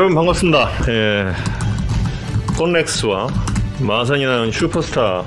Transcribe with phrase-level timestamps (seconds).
[0.00, 0.70] 여러분 반갑습니다.
[0.88, 1.26] 예.
[2.56, 3.28] 건렉스와
[3.80, 5.22] 마산이 나온 슈퍼스타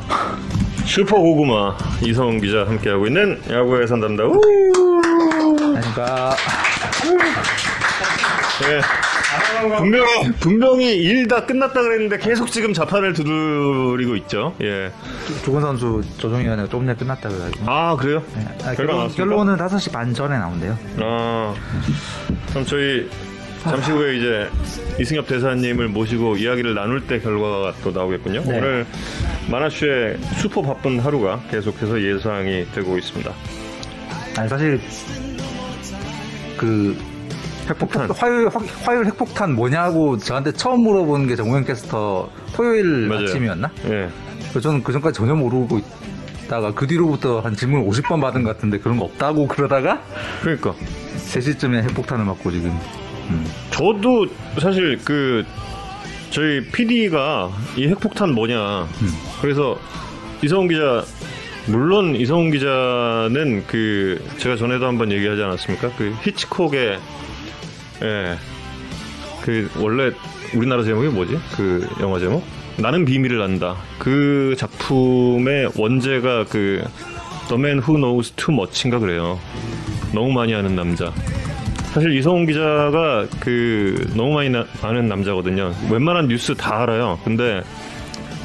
[0.84, 4.24] 슈퍼 고구마 이성훈 기자 함께하고 있는 야구의 산담다.
[4.24, 4.42] 우!
[5.76, 6.36] 그러니까
[8.64, 8.82] 예.
[9.78, 14.56] 분명히 분명히 일 다 끝났다 그랬는데 계속 지금 자판을 두드리고 있죠.
[14.64, 14.92] 예.
[15.46, 18.24] 조근 선수 조정위원회가 조금 전에 끝났다 그래가지고 아 그래요?
[18.36, 18.48] 네.
[18.64, 19.10] 아, 결과 결론?
[19.46, 21.54] 결론은 5시 반 전에 나온대요 아
[22.50, 23.08] 그럼 저희
[23.64, 24.50] 잠시 후에 이제
[25.00, 28.42] 이승엽 대사님을 모시고 이야기를 나눌 때 결과가 또 나오겠군요.
[28.44, 28.58] 네.
[28.58, 28.86] 오늘
[29.50, 33.32] 만화쇼의 슈퍼 바쁜 하루가 계속해서 예상이 되고 있습니다.
[34.38, 34.80] 아니 사실
[36.58, 36.98] 그
[37.70, 38.10] 핵폭탄.
[38.12, 43.24] 화요일 화- 화요일 핵폭탄 뭐냐고 저한테 처음 물어본 게 정우영 캐스터 토요일 맞아요.
[43.24, 43.72] 아침이었나?
[43.86, 44.10] 예.
[44.60, 45.80] 저는 그 전까지 전혀 모르고
[46.46, 50.02] 있다가 그 뒤로부터 한 질문 50번 받은 것 같은데 그런 거 없다고 그러다가
[50.42, 50.76] 그러니까
[51.18, 52.78] 3시쯤에 핵폭탄을 맞고 지금
[53.30, 53.46] 음.
[53.72, 54.28] 저도
[54.60, 55.46] 사실 그
[56.30, 58.88] 저희 PD가 이 핵폭탄 뭐냐.
[59.42, 59.80] 그래서
[60.42, 61.04] 이성훈 기자
[61.68, 65.92] 물론 이성훈 기자는 그 제가 전에도 한번 얘기하지 않았습니까?
[65.98, 67.00] 그 히치콕의
[68.04, 68.38] 예.
[69.42, 70.12] 그 원래
[70.56, 71.38] 우리나라 제목이 뭐지?
[71.56, 72.44] 그 영화 제목?
[72.78, 73.78] 나는 비밀을 안다.
[74.00, 76.84] 그 작품의 원제가 그
[77.48, 79.40] The Man Who Knows Too Much인가 그래요.
[80.14, 81.14] 너무 많이 아는 남자.
[81.94, 85.74] 사실 이성훈 기자가 그 너무 많이 나- 아는 남자거든요.
[85.92, 87.20] 웬만한 뉴스 다 알아요.
[87.24, 87.62] 근데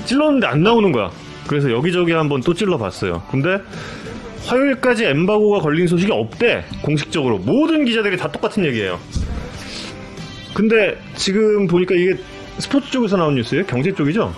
[0.04, 1.10] 찔렀는데 안 나오는 거야.
[1.46, 3.22] 그래서 여기저기 한번 또 찔러봤어요.
[3.30, 3.58] 근데
[4.46, 6.64] 화요일까지 엠바고가 걸린 소식이 없대.
[6.82, 8.98] 공식적으로 모든 기자들이 다 똑같은 얘기예요.
[10.52, 12.16] 근데 지금 보니까 이게
[12.58, 13.64] 스포츠 쪽에서 나온 뉴스예요?
[13.66, 14.34] 경제 쪽이죠?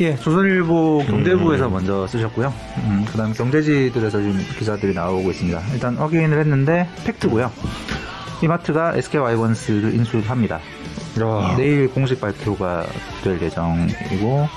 [0.00, 1.72] 예, 조선일보 경제부에서 음.
[1.72, 2.52] 먼저 쓰셨고요.
[2.78, 5.60] 음, 그다음 경제지들에서 지금 기사들이 나오고 있습니다.
[5.74, 7.50] 일단 확인을 했는데 팩트고요.
[8.44, 10.56] 이마트가 SK 와이번스를 인수합니다.
[10.56, 11.54] 야.
[11.56, 12.84] 내일 공식 발표가
[13.22, 14.48] 될 예정이고,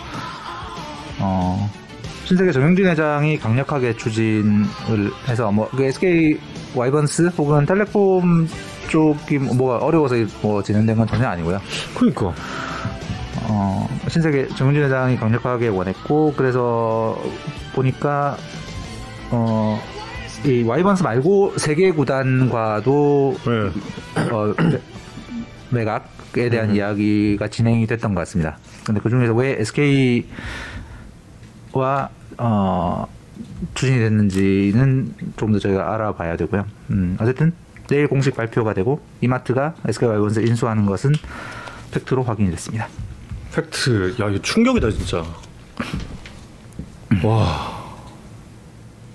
[1.19, 1.69] 어,
[2.25, 6.37] 신세계 정영진 회장이 강력하게 추진을 해서 뭐그 SK
[6.75, 8.47] 와이번스 혹은 텔레콤
[8.89, 11.59] 쪽이 뭐가 어려워서 뭐 진행된 건 전혀 아니고요.
[11.95, 12.33] 그러니까.
[13.49, 17.17] 어, 신세계 정윤진 회장이 강력하게 원했고 그래서
[17.73, 18.35] 보니까
[19.31, 19.79] 어,
[20.45, 23.71] 이 와이번스 말고 세개 구단과도 네.
[24.31, 24.79] 어, 매-
[25.69, 28.57] 매각에 대한 이야기가 진행이 됐던 것 같습니다.
[28.85, 30.23] 근데 그 중에서 왜 SK와
[32.37, 33.07] 어,
[33.73, 36.65] 추진이 됐는지는 좀더 저희가 알아봐야 되고요.
[36.91, 37.51] 음, 어쨌든
[37.87, 41.11] 내일 공식 발표가 되고 이마트가 SK 와이번스 인수하는 것은
[41.91, 42.87] 팩트로 확인이 됐습니다.
[43.53, 44.15] 팩트.
[44.21, 45.23] 야, 이거 충격이다, 진짜.
[47.23, 47.87] 와.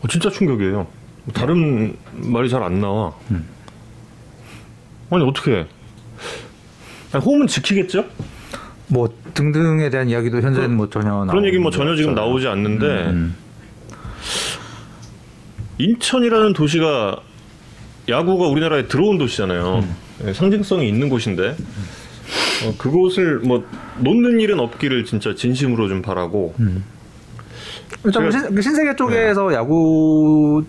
[0.02, 0.86] 어, 진짜 충격이에요.
[1.32, 3.12] 다른 말이 잘 안 나와.
[5.10, 5.66] 아니, 어떻게.
[7.12, 8.04] 아니, 홈은 지키겠죠?
[8.88, 12.26] 뭐 등등에 대한 이야기도 현재는 뭐 전혀 그런 얘기 뭐게 전혀 지금 없어요.
[12.26, 13.34] 나오지 않는데, 음.
[15.78, 17.16] 인천이라는 도시가
[18.08, 19.76] 야구가 우리나라에 들어온 도시잖아요.
[19.78, 19.96] 음.
[20.26, 23.64] 예, 상징성이 있는 곳인데, 어, 그곳을 뭐
[24.00, 26.54] 놓는 일은 없기를 진짜 진심으로 좀 바라고,
[28.04, 28.96] 일단 뭐 신, 신세계 네.
[28.96, 30.62] 쪽에서 야구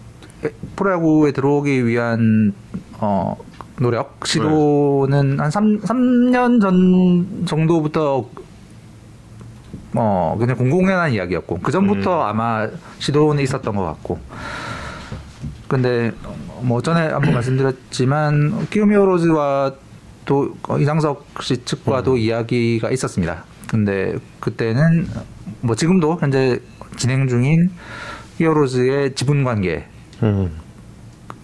[0.76, 2.54] 프로야구에 들어오기 위한
[3.00, 3.36] 어
[3.80, 8.26] 노력 시도는 한 3, 삼년전 정도부터
[9.96, 12.28] 어 그냥 공공연한 이야기였고 그 전부터 음.
[12.28, 12.68] 아마
[13.00, 14.20] 시도는 있었던 것 같고
[15.68, 16.12] 근데
[16.62, 19.74] 뭐 전에 한번 말씀드렸지만 키움히어로즈와
[20.26, 21.66] 또 어, 이상석 씨 음.
[21.66, 23.44] 측과도 이야기가 있었습니다.
[23.70, 25.08] 근데 그때는
[25.62, 26.60] 뭐 지금도 현재
[26.96, 27.70] 진행 중인
[28.38, 29.88] 히어로즈의 지분 관계
[30.24, 30.64] 음.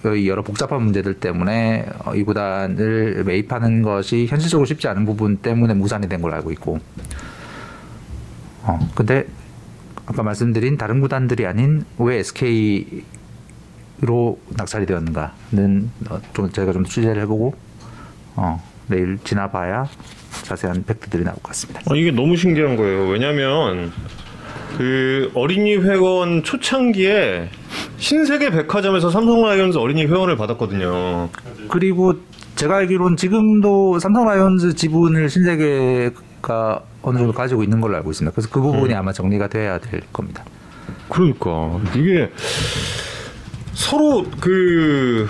[0.06, 5.74] 의 여러 복잡한 문제들 때문에 어, 이 구단을 매입하는 것이 현실적으로 쉽지 않은 부분 때문에
[5.74, 6.80] 무산이 된 걸로 알고 있고
[8.64, 9.26] 어 근데
[10.06, 13.04] 아까 말씀드린 다른 구단들이 아닌 왜 SK로
[14.56, 17.54] 낙찰이 되었는가는 어, 좀 제가 좀 취재를 해보고
[18.38, 19.90] 어 내일 지나봐야
[20.44, 21.82] 자세한 팩트들이 나올 것 같습니다.
[21.90, 23.10] 아, 이게 너무 신기한 거예요.
[23.10, 23.92] 왜냐면
[24.78, 27.50] 그 어린이 회원 초창기에
[28.00, 31.30] 신세계 백화점에서 삼성 라이온즈 어린이 회원을 받았거든요.
[31.68, 32.14] 그리고
[32.56, 38.34] 제가 알기로는 지금도 삼성 라이온즈 지분을 신세계가 어느 정도 가지고 있는 걸로 알고 있습니다.
[38.34, 40.44] 그래서 그 부분이 아마 정리가 돼야 될 겁니다.
[41.10, 42.30] 그러니까 이게
[43.74, 45.28] 서로 그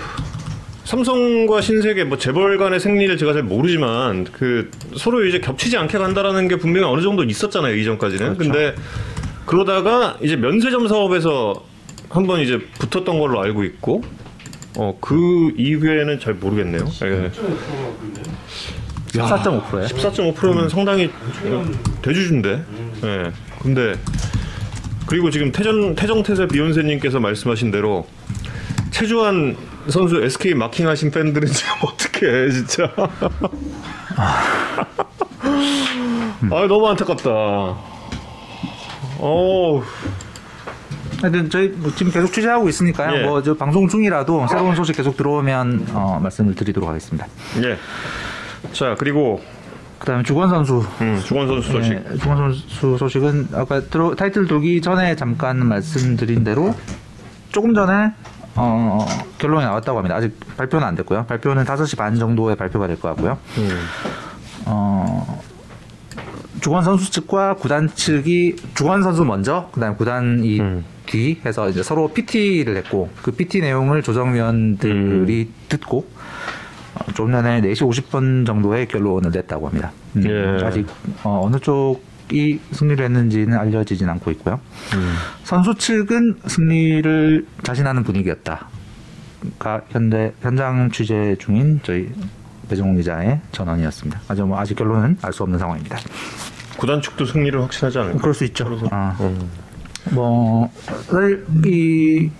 [0.84, 6.48] 삼성과 신세계 뭐 재벌 간의 생리를 제가 잘 모르지만 그 서로 이제 겹치지 않게 간다라는
[6.48, 8.36] 게 분명히 어느 정도 있었잖아요 이전까지는.
[8.36, 8.74] 근데
[9.46, 11.69] 그러다가 이제 면세점 사업에서
[12.10, 14.02] 한 번 이제 붙었던 걸로 알고 있고
[14.76, 16.84] 어 그 이후에는 잘 모르겠네요.
[17.02, 17.30] 예.
[19.12, 19.86] 14.5%예요.
[19.86, 21.10] 14.5%면 상당히
[22.02, 22.64] 대주주인데.
[23.04, 23.32] 예.
[23.62, 23.94] 근데
[25.06, 28.06] 그리고 지금 태정 태정태세 비욘세님께서 말씀하신 대로
[28.92, 29.56] 최주환
[29.88, 32.92] 선수 SK 마킹하신 팬들은 지금 어떻게 해 진짜.
[36.50, 37.30] 아 너무 안타깝다.
[39.22, 39.82] 어
[41.20, 43.18] 하여튼 저희 뭐 지금 계속 취재하고 있으니까요.
[43.18, 43.22] 예.
[43.26, 47.26] 뭐저 방송 중이라도 새로운 소식 계속 들어오면 어, 말씀을 드리도록 하겠습니다.
[47.62, 47.76] 예.
[48.72, 49.40] 자 그리고
[49.98, 51.92] 그다음에 주권 선수 음, 주권 선수 소식.
[51.92, 56.74] 예, 주권 선수 소식은 아까 들어, 타이틀 돌기 전에 잠깐 말씀드린 대로
[57.52, 58.12] 조금 전에
[58.56, 59.06] 어,
[59.38, 60.16] 결론이 나왔다고 합니다.
[60.16, 61.26] 아직 발표는 안 됐고요.
[61.26, 63.38] 발표는 5시 반 정도에 발표가 될 것 같고요.
[63.58, 63.78] 음.
[64.66, 65.42] 어,
[66.60, 70.84] 주권 선수 측과 구단 측이 주권 선수 먼저, 그다음 구단이 음.
[71.10, 75.54] 뒤 해서 이제 서로 PT를 했고 그 PT 내용을 조정위원들이 음.
[75.68, 76.08] 듣고
[76.94, 79.90] 어, 좀 전에 4시 50분 정도의 결론을 냈다고 합니다.
[80.16, 80.64] 음, 예.
[80.64, 80.86] 아직
[81.24, 84.60] 어, 어느 쪽이 승리를 했는지는 알려지진 않고 있고요.
[84.94, 85.14] 음.
[85.42, 88.68] 선수 측은 승리를 자신하는 분위기였다.
[89.58, 92.08] 가 현재 현장 취재 중인 저희
[92.68, 94.20] 배정훈 기자의 전언이었습니다.
[94.28, 95.98] 아직 뭐 아직 결론은 알 수 없는 상황입니다.
[96.76, 98.18] 구단 측도 승리를 확신하지 않을까?
[98.18, 98.78] 그럴 수 있죠.
[98.92, 99.50] 아, 음.
[100.12, 100.70] 뭐
[101.06, 102.30] 사실 이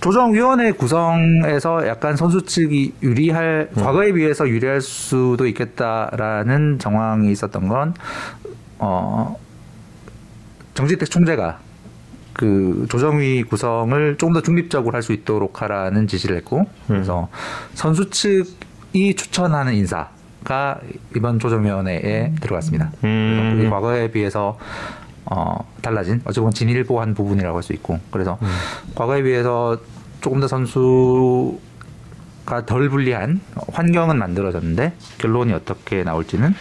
[0.00, 7.94] 조정위원회 구성에서 약간 선수 측이 유리할 과거에 비해서 유리할 수도 있겠다라는 정황이 있었던 건
[8.78, 9.36] 어,
[10.74, 11.58] 정지택 총재가
[12.34, 17.28] 그 조정위 구성을 조금 더 중립적으로 할 수 있도록 하라는 지시를 했고 그래서
[17.74, 20.78] 선수 측이 추천하는 인사가
[21.16, 22.90] 이번 조정위원회에 들어갔습니다.
[23.00, 23.70] 그래서 그게 음.
[23.70, 24.58] 과거에 비해서
[25.26, 28.38] 어, 달라진 어찌 보면 진일보한 부분이라고 할 수 있고 그래서
[28.94, 29.78] 과거에 비해서
[30.20, 31.56] 조금 더 선수가
[32.66, 33.40] 덜 불리한
[33.72, 36.54] 환경은 만들어졌는데 결론이 어떻게 나올지는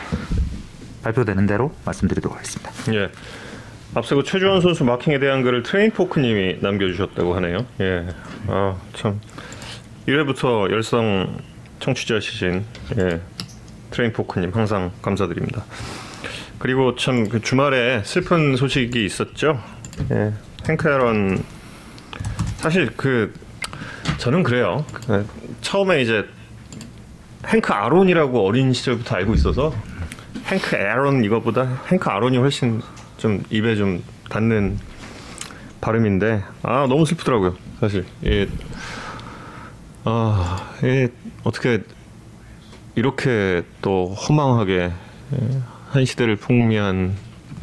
[1.03, 2.71] 발표되는 대로 말씀드리도록 하겠습니다.
[2.93, 3.09] 예.
[3.93, 7.65] 앞서 그 최주환 선수 마킹에 대한 글을 트레인 포크님이 남겨주셨다고 하네요.
[7.79, 8.07] 예.
[8.47, 9.21] 아, 참.
[10.07, 11.37] 1회부터 열성
[11.79, 12.65] 청취자이신,
[12.97, 13.21] 예.
[13.91, 15.63] 트레인 포크님 항상 감사드립니다.
[16.59, 19.61] 그리고 참 그 주말에 슬픈 소식이 있었죠.
[20.11, 20.33] 예.
[20.67, 21.43] 행크 에런.
[22.57, 23.33] 사실 그,
[24.17, 24.85] 저는 그래요.
[24.93, 25.27] 그
[25.61, 26.25] 처음에 이제
[27.47, 29.73] 행크 아론이라고 어린 시절부터 알고 있어서
[30.45, 32.81] 행크 에런 이거보다 행크 아론이 훨씬
[33.17, 34.79] 좀 입에 좀 닿는
[35.81, 38.47] 발음인데 아 너무 슬프더라고요 사실 예.
[40.05, 41.09] 아, 예,
[41.43, 41.83] 어떻게
[42.95, 44.91] 이렇게 또 허망하게
[45.33, 45.59] 예,
[45.95, 47.13] 한 시대를 풍미한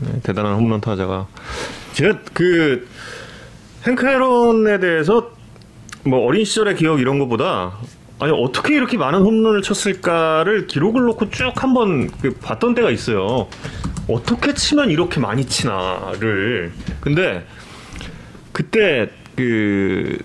[0.07, 1.27] 예, 대단한 홈런 타자가
[1.93, 2.89] 제가 그
[3.87, 5.33] 행크 에런에 대해서
[6.05, 7.75] 뭐 어린 시절의 기억 이런 거보다
[8.19, 13.49] 아니 어떻게 이렇게 많은 홈런을 쳤을까를 기록을 놓고 쭉 한번 그 봤던 때가 있어요.
[14.09, 16.73] 어떻게 치면 이렇게 많이 치나를.
[17.01, 17.45] 근데
[18.53, 20.19] 그때 그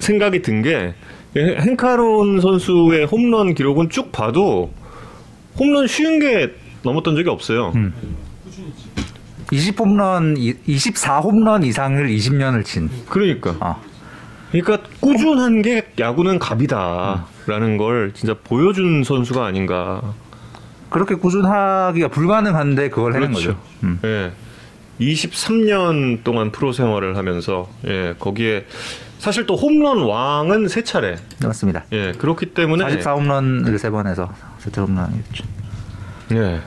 [0.00, 0.94] 생각이 든 게
[1.36, 4.72] 행카론 선수의 홈런 기록은 쭉 봐도
[5.58, 6.50] 홈런 쉬운 게
[6.86, 7.72] 넘었던 적이 없어요.
[9.52, 10.36] 20홈런,
[10.66, 12.88] 24홈런 이상을 20년을 친.
[13.08, 13.54] 그러니까.
[13.60, 13.76] 아,
[14.50, 20.00] 그러니까 꾸준한 게 야구는 갑이다라는 걸 진짜 보여준 선수가 아닌가.
[20.90, 23.48] 그렇게 꾸준하기가 불가능한데 그걸 해낸 그렇죠.
[23.54, 23.60] 거죠.
[23.84, 23.98] 음.
[24.04, 24.32] 예.
[25.00, 28.64] 23년 동안 프로 생활을 하면서 예, 거기에
[29.18, 31.16] 사실 또 홈런 왕은 세 차례.
[31.42, 31.84] 맞습니다.
[31.92, 35.44] 예, 그렇기 때문에 44홈런을 세 번 해서 세트 홈런이었죠.
[36.32, 36.60] 예.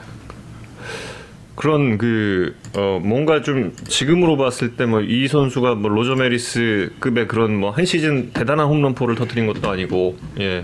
[1.60, 7.54] 그런 그 어, 뭔가 좀 지금으로 봤을 때 뭐 이 선수가 뭐 로저 메리스급의 그런
[7.56, 10.62] 뭐 한 시즌 대단한 홈런포를 터뜨린 것도 아니고 예.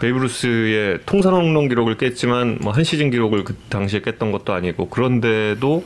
[0.00, 5.84] 베이브루스의 통산 홈런 기록을 깼지만 뭐 한 시즌 기록을 그 당시에 깼던 것도 아니고 그런데도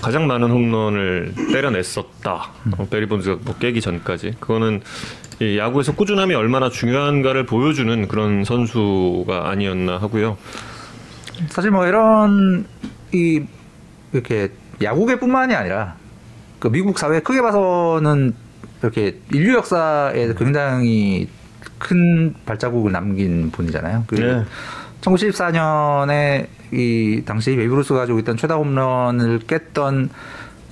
[0.00, 2.50] 가장 많은 홈런을 때려냈었다.
[2.78, 4.34] 어, 베리 본즈가 뭐 깨기 전까지.
[4.40, 4.80] 그거는
[5.40, 10.38] 이 야구에서 꾸준함이 얼마나 중요한가를 보여주는 그런 선수가 아니었나 하고요.
[11.48, 12.64] 사실 뭐 이런
[13.12, 13.44] 이
[14.12, 14.50] 이렇게
[14.82, 15.96] 야구계뿐만이 아니라
[16.58, 18.34] 그 미국 사회 크게 봐서는
[18.80, 21.28] 이렇게 인류 역사에 굉장히
[21.78, 24.04] 큰 발자국을 남긴 분이잖아요.
[24.06, 24.44] 그 네.
[25.00, 30.10] 1914년에 이 당시 베이브루스가 가지고 있던 최다 홈런을 깼던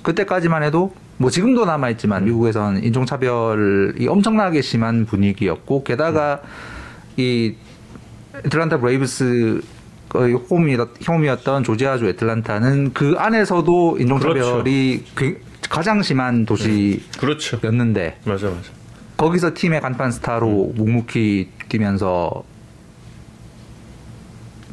[0.03, 6.41] 그때까지만 해도 뭐 지금도 남아 있지만 미국에서는 인종 차별이 엄청나게 심한 분위기였고 게다가
[7.17, 7.55] 이
[8.45, 9.61] 애틀란타 브레이브스 의
[10.19, 15.37] 홈이었- 홈이었던 조지아주 애틀란타는 그 안에서도 인종차별이 굉-
[15.69, 17.57] 가장 심한 그렇죠.
[17.57, 18.69] 도시였는데 맞아 맞아.
[19.17, 22.43] 거기서 팀의 간판 스타로 묵묵히 뛰면서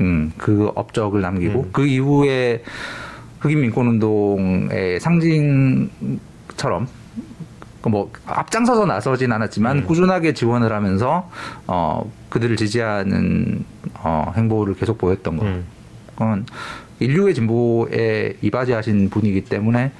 [0.00, 1.68] 음, 그 업적을 남기고 음.
[1.72, 2.62] 그 이후에
[3.40, 5.88] 흑인 민권 운동의 상징처럼
[6.86, 6.97] 그
[7.86, 9.86] 뭐 앞장서서 나서진 않았지만 음.
[9.86, 11.30] 꾸준하게 지원을 하면서
[11.66, 15.44] 어 그들을 지지하는 어 행보를 계속 보였던 거.
[15.46, 15.64] 음.
[16.10, 16.46] 그건
[16.98, 19.92] 인류의 진보에 이바지하신 분이기 때문에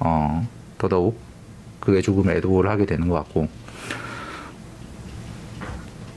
[0.00, 0.46] 어
[0.78, 1.18] 더더욱
[1.78, 3.48] 그의 죽음에 애도를 하게 되는 것 같고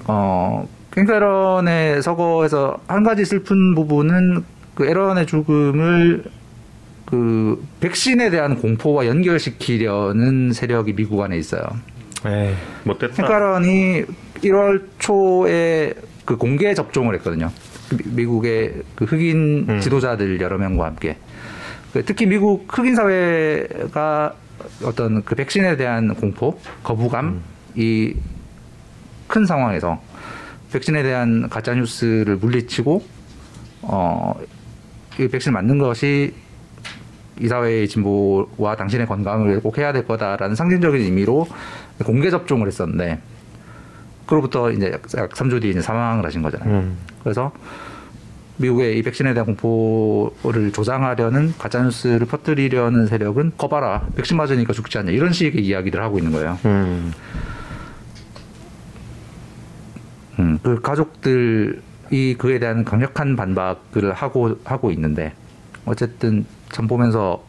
[0.07, 4.43] 어 킹스런의 서거에서 한 가지 슬픈 부분은
[4.75, 6.23] 그 에런의 죽음을
[7.13, 11.61] 그 백신에 대한 공포와 연결시키려는 세력이 미국 안에 있어요.
[12.25, 12.55] 에이,
[12.85, 13.13] 못됐다.
[13.13, 14.03] 킹카런이
[14.37, 15.93] 1월 초에
[16.25, 17.51] 그 공개 접종을 했거든요.
[17.91, 19.79] 미- 미국의 그 흑인 음.
[19.79, 21.17] 지도자들 여러 명과 함께.
[21.93, 24.33] 그 특히 미국 흑인 사회가
[24.83, 28.15] 어떤 그 백신에 대한 공포, 거부감이
[29.27, 30.01] 큰 상황에서
[30.71, 33.05] 백신에 대한 가짜 뉴스를 물리치고
[33.83, 34.33] 어,
[35.19, 36.33] 이 백신 맞는 것이
[37.39, 41.47] 이 사회의 진보와 당신의 건강을 꼭 해야 될 거다라는 상징적인 의미로
[42.05, 43.19] 공개 접종을 했었는데
[44.25, 46.69] 그로부터 이제 약 3주 뒤에 이제 사망을 하신 거잖아요.
[46.69, 46.97] 음.
[47.23, 47.51] 그래서
[48.57, 55.33] 미국의 이 백신에 대한 공포를 조장하려는 가짜뉴스를 퍼뜨리려는 세력은 거봐라 백신 맞으니까 죽지 않냐 이런
[55.33, 56.57] 식의 이야기를 하고 있는 거예요.
[56.65, 57.11] 음.
[60.39, 65.33] 음, 그 가족들이 그에 대한 강력한 반박을 하고 하고 있는데
[65.85, 67.41] 어쨌든 참 보면서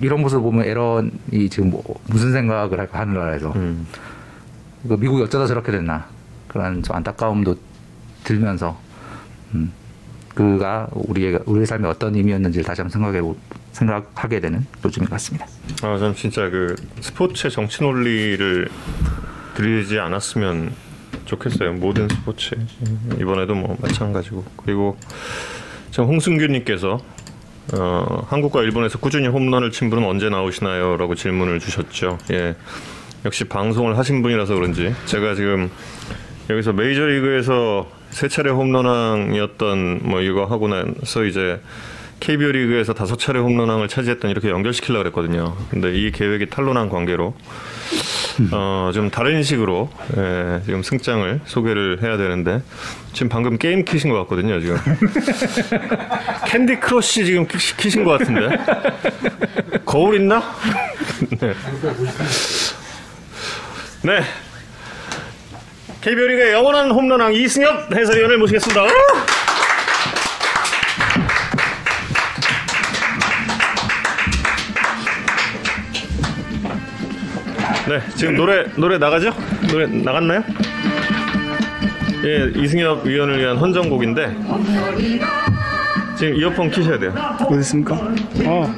[0.00, 3.86] 이런 모습을 보면 에런이 지금 뭐 무슨 생각을 할까 하늘나라에서 음.
[4.88, 6.06] 그 미국이 어쩌다 저렇게 됐나
[6.48, 7.56] 그런 좀 안타까움도
[8.24, 8.80] 들면서
[9.54, 9.70] 음,
[10.34, 13.36] 그가 우리의 우리의 삶에 어떤 의미였는지를 다시 한번 생각해 보-
[13.72, 15.46] 생각하게 되는 요즘인 것 같습니다.
[15.82, 18.68] 아, 전 진짜 그 스포츠의 정치 논리를
[19.54, 20.72] 들이지 않았으면
[21.26, 21.74] 좋겠어요.
[21.74, 22.54] 모든 스포츠
[23.20, 24.96] 이번에도 뭐 마찬가지고 그리고
[25.92, 26.98] 참 홍승규님께서
[27.74, 32.18] 어, 한국과 일본에서 꾸준히 홈런을 친 분은 언제 나오시나요?라고 질문을 주셨죠.
[32.32, 32.56] 예,
[33.26, 35.70] 역시 방송을 하신 분이라서 그런지 제가 지금
[36.48, 41.60] 여기서 메이저리그에서 세 차례 홈런왕이었던 뭐 이거 하고 나서 이제
[42.20, 45.54] KBO 리그에서 다섯 차례 홈런왕을 차지했던 이렇게 연결시키려고 그랬거든요.
[45.70, 47.34] 근데 이 계획이 탄로난 관계로
[48.50, 52.62] 어, 좀 다른 식으로 예, 지금 승장을 소개를 해야 되는데
[53.12, 54.60] 지금 방금 게임 키신 것 같거든요.
[54.60, 54.76] 지금
[56.46, 58.56] Candy Crush 지금 키, 키신 것 같은데
[59.84, 60.42] 거울 있나?
[61.40, 61.54] 네.
[64.02, 64.22] 네.
[66.00, 68.82] KBO 리그의 영원한 홈런왕 이승엽 해설위원을 모시겠습니다.
[77.88, 79.32] 네, 지금 노래 노래 나가죠?
[79.70, 80.42] 노래 나갔나요?
[82.24, 84.36] 예, 이승엽 위원을 위한 헌정곡인데
[86.16, 87.12] 지금 이어폰 키셔야 돼요.
[87.40, 87.94] 어디 있습니까?
[88.46, 88.74] 어.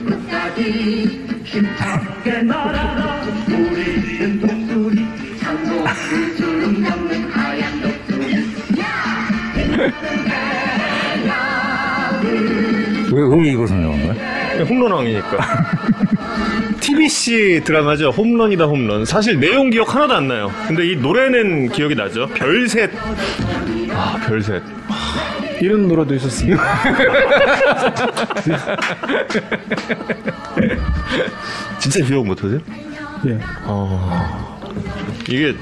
[13.12, 14.58] 왜, 왜 이걸 선정한 거야?
[14.58, 15.38] 예, 홈런왕이니까.
[16.84, 18.10] TBC 드라마죠.
[18.10, 19.06] 홈런이다 홈런.
[19.06, 20.52] 사실 내용 기억 하나도 안 나요.
[20.68, 22.26] 근데 이 노래는 기억이 나죠.
[22.34, 22.90] 별셋.
[23.90, 24.62] 아, 별셋.
[25.62, 26.62] 이런 노래도 있었습니다.
[31.80, 32.60] 진짜 기억 못하세요?
[33.28, 33.38] 예.
[35.30, 35.54] 이게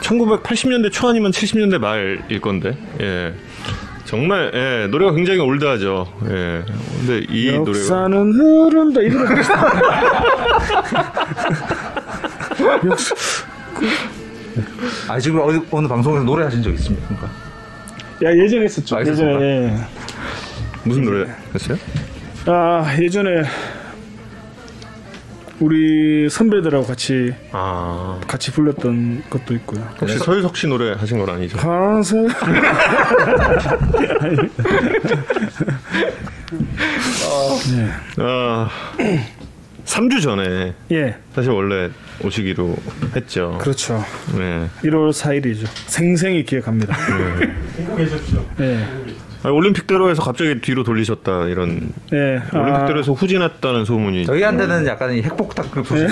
[0.00, 2.74] 1980년대 초 아니면 70년대 말일 건데.
[3.02, 3.34] 예.
[4.08, 6.10] 정말 예, 노래가 굉장히 올드하죠.
[6.30, 6.64] 예.
[6.98, 9.28] 근데 이 노래가 역사는 흐른다 이 노래.
[12.86, 13.14] 역사
[15.08, 17.26] 아 지금 어디 어느 방송에서 노래 하신 적 있습니까?
[18.24, 18.96] 야 예전에 했었죠.
[18.96, 19.42] 아, 예전에.
[19.42, 19.76] 예.
[20.84, 21.76] 무슨 노래 했어요?
[22.46, 23.42] 아 예전에
[25.60, 28.20] 우리 선배들하고 같이 아.
[28.26, 29.80] 같이 불렀던 것도 있고요.
[30.00, 31.56] 혹시 서유석 씨 노래 하신 건 아니죠?
[31.58, 32.28] 파란색
[38.18, 38.68] 아,
[39.84, 41.90] 3주 전에 예 사실 원래
[42.24, 42.76] 오시기로
[43.16, 43.58] 했죠.
[43.60, 44.04] 그렇죠.
[44.36, 44.68] 네.
[44.82, 45.66] 1월 4일이죠.
[45.86, 46.96] 생생히 기억합니다.
[48.60, 48.86] 예.
[49.44, 52.40] 아, 올림픽대로에서 갑자기 뒤로 돌리셨다 이런 예.
[52.52, 56.06] 아, 올림픽대로에서 후진했다는 소문이 저희한테는 약간 이 핵폭탄 그 소식.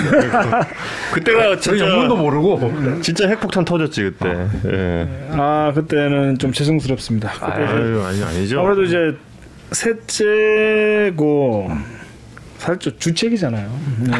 [1.13, 4.47] 그때가 저희 진짜 영문도 모르고 진짜 핵폭탄 터졌지 그때.
[4.67, 5.07] 예.
[5.31, 7.29] 아 그때는 좀 죄송스럽습니다.
[7.33, 8.59] 그때 아유 아니 아니죠.
[8.59, 9.15] 아무래도 이제
[9.71, 11.69] 셋째고
[12.57, 13.69] 살짝 주책이잖아요.
[13.99, 14.13] 네,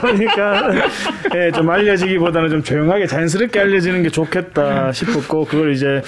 [0.00, 0.70] 보니까
[1.34, 6.02] 예, 좀 알려지기보다는 좀 조용하게 자연스럽게 알려지는 게 좋겠다 싶었고 그걸 이제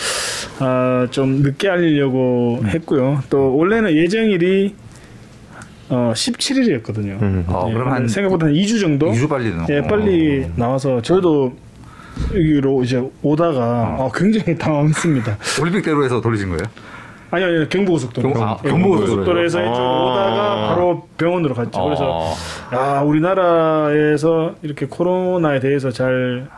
[0.61, 3.23] 아, 좀 늦게 알리려고 했고요.
[3.31, 4.75] 또 원래는 예정일이
[5.91, 7.23] 어, 17일이었거든요.
[7.23, 7.45] 음.
[7.49, 11.55] 어, 그럼 한 생각보다 한 2주 정도 2주 빨리 는 예, 빨리 나와서 저도
[12.35, 15.39] 여기로 이제 오다가 어, 굉장히 당황했습니다.
[15.63, 16.63] 올림픽대로에서 돌리신 거예요?
[17.31, 18.33] 아니요, 아니요 경부고속도로.
[18.33, 19.61] 경- 아, 예, 경부고속도로에서.
[19.63, 20.03] 이쪽 아.
[20.03, 21.85] 오다가 바로 병원으로 갔죠.
[21.85, 22.35] 그래서 어.
[22.75, 26.49] 야 우리나라에서 이렇게 코로나에 대해서 잘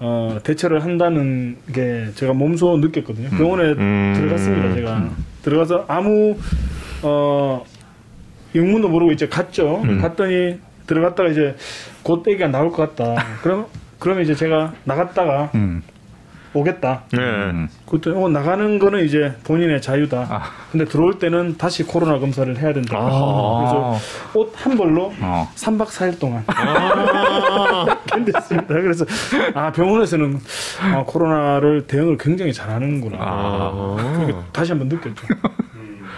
[0.00, 3.30] 어, 대처를 한다는 게 제가 몸소 느꼈거든요.
[3.30, 4.14] 병원에 음.
[4.16, 4.74] 들어갔습니다.
[4.74, 5.08] 제가
[5.42, 6.36] 들어가서 아무
[7.02, 7.64] 어
[8.54, 9.80] 영문도 모르고 이제 갔죠.
[9.84, 10.00] 음.
[10.00, 11.56] 갔더니 들어갔다가 이제
[12.02, 13.22] 곧 애기가 나올 것 같다.
[13.42, 13.66] 그럼
[13.98, 15.82] 그러면 이제 제가 나갔다가 음.
[16.54, 17.02] 오겠다.
[17.12, 17.18] 네.
[17.18, 17.68] 음.
[17.86, 20.26] 그때 어, 나가는 거는 이제 본인의 자유다.
[20.30, 20.42] 아.
[20.72, 22.98] 근데 들어올 때는 다시 코로나 검사를 해야 된다.
[22.98, 23.96] 그래서
[24.34, 25.48] 옷 한 벌로 어.
[25.54, 26.42] 3박 4일 동안
[28.10, 28.16] 아.
[28.16, 28.66] 견뎠습니다.
[28.68, 29.04] 그래서
[29.54, 30.38] 아 병원에서는
[30.94, 33.16] 아, 코로나를 대응을 굉장히 잘하는구나.
[33.20, 34.44] 아.
[34.52, 35.26] 다시 한번 느꼈죠.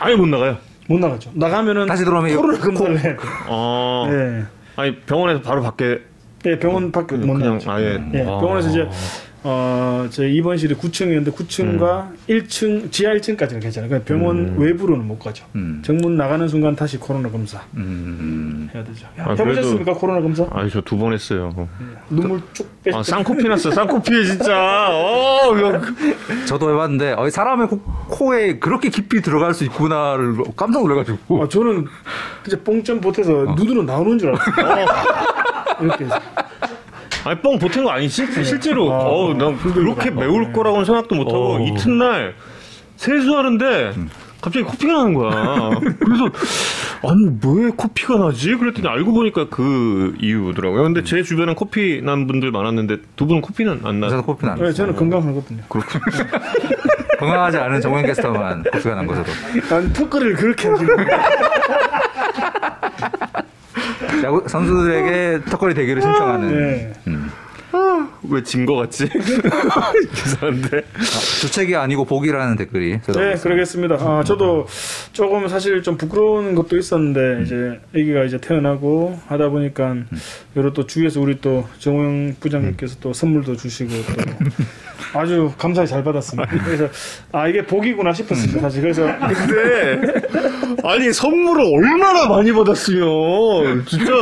[0.01, 0.57] 아예 못 나가요.
[0.89, 1.31] 못 나가죠.
[1.35, 3.23] 나가면은 다시 들어오면 코로나 검사를 해야 돼.
[3.49, 4.07] 아.
[4.11, 4.45] 예.
[4.77, 6.01] 아니 병원에서 바로 밖에
[6.47, 7.71] 예, 병원 밖에 못 나가죠.
[7.71, 8.39] 아예 예, 아.
[8.39, 8.89] 병원에서 이제
[9.43, 12.17] 어, 제 입원실이 9층이었는데 9층과 음.
[12.29, 13.89] 1층, 지하 1층까지는 괜찮아요.
[13.89, 15.47] 그냥 병원 외부로는 못 가죠.
[15.55, 15.81] 음.
[15.83, 18.69] 정문 나가는 순간 다시 코로나 검사 음.
[18.75, 19.07] 해야 되죠.
[19.17, 20.47] 아, 해보셨습니까 코로나 검사?
[20.51, 21.55] 아니 저 두 번 했어요.
[22.11, 22.91] 눈물 쭉 빼.
[22.95, 23.71] 아 쌍코피 났어.
[23.71, 24.89] 쌍코피에 진짜.
[24.91, 25.81] 어, 이거
[26.47, 31.87] 저도 해봤는데 어, 사람의 코, 코에 그렇게 깊이 들어갈 수 있구나를 깜짝 놀래가지고 아, 저는
[32.47, 34.87] 이제 뽕점 보태서 눈으로 나오는 줄 알았어요.
[35.81, 36.21] 이렇게 해서.
[37.25, 38.27] 아니 뻥 보탠 거 아니지?
[38.45, 38.93] 실제로.
[38.93, 41.61] 아, 어우 난 그렇게 매울 거라고는 생각도 못 하고 어.
[41.61, 42.35] 이튿날
[42.97, 43.93] 세수하는데
[44.41, 45.71] 갑자기 코피가 나는 거야.
[45.99, 46.25] 그래서
[47.03, 48.55] 아니 왜 코피가 나지?
[48.55, 50.83] 그랬더니 알고 보니까 그 이유더라고요.
[50.85, 54.23] 근데 제 주변엔 코피 난 분들 많았는데 두 분은 코피는 안 저도 나.
[54.23, 54.73] 코피는 안 네.
[54.73, 55.63] 저는 건강하거든요.
[57.19, 59.27] 건강하지 않은 정현 캐스터만 코피가 난 것으로
[59.69, 60.97] 난 턱걸이를 그렇게 하시는
[64.25, 66.93] 야구 선수들에게 턱걸이 대결을 신청하는 네.
[68.29, 69.09] 왜진 거 같지?
[70.13, 70.83] 이상한데.
[71.41, 73.35] 주책이 아니고 복이라는 댓글이 네.
[73.37, 73.97] 그러겠습니다.
[73.97, 74.67] 아, 저도
[75.13, 79.97] 조금 사실 좀 부끄러운 것도 있었는데 이제 아기가 이제 태어나고 하다 보니까
[80.57, 84.49] 여러 또 주위에서 우리 또 정호영 부장님께서 또 선물도 주시고 또
[85.19, 86.49] 아주 감사히 잘 받았습니다.
[86.65, 86.89] 그래서
[87.33, 88.61] 아 이게 복이구나 싶었습니다.
[88.61, 90.23] 사실 그래서 근데
[90.85, 93.85] 아니 선물을 얼마나 많이 받았으면.
[93.87, 94.13] 진짜.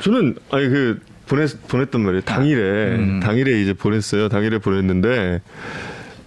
[0.00, 2.22] 저는 아니 그 보냈 보냈단 말이에요.
[2.22, 3.20] 당일에.
[3.20, 4.28] 당일에 이제 보냈어요.
[4.28, 5.40] 당일에 보냈는데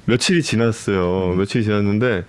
[0.06, 1.36] 며칠이 지났어요.
[1.38, 2.24] 며칠이 지났는데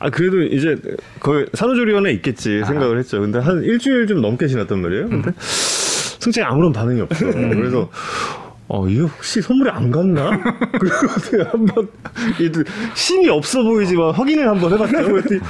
[0.00, 0.76] 아 그래도 이제
[1.20, 3.20] 거의 산후조리원에 있겠지 생각을 했죠.
[3.20, 5.08] 근데 한 일주일 좀 넘게 지났단 말이에요.
[5.08, 7.90] 근데 승채이 아무런 반응이 없어 그래서
[8.68, 10.30] 어, 이게 혹시 선물이 안 갔나?
[10.78, 11.88] 그리고 제가 한번,
[12.40, 12.62] 얘도
[12.94, 15.10] 힘이 없어 보이지만 확인을 한번 해봤죠.
[15.10, 15.40] 그랬더니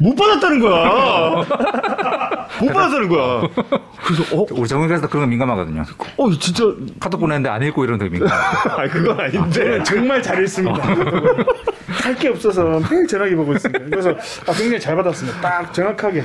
[0.00, 1.44] 못 받았다는 거야.
[2.60, 3.42] 못 받았다는 거야.
[4.04, 5.84] 그래서, 어, 우리 캐스터 그런 거 민감하거든요.
[6.16, 6.64] 어, 진짜,
[6.98, 8.36] 카톡 보냈는데 안 읽고 이런 거 되게 민감.
[8.36, 9.50] 아, 그건 아닌데.
[9.50, 10.82] 저는 정말 잘했습니다.
[12.02, 13.84] 할 게 없어서 매일 전화기 보고 있습니다.
[13.90, 15.40] 그래서 아, 굉장히 잘 받았습니다.
[15.40, 16.22] 딱 정확하게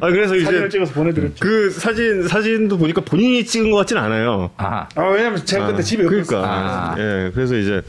[0.00, 1.36] 아, 그래서 사진을 이제 찍어서 보내드렸죠.
[1.40, 4.50] 그 사진, 사진도 보니까 본인이 찍은 것 같진 않아요.
[4.56, 6.44] 아, 아 왜냐면 제가 그때 집에 그러니까 없었어요.
[6.52, 6.94] 아.
[6.98, 7.82] 예 그래서 이제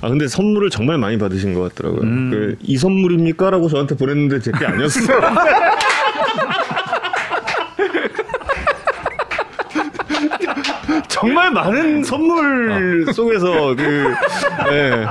[0.00, 2.30] 아 근데 선물을 정말 많이 받으신 것 같더라고요 음.
[2.30, 5.00] 그, 이 선물입니까라고 저한테 보냈는데 제 게 아니었어
[11.24, 14.12] 정말 많은 선물 속에서 그
[14.72, 15.06] 예.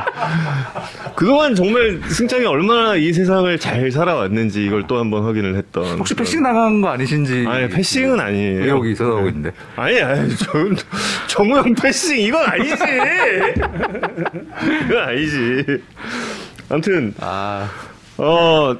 [1.15, 6.43] 그동안 정말 승창이 얼마나 이 세상을 잘 살아왔는지 이걸 또 한번 확인을 했던 혹시 패싱
[6.43, 7.45] 나간 거 아니신지?
[7.47, 9.51] 아니 패싱은 아니에요 의혹이 있어서 하고 있는데.
[9.75, 10.51] 아니, 아니, 저,
[11.27, 12.73] 정우영 패싱, 이건 아니지.
[14.85, 15.65] 이건 아니지.
[16.69, 17.69] 아무튼, 아,
[18.17, 18.75] 어,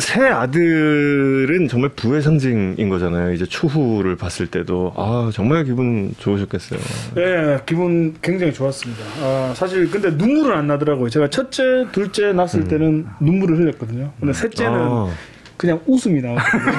[0.00, 3.32] 새 아들은 정말 부의 상징인 거잖아요.
[3.32, 4.92] 이제 추후를 봤을 때도.
[4.96, 6.80] 아, 정말 기분 좋으셨겠어요.
[7.14, 9.02] 네, 기분 굉장히 좋았습니다.
[9.22, 11.10] 아, 사실 근데 눈물은 안 나더라고요.
[11.10, 14.12] 제가 첫째, 둘째 낳았을 때는 눈물을 흘렸거든요.
[14.18, 15.08] 근데 셋째는 아,
[15.56, 16.70] 그냥 웃음이 나왔거든요.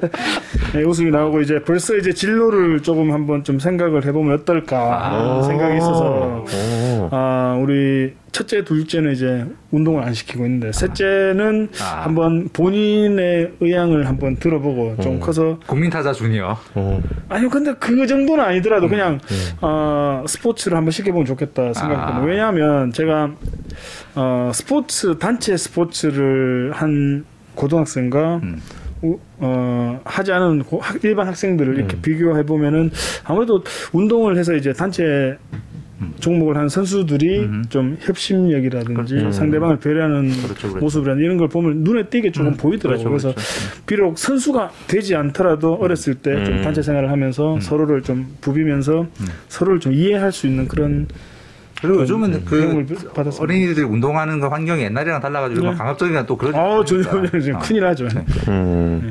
[0.72, 5.76] 네, 웃음이 나오고 이제 벌써 이제 진로를 조금 한번 좀 생각을 해보면 어떨까 하는 생각이
[5.78, 7.08] 있어서 오.
[7.10, 12.02] 아 우리 첫째, 둘째는 이제 운동을 안 시키고 있는데 셋째는 아.
[12.04, 16.56] 한번 본인의 의향을 한번 들어보고 좀 커서 국민타자 주니어.
[16.74, 17.02] 어.
[17.28, 19.18] 아니요, 근데 그 정도는 아니더라도 그냥
[19.60, 22.22] 어, 스포츠를 한번 시켜보면 좋겠다 생각했거든요.
[22.22, 22.24] 아.
[22.24, 23.32] 왜냐하면 제가
[24.14, 27.24] 어, 스포츠 단체 스포츠를 한
[27.56, 28.62] 고등학생과 음.
[29.02, 32.90] 우- 어, 하지 않은 고- 학- 일반 학생들을 이렇게 비교해 보면은
[33.24, 35.36] 아무래도 운동을 해서 이제 단체
[36.18, 37.64] 종목을 한 선수들이 음.
[37.68, 40.78] 좀 협심력이라든지 상대방을 배려하는 그렇죠, 그렇죠.
[40.78, 43.04] 모습이라든지 이런 걸 보면 눈에 띄게 조금 보이더라고요.
[43.04, 46.62] 그렇죠, 그래서 비록 선수가 되지 않더라도 어렸을 때좀 음.
[46.62, 49.06] 단체 생활을 하면서 서로를 좀 부비면서
[49.48, 51.06] 서로를 좀 이해할 수 있는 그런
[51.80, 53.10] 그리고 요즘은 도움을 그.
[53.40, 55.76] 어린이들이 운동하는 거 환경이 옛날이랑 달라가지고 막 네.
[55.78, 57.40] 강압적이나 또 그러지 아, 저 않으니까.
[57.40, 57.58] 지금 어.
[57.60, 58.08] 큰일 나죠.
[58.48, 59.10] 음.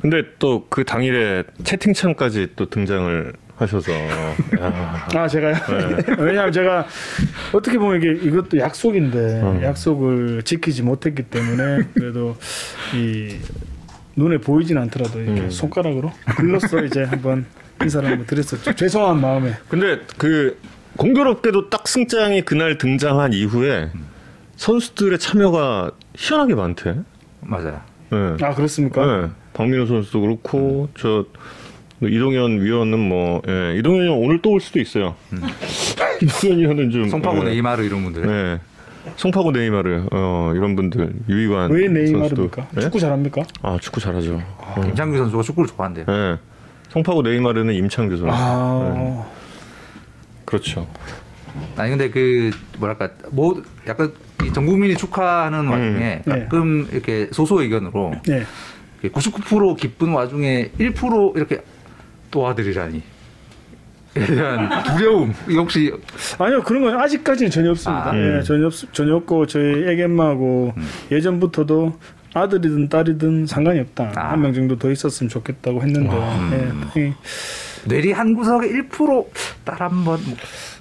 [0.00, 4.34] 근데 또 그 당일에 채팅창까지 또 등장을 하셔서 야.
[5.14, 5.54] 아 제가요.
[5.54, 6.14] 네.
[6.18, 6.86] 왜냐하면 제가
[7.52, 9.60] 어떻게 보면 이게 이것도 약속인데 어.
[9.62, 12.36] 약속을 지키지 못했기 때문에 그래도
[12.94, 13.36] 이
[14.16, 15.50] 눈에 보이진 않더라도 이렇게 음.
[15.50, 17.46] 손가락으로 글로써 이제 한번
[17.82, 18.74] 인사를 한번 드렸었죠.
[18.74, 19.52] 죄송한 마음에.
[19.68, 20.56] 근데 그
[20.96, 23.90] 공교롭게도 딱 승장이 그날 등장한 이후에
[24.56, 26.96] 선수들의 참여가 희한하게 많대.
[27.40, 27.80] 맞아요.
[28.10, 28.36] 네.
[28.42, 29.04] 아 그렇습니까?
[29.04, 29.28] 네.
[29.52, 31.24] 박민호 선수도 그렇고 저
[32.02, 33.76] 이동현 위원은 뭐 예.
[33.78, 35.14] 이동현이 오늘 또 올 수도 있어요.
[36.22, 37.44] 이동현 위원은 좀 송파구 예.
[37.50, 38.26] 네이마르 이런 분들.
[38.26, 38.60] 네.
[39.16, 42.66] 송파구 네이마르 어 이런 분들 유이관 왜 선수도 네이마르입니까?
[42.76, 42.80] 예?
[42.80, 43.42] 축구 잘합니까?
[43.62, 44.42] 아 축구 잘하죠.
[44.82, 46.06] 김창규 선수가 축구를 좋아한대요.
[46.08, 46.38] 예.
[46.90, 48.32] 송파구 네이마르는 임창규 선수.
[48.34, 49.26] 아
[50.44, 50.86] 그렇죠.
[51.76, 54.12] 아니 근데 그 뭐랄까 뭐 약간
[54.44, 56.40] 이전 국민이 축하하는 와중에 네.
[56.40, 58.44] 가끔 이렇게 소수 의견으로 네.
[59.02, 61.62] 99% 기쁜 와중에 1% 이렇게
[62.30, 63.02] 도와드리라니.
[64.16, 65.32] 에 대한 두려움.
[65.56, 65.92] 혹시
[66.38, 68.10] 아니요 그런 건 아직까지는 전혀 없습니다.
[68.10, 68.36] 아, 음.
[68.38, 70.72] 예, 전혀 없, 전혀 없고 저희 애견마하고
[71.10, 71.98] 예전부터도
[72.32, 74.12] 아들이든 딸이든 상관이 없다.
[74.16, 74.32] 아.
[74.32, 76.14] 한명 정도 더 있었으면 좋겠다고 했는데
[76.52, 77.14] 예, 다행히
[77.86, 80.18] 뇌리 한 구석에 1%딸 한번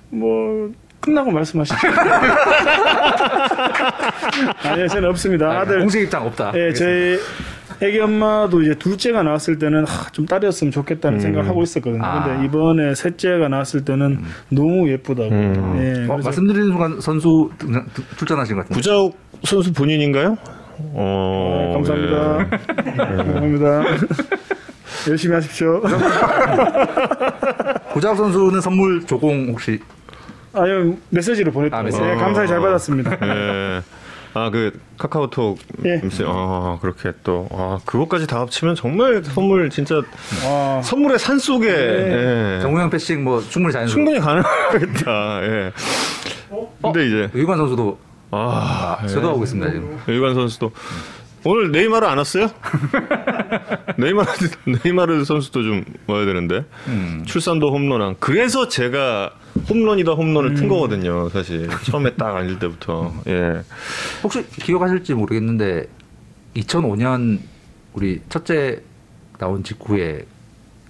[0.09, 1.75] 뭐뭐 끝나고 말씀하시죠.
[4.63, 5.59] 아니요 저는 없습니다.
[5.59, 6.53] 아들 공식 입장 없다.
[6.55, 7.17] 예, 저희
[7.81, 11.19] 애기 엄마도 이제 둘째가 나왔을 때는 하, 좀 딸이었으면 좋겠다는 음.
[11.19, 12.03] 생각을 하고 있었거든요.
[12.03, 12.23] 아.
[12.23, 15.29] 근데 이번에 셋째가 나왔을 때는 너무 예쁘다고.
[15.29, 15.75] 음.
[15.79, 17.49] 예, 어, 말씀드리는 순간 선수
[18.17, 18.75] 출전하신 것 같은데.
[18.79, 20.37] 구자욱 선수 본인인가요?
[20.93, 22.39] 어, 네, 감사합니다.
[22.85, 23.17] 예.
[23.17, 23.83] 감사합니다.
[25.09, 25.81] 열심히 하십시오.
[27.93, 29.79] 구자욱 선수는 선물 조공 혹시
[30.53, 31.77] 아유 메시지로 보냈다.
[31.77, 32.03] 아, 아, 메시지.
[32.03, 33.17] 예, 감사히 잘 받았습니다.
[33.21, 33.81] 예.
[34.35, 35.97] 아, 그 카카오톡 예.
[35.97, 36.23] 메시지.
[36.25, 40.01] 아, 그렇게 또 아, 그것까지 다 합치면 정말 선물 진짜
[40.47, 42.59] 와, 선물의 산 속에 예.
[42.61, 44.05] 정우영 패싱 뭐 충분히 자연스러워.
[44.05, 45.43] 충분히 가능하겠다.
[45.43, 45.71] 예.
[46.81, 47.97] 근데 이제 유관 선수도
[48.31, 49.99] 아, 아, 저도 하고 있습니다 지금.
[50.07, 50.71] 유관 선수도
[51.45, 52.49] 오늘 네이마르 안 왔어요?
[53.97, 54.29] 네이마르
[54.83, 57.23] 네이마르 선수도 좀 와야 되는데 음.
[57.25, 58.15] 출산도 홈런왕.
[58.19, 59.33] 그래서 제가
[59.69, 61.29] 홈런이다 홈런을 튼 거거든요.
[61.29, 63.13] 사실 처음에 딱 앉을 때부터.
[63.27, 63.61] 예.
[64.23, 65.87] 혹시 기억하실지 모르겠는데
[66.55, 67.39] 2005년
[67.93, 68.81] 우리 첫째
[69.37, 70.25] 나온 직후에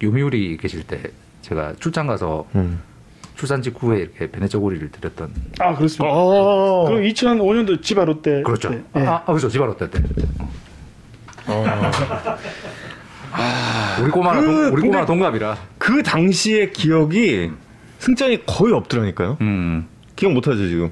[0.02, 1.02] 요미우리 계실 때
[1.42, 2.82] 제가 출장 가서 음.
[3.44, 6.06] 출산 직후에 이렇게 베네저고리를 드렸던 아 그렇습니다.
[6.10, 6.86] 어.
[6.88, 8.70] 그럼 2005년도 지바로 때 그렇죠.
[8.70, 9.06] 때, 아, 예.
[9.06, 9.50] 아, 그렇죠.
[9.50, 10.02] 지바로 때 때.
[11.48, 11.66] 어.
[14.02, 15.58] 우리 꼬마랑 그, 동, 우리 꼬마랑 동갑이라.
[15.78, 17.52] 그 당시의 기억이
[18.00, 19.38] 승장이 거의 없더라니까요.
[19.42, 19.88] 음.
[20.16, 20.90] 기억 못하죠 지금.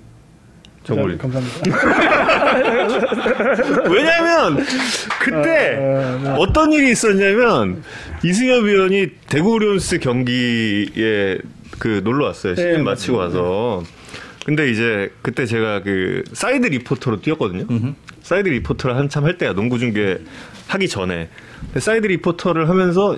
[0.83, 1.17] 저걸.
[1.19, 1.61] 감사합니다.
[3.89, 4.65] 왜냐면
[5.21, 6.35] 그때 아, 네.
[6.37, 7.81] 어떤 일이 있었냐면
[8.25, 11.37] 이승엽 위원이 대구 오리온스 경기에
[11.81, 12.53] 그 놀러 왔어요.
[12.53, 13.81] 시즌 네, 마치고 와서.
[14.45, 17.65] 근데 이제 그때 제가 그 사이드 리포터로 뛰었거든요.
[18.21, 20.19] 사이드 리포터를 한참 할 때야 농구 중계
[20.67, 21.29] 하기 전에
[21.75, 23.17] 사이드 리포터를 하면서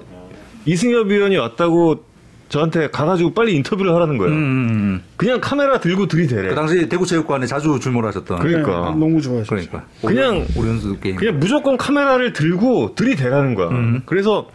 [0.66, 2.06] 이승엽 위원이 왔다고
[2.48, 4.34] 저한테 가가지고 빨리 인터뷰를 하라는 거예요.
[4.34, 5.04] 음.
[5.18, 6.48] 그냥 카메라 들고 들이대래.
[6.50, 8.40] 그 당시 대구체육관에 자주 출몰하셨던.
[8.40, 8.92] 그러니까.
[8.92, 9.50] 네, 농구 좋아하시죠.
[9.50, 9.84] 그러니까.
[10.06, 11.18] 그냥- 오리온스 게임.
[11.18, 13.70] 그냥 무조건 카메라를 들고 들이대라는 거야.
[14.06, 14.48] 그래서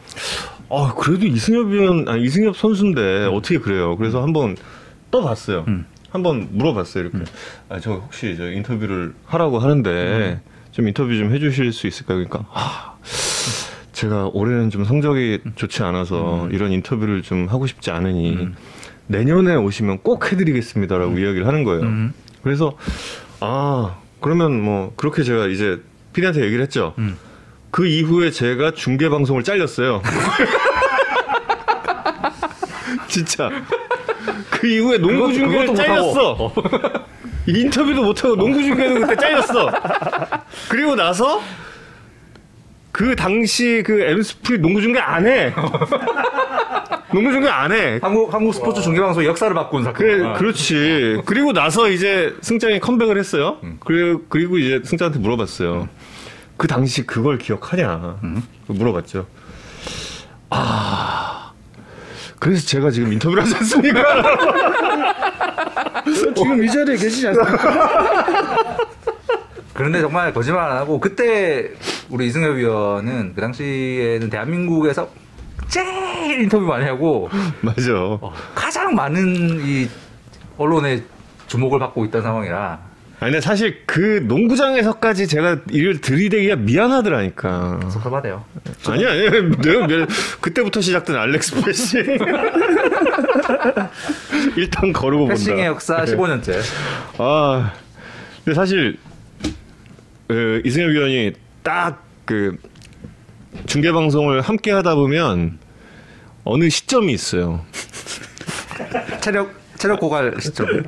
[0.71, 3.97] 아 그래도 이승엽 위원, 아니 이승엽 선수인데 어떻게 그래요?
[3.97, 4.57] 그래서 한번
[5.11, 5.65] 떠봤어요.
[5.69, 5.87] 음.
[6.11, 7.05] 한번 물어봤어요.
[7.05, 7.19] 이렇게.
[7.69, 10.41] 아저 혹시 저 인터뷰를 하라고 하는데
[10.73, 12.19] 좀 인터뷰 좀 해주실 수 있을까요?
[12.19, 12.97] 그러니까 아,
[13.93, 18.49] 제가 올해는 좀 성적이 좋지 않아서 이런 인터뷰를 좀 하고 싶지 않으니
[19.07, 21.83] 내년에 오시면 꼭 해드리겠습니다라고 이야기를 하는 거예요.
[21.83, 22.13] 음.
[22.43, 22.77] 그래서
[23.41, 25.81] 아 그러면 뭐 그렇게 제가 이제
[26.13, 26.95] 피디한테 얘기를 했죠.
[26.99, 27.17] 음.
[27.71, 30.03] 그 이후에 제가 중계 방송을 잘렸어요.
[33.09, 33.51] 진짜
[34.51, 36.53] 그 이후에 농구 중계를 잘렸어.
[37.47, 39.71] 인터뷰도 못하고 농구 중계도 그때 잘렸어.
[40.69, 41.41] 그리고 나서
[42.93, 45.53] 그 당시 그 엠스프리 농구 중계 안 해.
[47.13, 47.99] 농구 중계 안 해.
[48.03, 49.95] 한국 한국 스포츠 중계 방송 의 역사를 바꾼 사건.
[49.95, 50.33] 그래, 아.
[50.35, 51.23] 그렇지.
[51.25, 53.59] 그리고 나서 이제 승장이 컴백을 했어요.
[53.85, 55.89] 그리고, 그리고 이제 승장한테 물어봤어요.
[56.59, 58.43] 그 당시 그걸 기억하냐 음.
[58.67, 59.27] 물어봤죠.
[60.51, 61.53] 아
[62.39, 64.03] 그래서 제가 지금 인터뷰를 하지 않습니까?
[66.35, 68.77] 지금 이 자리에 계시지 않습니까?
[69.73, 71.71] 그런데 정말 거짓말 안 하고 그때
[72.11, 75.09] 우리 이승엽 위원은 그 당시에는 대한민국에서
[75.69, 77.29] 제일 인터뷰 많이 하고
[77.63, 77.93] 맞아.
[77.95, 79.89] 어, 가장 많은 이
[80.57, 81.05] 언론의
[81.47, 82.88] 주목을 받고 있던 상황이라
[83.21, 87.81] 아니 근데 사실 그 농구장에서까지 제가 이를 들이대기가 미안하더라니까.
[87.91, 88.45] 섭섭하대요.
[88.87, 89.23] 아니 아니
[89.59, 90.07] 내가
[90.41, 92.05] 그때부터 시작된 알렉스 패싱.
[94.57, 95.35] 일단 거르고 본다.
[95.35, 96.15] 패싱의 역사 네.
[96.15, 96.61] 15년째.
[97.19, 97.73] 아
[98.45, 98.99] 근데 사실
[100.29, 102.59] 그 이승엽 위원이 딱 그
[103.65, 105.59] 중계 방송을 함께 하다 보면
[106.45, 107.65] 어느 시점이 있어요.
[109.23, 110.67] 체력 체력 고갈 시점.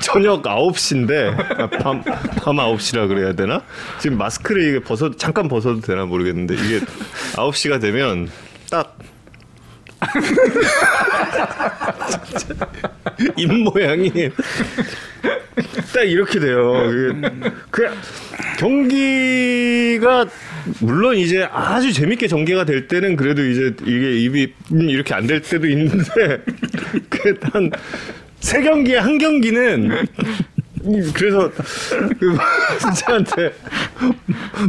[0.00, 1.34] 저녁 9시인데
[1.82, 3.62] 밤, 밤 9시라 그래야 되나?
[3.98, 6.80] 지금 마스크를 이게 벗어 잠깐 벗어도 되나 모르겠는데 이게
[7.34, 8.30] 9시가 되면
[8.70, 8.96] 딱
[13.36, 14.12] 입 모양이
[15.94, 16.72] 딱 이렇게 돼요.
[16.90, 17.20] 그,
[17.70, 17.88] 그
[18.58, 20.26] 경기가
[20.80, 25.66] 물론 이제 아주 재밌게 전개가 될 때는 그래도 이제 이게 입이 이렇게 안 될 때도
[25.68, 26.42] 있는데
[27.10, 30.06] 그한세 경기에 한 경기는
[31.14, 31.50] 그래서
[32.20, 32.36] 그
[32.78, 33.52] 선생한테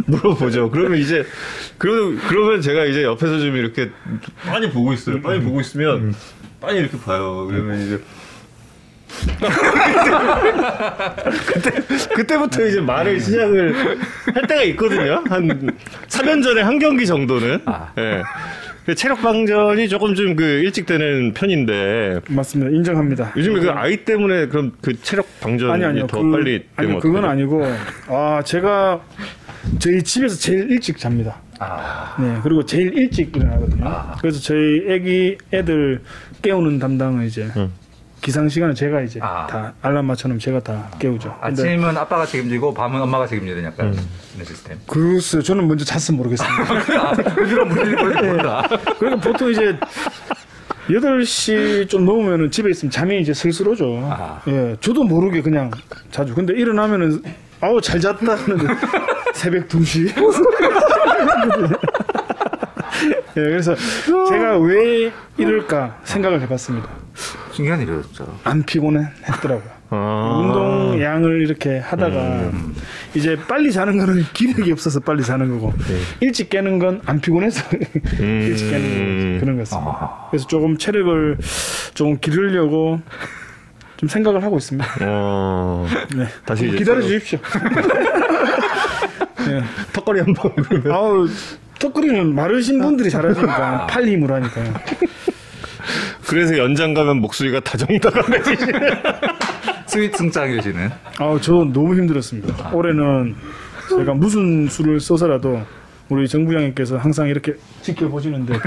[0.08, 0.72] 물어보죠.
[0.72, 1.24] 그러면 이제
[1.78, 3.92] 그러면 그러면 제가 이제 옆에서 좀 이렇게
[4.48, 5.20] 많이 보고 있어요.
[5.20, 6.16] 많이 보고 있으면
[6.60, 7.46] 많이 이렇게 봐요.
[7.48, 8.00] 그러면 이제
[11.54, 11.72] 그때
[12.16, 13.76] 그때부터 이제 말을 시작을
[14.34, 15.24] 할 때가 있거든요.
[15.28, 17.62] 한 3년 전에 한 경기 정도는.
[17.66, 17.92] 아.
[17.98, 18.22] 예.
[18.86, 22.72] 그 체력 방전이 조금 좀 그 일찍 되는 편인데 맞습니다.
[22.74, 23.34] 인정합니다.
[23.36, 26.08] 요즘에 그 아이 때문에 그럼 그 체력 방전이 아니 아니요.
[26.08, 27.32] 더 그, 빨리 아니 그건 어떡해요?
[27.32, 27.66] 아니고
[28.08, 29.02] 아 제가
[29.80, 31.42] 저희 집에서 제일 일찍 잡니다.
[31.60, 33.86] 아, 네 그리고 제일 일찍 일어나거든요.
[33.86, 34.16] 아.
[34.22, 36.02] 그래서 저희 애기 애들
[36.42, 37.70] 깨우는 담당은 이제 응.
[38.22, 39.48] 기상 시간은 제가 이제 아.
[39.48, 41.38] 다 알람 맞춰놓으면 제가 다 깨우죠.
[41.42, 44.10] 아침은 아빠가 책임지고 밤은 엄마가 책임지는 약간 음.
[44.36, 44.78] 이런 시스템.
[44.88, 46.64] 글쎄요, 저는 먼저 잤으면 모르겠습니다.
[47.02, 48.68] 아, 그런 분들이 모른다.
[49.00, 49.78] 그러니까 보통 이제
[50.90, 54.00] 8시 좀 넘으면은 집에 있으면 잠이 이제 슬슬 오죠.
[54.10, 54.42] 아.
[54.48, 55.70] 예, 저도 모르게 그냥
[56.12, 56.34] 자주.
[56.34, 57.22] 근데 일어나면은
[57.62, 58.74] 아우 잘 잤다 하는데
[59.34, 60.08] 새벽 2시.
[63.38, 63.76] 예, 그래서
[64.30, 66.90] 제가 왜 이럴까 생각을 해봤습니다.
[67.52, 68.40] 신기한 일이었죠.
[68.44, 69.78] 안 피곤해 했더라고요.
[69.90, 70.42] 아.
[70.44, 72.76] 운동 양을 이렇게 하다가 음.
[73.16, 75.98] 이제 빨리 자는 거는 기력이 없어서 빨리 자는 거고 네.
[76.20, 77.64] 일찍 깨는 건 안 피곤해서
[78.20, 78.42] 음.
[78.44, 79.90] 일찍 깨는 거 그런 거였습니다.
[79.90, 80.28] 아.
[80.30, 81.38] 그래서 조금 체력을
[81.94, 83.00] 조금 기르려고
[83.96, 84.86] 좀 생각을 하고 있습니다.
[85.02, 85.88] 어.
[86.16, 86.28] 네.
[86.46, 87.40] 다시 기다려 주십시오.
[89.48, 89.64] 네.
[89.94, 90.52] 턱걸이 한번
[90.92, 91.28] 아우
[91.80, 94.74] 턱걸이는 마르신 분들이 잘하시니까 팔 힘으로 하니까요.
[96.28, 98.66] 그래서 연장 가면 목소리가 다정다감해지시
[99.88, 100.90] sweet 승장 되시는.
[101.20, 102.72] 아우 저 너무 힘들었습니다.
[102.74, 103.36] 올해는
[103.90, 105.62] 제가 무슨 수를 써서라도
[106.10, 108.60] 우리 정부장님께서 항상 이렇게 지켜보시는데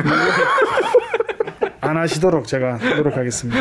[1.82, 3.60] 안 하시도록 제가 노력하겠습니다.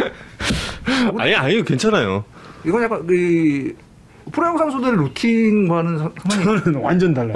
[1.17, 2.23] 아니 아니 괜찮아요.
[2.65, 3.73] 이건 약간 그
[4.31, 7.33] 프로야구 선수들의 루틴과는 상- 상당히 저는 완전 달라요.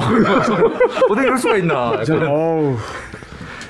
[1.10, 2.04] 어떻게 이럴 수가 있나.
[2.04, 2.28] 저는.
[2.28, 2.78] 어우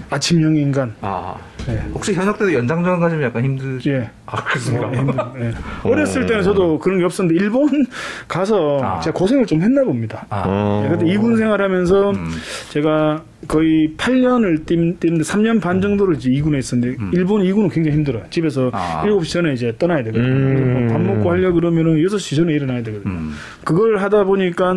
[0.10, 0.94] 아침형 인간.
[1.02, 1.36] 아
[1.68, 1.82] 네.
[1.94, 3.80] 혹시 현역 때도 연장전 가시면 약간 힘드.
[3.90, 4.10] 예.
[4.26, 4.92] 아 그렇습니까?
[4.94, 5.54] 예, 힘들- 예.
[5.90, 7.70] 어렸을 때는 저도 그런 게 없었는데 일본
[8.28, 9.00] 가서 아.
[9.00, 10.26] 제가 고생을 좀 했나 봅니다.
[10.30, 10.82] 아, 어.
[10.86, 12.26] 예, 근데 이군 생활하면서 음.
[12.70, 18.24] 제가 거의 8년을 뛴, 뛰는데 3년 반 정도를 이제 이군에 있었는데 일본 이군은 굉장히 힘들어요.
[18.30, 18.72] 집에서 음.
[18.74, 19.04] 아.
[19.06, 20.26] 7시 전에 이제 떠나야 되거든요.
[20.26, 20.88] 음.
[20.90, 23.12] 밥 먹고 하려고 그러면은 6시 전에 일어나야 되거든요.
[23.14, 23.34] 음,
[23.66, 24.76] 그걸 하다 보니까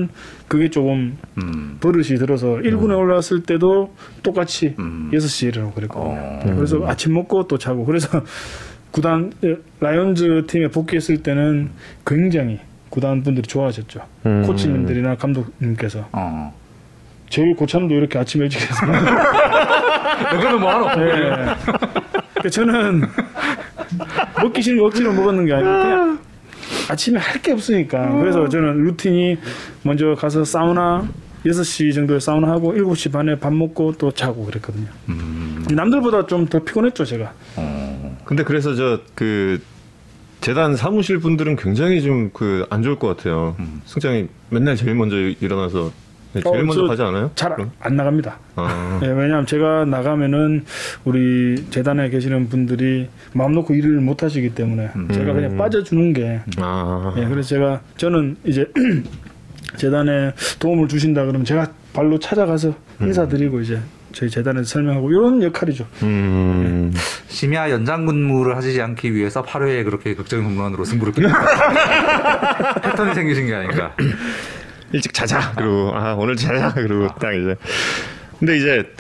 [0.48, 3.94] 그게 조금 음, 버릇이 들어서 1군에 올라왔을 때도
[4.24, 5.10] 똑같이 음.
[5.12, 6.18] 6시에 일어나고 그랬거든요.
[6.20, 6.40] 어.
[6.56, 8.08] 그래서 아침 먹고 또 자고 그래서
[8.92, 9.30] 구단
[9.80, 11.70] 라이온즈 팀에 복귀했을 때는
[12.06, 12.58] 굉장히
[12.90, 14.00] 구단 분들이 좋아하셨죠.
[14.26, 14.42] 음.
[14.42, 16.52] 코치님들이나 감독님께서 어.
[17.28, 18.86] 제일 고참도 이렇게 아침 일찍 해서
[20.30, 21.02] 그러면 뭐 하노?
[21.02, 21.10] 예.
[21.10, 23.02] 그러니까 저는
[24.42, 26.18] 먹기 싫은 거 억지로 먹었는 게 아니고 그냥
[26.90, 29.36] 아침에 할 게 없으니까 그래서 저는 루틴이
[29.84, 31.02] 먼저 가서 사우나
[31.44, 34.86] 6시 정도에 사우나 하고 7시 반에 밥 먹고 또 자고 그랬거든요.
[35.10, 37.32] 음, 남들보다 좀 더 피곤했죠, 제가.
[37.56, 38.18] 어.
[38.24, 39.60] 근데 그래서 저 그
[40.40, 43.56] 재단 사무실 분들은 굉장히 좀 그 안 좋을 것 같아요.
[43.58, 43.80] 음.
[43.84, 45.90] 승장이 맨날 제일 먼저 일어나서
[46.34, 47.30] 제일 어, 먼저 저 가지 않아요?
[47.34, 47.56] 잘?
[47.80, 48.38] 안 나갑니다.
[48.56, 49.00] 아.
[49.02, 50.64] 예, 왜냐하면 제가 나가면은
[51.04, 57.14] 우리 재단에 계시는 분들이 마음 놓고 일을 못 하시기 때문에 제가 그냥 빠져주는 게 아.
[57.16, 58.66] 예, 그래서 제가 저는 이제
[59.76, 63.80] 재단에 도움을 주신다 그러면 제가 발로 찾아가서 인사드리고 이제
[64.16, 65.86] 저희 재단에서 설명하고 이런 역할이죠.
[66.02, 66.90] 음.
[67.28, 72.80] 심야 연장 근무를 하시지 않기 위해서 8회에 그렇게 극적인 홈런으로 승부를 끝냈다.
[72.80, 73.94] 패턴이 생기신 게 아닌가.
[74.92, 75.52] 일찍 자자.
[75.54, 76.72] 그리고 아 오늘 자자.
[76.72, 77.56] 그리고 딱 이제.
[78.38, 78.90] 근데 이제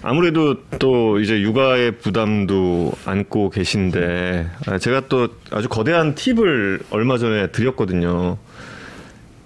[0.00, 7.48] 아무래도 또 이제 육아의 부담도 안고 계신데 아, 제가 또 아주 거대한 팁을 얼마 전에
[7.48, 8.38] 드렸거든요.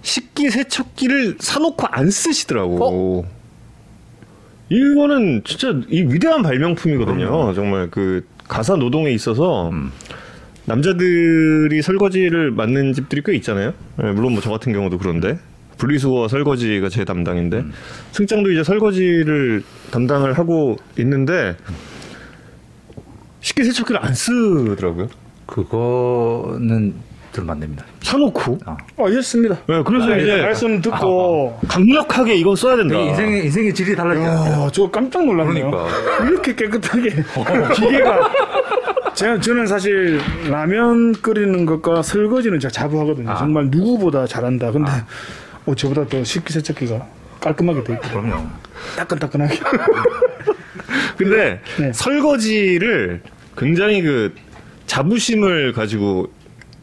[0.02, 3.26] 식기 세척기를 사놓고 안 쓰시더라고.
[4.70, 7.52] 이거는 진짜 이 위대한 발명품이거든요.
[7.54, 9.70] 정말 그 가사 노동에 있어서
[10.66, 13.74] 남자들이 설거지를 맡는 집들이 꽤 있잖아요.
[14.02, 15.38] 예, 물론 뭐 저 같은 경우도 그런데
[15.78, 17.64] 분리수거 설거지가 제 담당인데
[18.12, 21.56] 승장도 이제 설거지를 담당을 하고 있는데
[23.40, 25.08] 식기세척기를 안 쓰더라고요.
[25.46, 26.94] 그거는
[27.32, 27.84] 들으면 안 됩니다.
[28.02, 28.58] 사놓고.
[28.64, 28.76] 아.
[28.96, 29.56] 어, 했습니다.
[29.66, 32.96] 네, 그래서 이제 말씀 듣고 강력하게 이건 써야 된다.
[32.96, 33.92] 인생의 인생의 질이.
[33.92, 35.70] 야, 저 깜짝 놀랐네요.
[35.70, 36.24] 그러니까.
[36.26, 37.10] 이렇게 깨끗하게
[37.74, 38.30] 기계가
[39.14, 43.30] 제가 저는 사실 라면 끓이는 것과 설거지는 제가 자부하거든요.
[43.30, 43.36] 아.
[43.36, 44.72] 정말 누구보다 잘한다.
[44.72, 44.90] 근데
[45.66, 47.06] 어, 저보다 더 식기 세척기가
[47.40, 48.46] 깔끔하게 돼 있고 그럼요.
[48.96, 49.58] 따끈따끈하게.
[51.16, 51.92] 근데 네.
[51.92, 53.22] 설거지를
[53.56, 54.34] 굉장히 그
[54.86, 56.30] 자부심을 가지고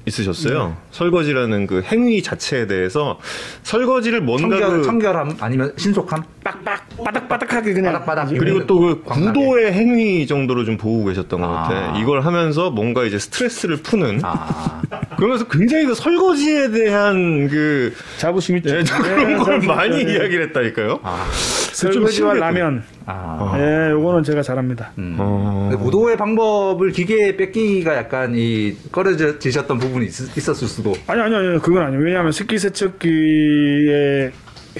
[0.07, 0.77] 있으셨어요.
[0.97, 0.99] 네.
[0.99, 3.19] 설거지라는 그 행위 자체에 대해서
[3.63, 6.23] 설거지를 뭔가 청결, 그 청결함 아니면 신속함?
[6.43, 8.29] 빡빡 바닥바닥하게 그냥 바닥바닥.
[8.29, 9.39] 그리고 또 그 광나게.
[9.39, 11.63] 구도의 행위 정도로 좀 보고 계셨던 것 아.
[11.63, 11.99] 같아.
[11.99, 14.21] 이걸 하면서 뭔가 이제 스트레스를 푸는.
[14.23, 14.81] 아,
[15.17, 18.69] 그러면서 굉장히 그 설거지에 대한 그 자부심 있죠.
[18.69, 20.11] 예, 그런 네, 걸 자부심 많이 있죠.
[20.13, 20.99] 이야기를 했다니까요.
[21.03, 21.25] 아,
[21.73, 22.33] 좀 설거지와.
[22.35, 22.83] 라면.
[23.05, 23.53] 아.
[23.57, 24.91] 예, 요거는 제가 잘합니다.
[24.97, 25.15] 음.
[25.19, 25.71] 어.
[25.79, 30.86] 무도의 방법을 기계에 뺏기가 약간 이 꺼려지셨던 부분이 있, 있었을 수도.
[31.07, 32.01] 아니 아니 아니 그건 아니에요.
[32.03, 34.31] 왜냐하면 식기 세척기의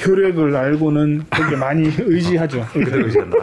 [0.06, 2.66] 효력을 알고는 되게 많이 의지하죠.
[2.74, 3.38] 그대로 의지한다.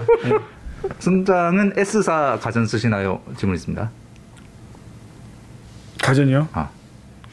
[0.98, 3.20] 승장은 S사 가전 쓰시나요?
[3.36, 3.90] 질문 있습니다.
[6.02, 6.48] 가전이요?
[6.52, 6.68] 아.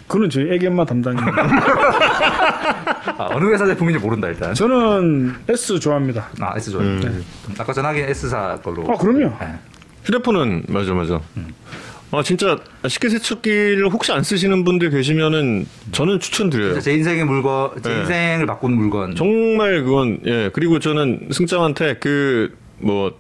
[0.08, 1.42] 그는 저희 애견마 담당입니다.
[3.18, 4.54] 아, 어느 회사 제품인지 모른다 일단.
[4.54, 6.28] 저는 S 좋아합니다.
[6.40, 7.00] 아 S 좋아요.
[7.58, 8.84] 아까 전화기 S사 걸로.
[8.92, 9.30] 아 그럼요.
[9.40, 9.54] 네.
[10.04, 11.20] 휴대폰은 맞아 맞아.
[12.14, 16.80] 아 진짜 식기세척기를 혹시 안 쓰시는 분들 계시면은 저는 추천드려요.
[16.82, 18.00] 제 인생의 물건, 제 네.
[18.02, 19.16] 인생을 바꾼 물건.
[19.16, 23.14] 정말 그건 예 그리고 저는 승장한테 그 뭐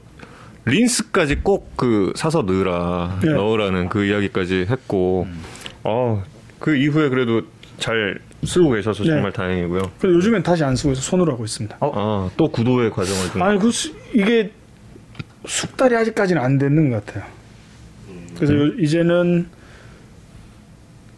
[0.65, 3.31] 린스까지 꼭 그 사서 넣으라 네.
[3.31, 5.27] 넣으라는 그 이야기까지 했고
[5.83, 7.41] 어그 이후에 그래도
[7.77, 9.09] 잘 쓰고 계셔서 네.
[9.09, 9.81] 정말 다행이고요.
[9.99, 11.77] 근데 요즘엔 다시 안 쓰고 있어 손으로 하고 있습니다.
[11.79, 14.51] 아또 구도의 과정을 좀 아니 그 수- 이게
[15.45, 17.23] 숙달이 아직까지는 안 되는 것 같아요.
[18.41, 19.47] 그래서 요- 이제는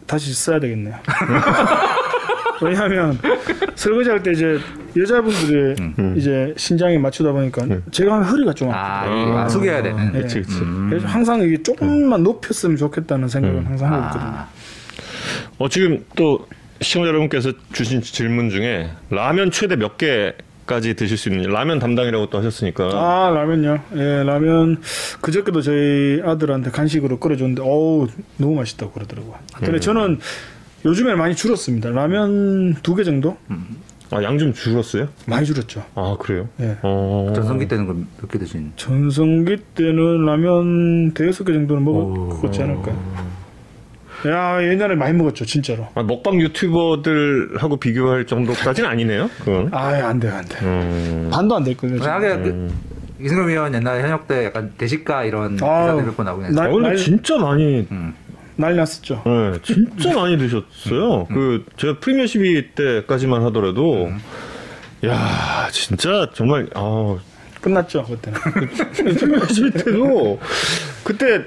[0.06, 0.94] 다시 써야 되겠네요.
[2.62, 3.18] 왜냐하면
[3.74, 4.58] 설거지 할 때 이제
[4.96, 5.76] 여자분들의
[6.16, 9.10] 이제 신장에 맞추다 보니까 제가 하면 허리가 좀 아파요.
[9.12, 9.48] 아, 이거 아.
[9.48, 10.12] 숙여야 되는.
[10.12, 10.20] 네.
[10.22, 10.60] 그치 그치.
[10.88, 14.30] 그래서 항상 이게 조금만 높였으면 좋겠다는 생각은 항상 하고 있거든요.
[14.30, 14.48] 아,
[15.58, 16.46] 어 지금 또
[16.80, 20.34] 시청자 여러분께서 주신 질문 중에 라면 최대 몇 개
[20.66, 23.80] 까지 드실 수 있는 라면 담당이라고 또 하셨으니까 아 라면요.
[23.96, 24.80] 예, 라면
[25.20, 29.34] 그저께도 저희 아들한테 간식으로 끓여줬는데 어우 너무 맛있다고 그러더라고요.
[29.56, 30.18] 근데 저는
[30.84, 31.90] 요즘에 많이 줄었습니다.
[31.90, 33.36] 라면 두 개 정도
[34.10, 35.08] 아, 양 좀 줄었어요?
[35.26, 35.82] 많이 줄었죠.
[35.94, 36.48] 아 그래요?
[36.60, 36.76] 예.
[36.82, 37.32] 어...
[37.34, 38.72] 전성기 때는 몇 개 드신?
[38.76, 42.96] 전성기 때는 라면 대여섯 개 정도는 먹었지 않을까요?
[44.26, 45.86] 야 옛날에 많이 먹었죠 진짜로.
[45.94, 49.28] 아, 먹방 유튜버들하고 비교할 정도까지는 아니네요.
[49.40, 49.68] 그건.
[49.72, 50.58] 아안 돼요 안 돼.
[50.62, 51.28] 음...
[51.32, 51.98] 반도 안 될 거예요.
[51.98, 52.72] 만약에 그,
[53.20, 56.62] 이승엽 의원 옛날 현역 때 약간 대식가 이런 아유, 기사들 몇번 나오긴 아, 했어요.
[56.64, 58.14] 날- 근데 날- 진짜 많이, 음.
[58.56, 59.22] 난리 났었죠.
[59.26, 61.26] 네, 진짜 많이 드셨어요.
[61.26, 64.10] 그 제가 프리미어 12 때까지만 하더라도,
[65.04, 67.16] 야, 진짜 정말 아,
[67.60, 68.38] 끝났죠 그때는.
[69.14, 70.38] 프리미어 12 때도
[71.02, 71.44] 그때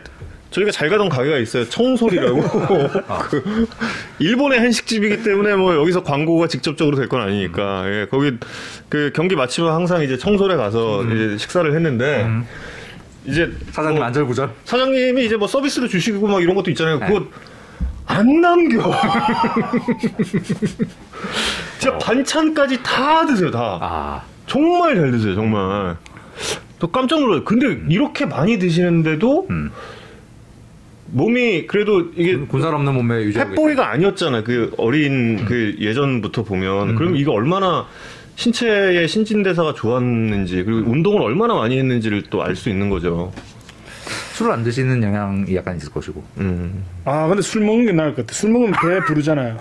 [0.57, 1.69] 저희가 잘 가던 가게가 있어요.
[1.69, 2.41] 청솔이라고.
[3.29, 3.67] 그
[4.19, 7.83] 일본의 한식집이기 때문에 뭐 여기서 광고가 직접적으로 될 건 아니니까.
[7.87, 8.33] 예, 거기
[8.89, 12.27] 그 경기 마치면 항상 이제 청솔에 가서 이제 식사를 했는데
[13.25, 14.49] 이제 사장님 뭐 안절부절.
[14.65, 16.99] 사장님이 이제 뭐 서비스로 주시고 막 이런 것도 있잖아요.
[16.99, 17.25] 그거
[18.07, 18.91] 안 남겨.
[21.79, 23.77] 진짜 반찬까지 다 드세요, 다.
[23.81, 25.95] 아, 정말 잘 드세요, 정말.
[26.79, 27.43] 또 깜짝 놀라요.
[27.43, 29.71] 근데 이렇게 많이 드시는데도 음.
[31.11, 33.55] 몸이 그래도 이게 군살 없는 몸매 유지하고 계세요.
[33.55, 34.43] 펫보이가 아니었잖아.
[34.43, 36.95] 그 어린 그 예전부터 보면.
[36.95, 37.85] 그럼 이거 얼마나
[38.35, 43.31] 신체의 신진대사가 좋았는지 그리고 운동을 얼마나 많이 했는지를 또 알 수 있는 거죠.
[44.33, 46.23] 술을 안 드시는 영향이 약간 있을 것이고.
[46.37, 46.83] 음.
[47.05, 48.33] 아 근데 술 먹는 게 나을 것 같아.
[48.33, 49.57] 술 먹으면 배 부르잖아요.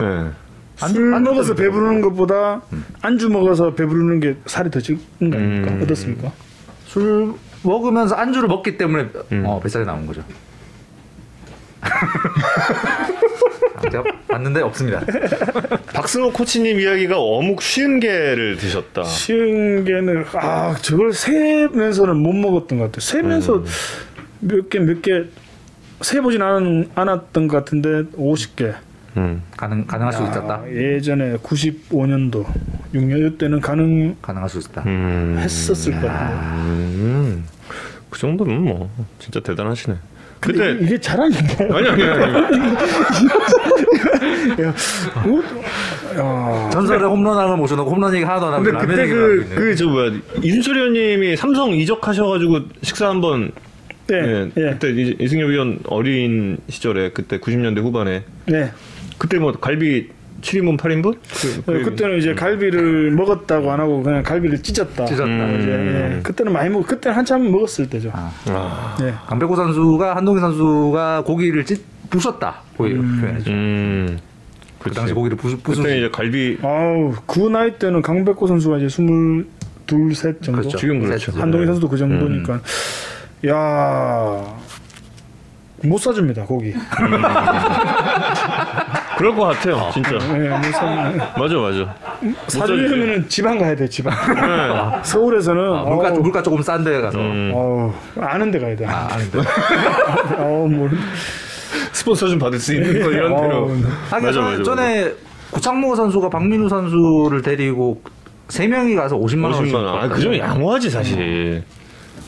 [0.00, 0.06] 네.
[0.76, 2.62] 술 안주 먹어서 때문에 배부르는 것보다
[3.02, 5.80] 안주 먹어서 배 부르는 게 살이 더 찌는 거니까 음.
[5.82, 6.32] 어떻습니까?
[6.86, 9.44] 술 먹으면서 안주를 먹기 때문에 음.
[9.46, 10.22] 어, 뱃살이 나온 거죠.
[11.82, 11.88] 아,
[13.90, 15.00] 제가 봤는데 없습니다.
[15.92, 19.04] 박승호 코치님 이야기가 어묵 쉬운 게를 드셨다.
[19.04, 23.00] 쉬운 게는 아 저걸 세면서는 못 먹었던 것 같아요.
[23.00, 23.64] 세면서 음.
[24.40, 25.24] 몇개 몇 개
[26.00, 28.74] 세보진 않, 않았던 것 같은데 50개.
[29.16, 29.42] 음.
[29.56, 30.62] 가능 가능할 수 있었다.
[30.64, 32.46] 아, 예전에 95년도
[32.94, 34.82] 6년 때는 가능했었을 가능할 수 있었다.
[34.86, 35.34] 음.
[35.36, 36.34] 것 같은데.
[36.34, 37.44] 음.
[38.10, 39.96] 그 정도면 뭐 진짜 대단하시네.
[40.42, 41.74] 근데 그때 이게, 이게 자랑인가요?
[41.74, 42.34] 아니 아니 아니.
[46.18, 49.54] 야, 전설의 홈런왕을 모셔놓고 홈런 얘기 하나도 안 하고 근데 라면 그때 얘기를 하고 있네.
[49.54, 50.12] 그그저 뭐야
[50.42, 53.52] 이순철 의원님이 삼성 이적하셔가지고 식사 한번
[54.08, 54.90] 네, 예, 예, 그때
[55.20, 58.72] 이승엽 위원 어린 시절에 그때 90년대 후반에 네.
[59.18, 60.08] 그때 뭐 갈비
[60.42, 61.16] 7인분 8인분?
[61.64, 65.06] 그, 네, 그때는 이제 갈비를 먹었다고 안 하고 그냥 갈비를 찢었다.
[65.06, 65.24] 찢었다.
[65.24, 65.58] 음.
[65.60, 66.86] 이제 예, 그때는 많이 먹.
[66.86, 68.10] 그때는 한참 먹었을 때죠.
[68.12, 69.14] 아, 아, 네.
[69.26, 73.50] 강백호 선수가 한동희 선수가 고기를 찢 부셨다 고기를 표현했죠.
[73.50, 74.18] 음,
[74.78, 78.88] 그 당시 고기를 부수 부수 그때 이제 갈비 아우 그 나이 때는 강백호 선수가 이제
[78.88, 79.46] 스물
[79.86, 80.60] 둘셋 정도.
[80.60, 80.76] 그렇죠.
[80.76, 81.32] 지금 그렇죠.
[81.32, 81.66] 한동희 네.
[81.66, 82.60] 선수도 그 정도니까.
[83.48, 84.56] 야.
[85.84, 86.74] 못 사줍니다 고기.
[89.22, 90.18] 그럴 것 같아요, 진짜.
[90.18, 90.84] 네, 못 사.
[91.38, 91.94] 맞아, 맞아.
[92.48, 94.12] 사주려면은 지방 가야 돼 지방.
[94.34, 95.00] 네.
[95.04, 98.84] 서울에서는 아, 물가 어우, 물가 조금 싼 데 가서 음, 어우, 아는 데 가야 돼.
[98.84, 99.38] 아, 아닌데.
[100.38, 100.90] 어우 뭐.
[101.92, 103.68] 스폰서 좀 받을 수 있는 거 이런 어우, 데로.
[104.10, 105.12] 하긴 맞아, 전에, 맞아, 전에
[105.52, 108.02] 구창모 선수가 박민우 선수를 데리고
[108.48, 109.52] 세 명이 가서 50만 원.
[109.52, 110.02] 50만 원.
[110.02, 111.62] 아, 그 좀 양호하지 사실.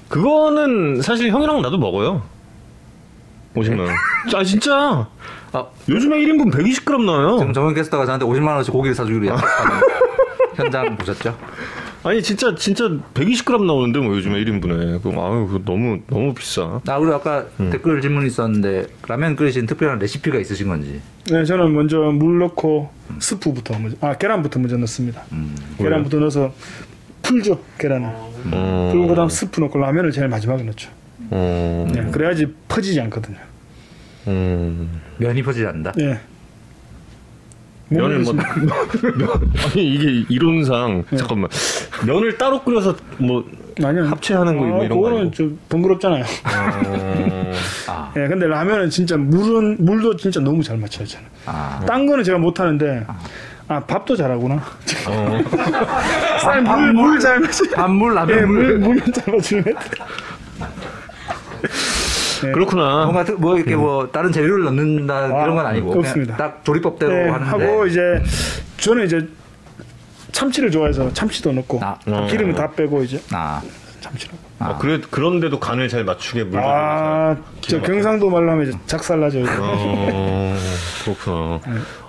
[0.09, 2.23] 그거는 사실 형이랑 나도 먹어요.
[3.57, 3.89] 50만 원.
[4.33, 5.09] 아 진짜.
[5.55, 7.39] 아, 요즘에 1인분 120g 나와요.
[7.39, 9.81] 지금 정현 캐스터가 저한테 50만 원씩 고기를 사주기로 약속하는
[10.57, 11.37] 현장 보셨죠?
[12.03, 15.01] 아니 진짜 진짜 120g 나오는데 뭐 요즘에 1인분에.
[15.01, 16.81] 그 아유 그거 너무 너무 비싸.
[16.87, 21.01] 아 그리고 아까 댓글 질문 있었는데 라면 끓이신 특별한 레시피가 있으신 건지.
[21.31, 22.91] 네, 저는 먼저 물 넣고
[23.21, 25.23] 스프부터 먼저, 아 계란부터 먼저 넣습니다.
[25.79, 26.53] 계란부터 넣어서
[27.23, 28.11] 풀죠 계란을.
[28.53, 28.91] 어.
[28.93, 30.91] 그리고 그다음 스프 넣고 라면을 제일 마지막에 넣죠.
[31.31, 31.87] 어.
[31.95, 33.39] 네, 그래야지 퍼지지 않거든요.
[34.27, 35.01] 음.
[35.19, 35.93] 면이 퍼지지 않는다.
[35.93, 36.19] 네.
[37.91, 38.35] 면을 뭐
[39.67, 41.51] 아니 이게 이론상 잠깐만
[42.07, 43.45] 면을 따로 끓여서 뭐
[43.83, 45.33] 아니요 합체하는 거뭐 이런 거 그거는?
[45.33, 46.25] 좀 번거롭잖아요.
[46.25, 47.53] 어.
[47.89, 51.29] 아, 예, 근데 라면은 진짜 물은 물도 진짜 너무 잘 맞춰야 잖아요.
[51.47, 51.85] 아.
[51.87, 53.07] 딴 거는 제가 못 하는데
[53.69, 54.63] 아 밥도 잘하구나.
[55.07, 55.39] 어.
[56.93, 57.65] 물물잘 맞춰.
[57.75, 58.79] 밥물 라면 예, 물.
[58.79, 59.65] 물 물만 잘 맞추면
[62.47, 62.53] 돼.
[62.53, 63.05] 그렇구나.
[63.05, 66.37] 뭔가 특- 뭐 이렇게 뭐 다른 재료를 넣는다 아, 이런 건 아니고 없습니다.
[66.37, 68.01] 딱 조리법대로 네, 하는데 하고 이제
[68.79, 69.27] 저는 이제
[70.33, 71.97] 참치를 좋아해서 참치도 넣고 아.
[72.29, 73.63] 기름은 다 빼고 이제 아,
[74.01, 74.35] 참치로.
[74.59, 76.61] 아, 그래 그런데도 간을 잘 맞추게 물.
[76.61, 79.41] 아, 저 경상도 말로 하면 이제 작살나죠.
[79.61, 80.57] 어,
[81.05, 81.61] 그렇구나.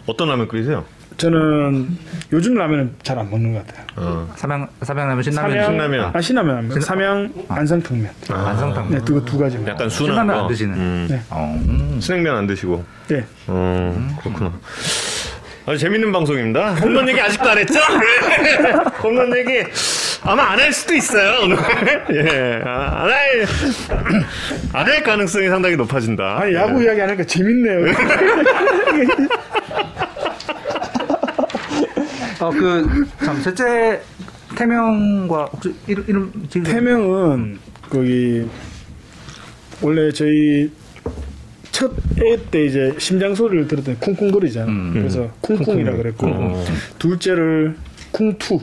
[0.05, 0.85] 어떤 라면 끓이세요?
[1.17, 1.97] 저는
[2.33, 3.85] 요즘 라면은 잘 안 먹는 것 같아요.
[3.95, 4.33] 어.
[4.35, 6.11] 삼양 삼양라면 신라면 삼양, 신라면.
[6.13, 6.81] 아 신라면 안 먹어요.
[6.81, 8.09] 삼양 안성탕면.
[8.29, 8.89] 안성탕.
[8.91, 9.57] 네, 두, 두 가지.
[9.65, 10.41] 약간 순한 신라면 거.
[10.41, 10.73] 안 드시는.
[10.77, 11.07] 음.
[11.09, 11.21] 네.
[11.29, 11.97] 어, 음.
[12.01, 12.83] 순냉면 안 드시고.
[13.07, 13.23] 네.
[13.47, 14.51] 어, 그렇구나.
[15.67, 16.73] 아주 재밌는 방송입니다.
[16.75, 17.79] 홈런 얘기 아직도 안 했죠?
[19.01, 19.63] 홈런 얘기
[20.23, 21.57] 아마 안 할 수도 있어요, 오늘.
[22.13, 22.61] 예.
[22.65, 23.45] 아, 안 할,
[24.73, 26.39] 안 할 가능성이 상당히 높아진다.
[26.41, 27.85] 아니 야구 이야기 하니까 재밌네요.
[32.47, 34.01] 어, 그, 참, 셋째
[34.55, 38.45] 태명과 혹시 이름, 이름 지금 태명은 거기
[39.81, 40.71] 원래 저희
[41.71, 44.65] 첫 애 때 이제 심장 소리를 들었더니 쿵쿵거리잖아.
[44.71, 44.91] 음.
[44.93, 46.63] 그래서 쿵쿵이라 그랬고
[46.99, 47.75] 둘째를
[48.13, 48.61] 쿵투.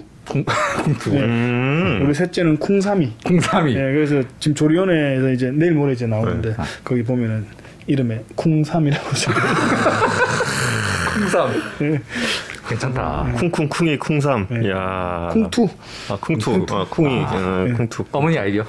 [1.10, 1.20] 네.
[1.20, 2.00] 음.
[2.06, 3.12] 우리 셋째는 쿵삼이.
[3.24, 3.72] 콩삼이.
[3.72, 6.54] 예, 그래서 지금 조리원에서 이제 내일 모레 이제 나오는데
[6.84, 7.44] 거기 보면은
[7.86, 9.30] 이름에 쿵삼이라고 써.
[11.14, 11.50] 콩삼.
[11.82, 12.00] 예,
[12.72, 13.32] 괜찮다.
[13.36, 14.46] 쿵쿵쿵이 쿵삼.
[14.50, 14.70] 네.
[14.70, 15.28] 야.
[15.32, 15.68] 쿵투.
[16.10, 16.66] 아, 쿵투.
[16.70, 17.24] 아, 쿵이.
[17.24, 17.72] 어, 네.
[17.74, 18.04] 쿵투.
[18.12, 18.64] 어머니 아이디어.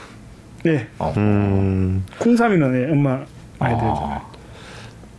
[0.63, 0.87] 네,
[1.17, 2.05] 음.
[2.19, 3.19] 콩삼이는 예, 엄마
[3.59, 3.85] 아이들죠.
[3.85, 4.31] 어.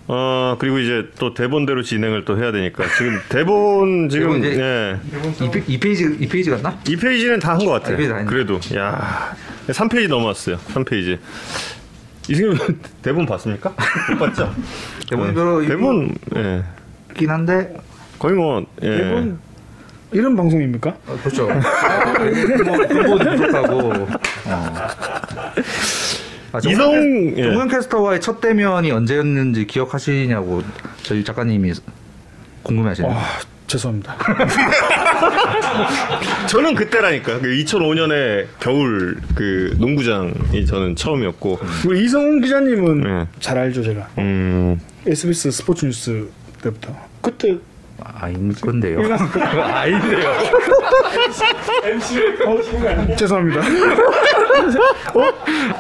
[0.07, 2.85] 어, 그리고 이제 또 대본대로 진행을 또 해야 되니까.
[2.97, 4.97] 지금 대본 지금, 예.
[5.43, 6.78] 이, 페- 이 페이지 이 페이지 같나?
[6.89, 8.24] 이 페이지는 다 한것 아, 다 했네.
[8.24, 8.59] 그래도.
[8.76, 9.35] 야
[9.68, 10.57] 3페이지 넘어왔어요.
[10.59, 11.18] 3페이지.
[12.28, 12.57] 이승엽
[13.03, 13.74] 대본 봤습니까?
[14.11, 14.51] 못 봤죠?
[15.11, 15.35] 대본이 네.
[15.35, 16.62] 별로 대본, 예.
[17.11, 17.74] 있긴 한데
[18.18, 18.90] 거의 뭐, 예.
[18.96, 19.38] 대본
[20.12, 20.96] 이런 방송입니까?
[21.06, 21.46] 어, 그렇죠.
[21.48, 23.78] 뭐 부족하고.
[24.46, 24.74] 어.
[26.52, 27.42] 아, 이성, 정우영, 예.
[27.42, 30.62] 정우영 캐스터와의 첫 대면이 언제였는지 기억하시냐고
[31.02, 31.72] 저희 작가님이
[32.62, 33.10] 궁금해하시네요.
[33.10, 33.20] 와,
[33.66, 34.16] 죄송합니다.
[36.46, 37.40] 저는 그때라니까.
[37.40, 41.58] 그 2005년에 겨울 그 농구장이 저는 처음이었고.
[41.86, 43.26] 우리 이성훈 기자님은 네.
[43.40, 44.78] 잘 알죠 제가 음.
[45.06, 46.28] SBS 스포츠 뉴스
[46.62, 47.58] 때부터 그때
[48.03, 49.01] 아닌 건데요.
[49.62, 50.30] 아닌데요.
[52.47, 53.61] 어, 죄송합니다.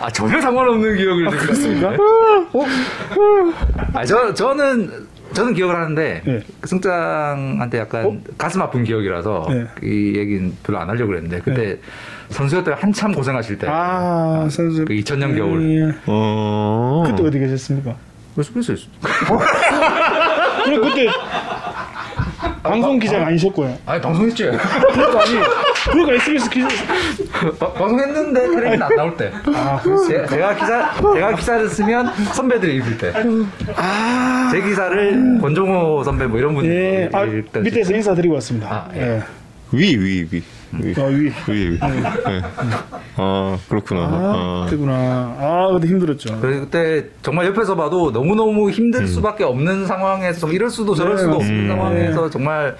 [0.00, 1.46] 아 전혀 상관없는 기억을 지금.
[1.46, 1.92] 그렇습니까?
[3.92, 4.90] 아, 저 저는
[5.32, 6.40] 저는 기억을 하는데 네.
[6.60, 8.16] 그 승장한테 약간 어?
[8.38, 9.66] 가슴 아픈 기억이라서 네.
[9.82, 11.78] 이 얘기는 별로 안 하려고 그랬는데 그때
[12.30, 15.90] 선수였다가 한참 고생하실 때 아 선수 그 2000년 겨울.
[15.90, 15.94] 예.
[16.06, 17.02] 어.
[17.06, 17.94] 그때 어디 계셨습니까?
[18.34, 18.76] 그래서 그랬어요.
[20.64, 21.06] 그래 그때
[22.64, 23.76] 방송 기자가 아니셨고요.
[23.86, 24.44] 아니 방송했지.
[24.44, 25.32] 그러니까 아니
[25.90, 26.68] 그러니까 SBS 기자
[27.58, 29.30] 바- 방송했는데 텔레비전 안 나올 때.
[29.54, 33.12] 아 제, 제가 기사 제가 기사를 쓰면 선배들이 읽을 때.
[33.76, 38.68] 아, 제 기사를 권종호 선배 뭐 이런 분들이 예, 아, 읽던 밑에서 인사드리고 왔습니다.
[38.70, 39.22] 아, 예.
[39.72, 40.42] 위, 위, 위.
[40.82, 40.94] 위.
[40.98, 41.30] 어, 위.
[41.48, 41.78] 위, 위.
[41.78, 42.02] 네.
[43.16, 44.00] 아, 그렇구나.
[44.00, 44.64] 아, 아.
[44.66, 44.92] 그때구나.
[45.38, 46.40] 아, 그때 힘들었죠.
[46.40, 49.06] 그때 정말 옆에서 봐도 너무 너무 힘들 음.
[49.06, 51.74] 수밖에 없는 상황에서 좀 이럴 수도 저럴 네, 수도 맞습니다.
[51.74, 51.76] 없는 음.
[51.76, 52.76] 상황에서 정말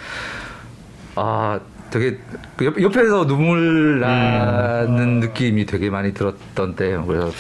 [1.17, 2.19] 아 되게
[2.57, 5.21] 그 옆, 옆에서 눈물 나는 음.
[5.21, 7.05] 느낌이 되게 많이 들었던 때예요.
[7.07, 7.31] 그래서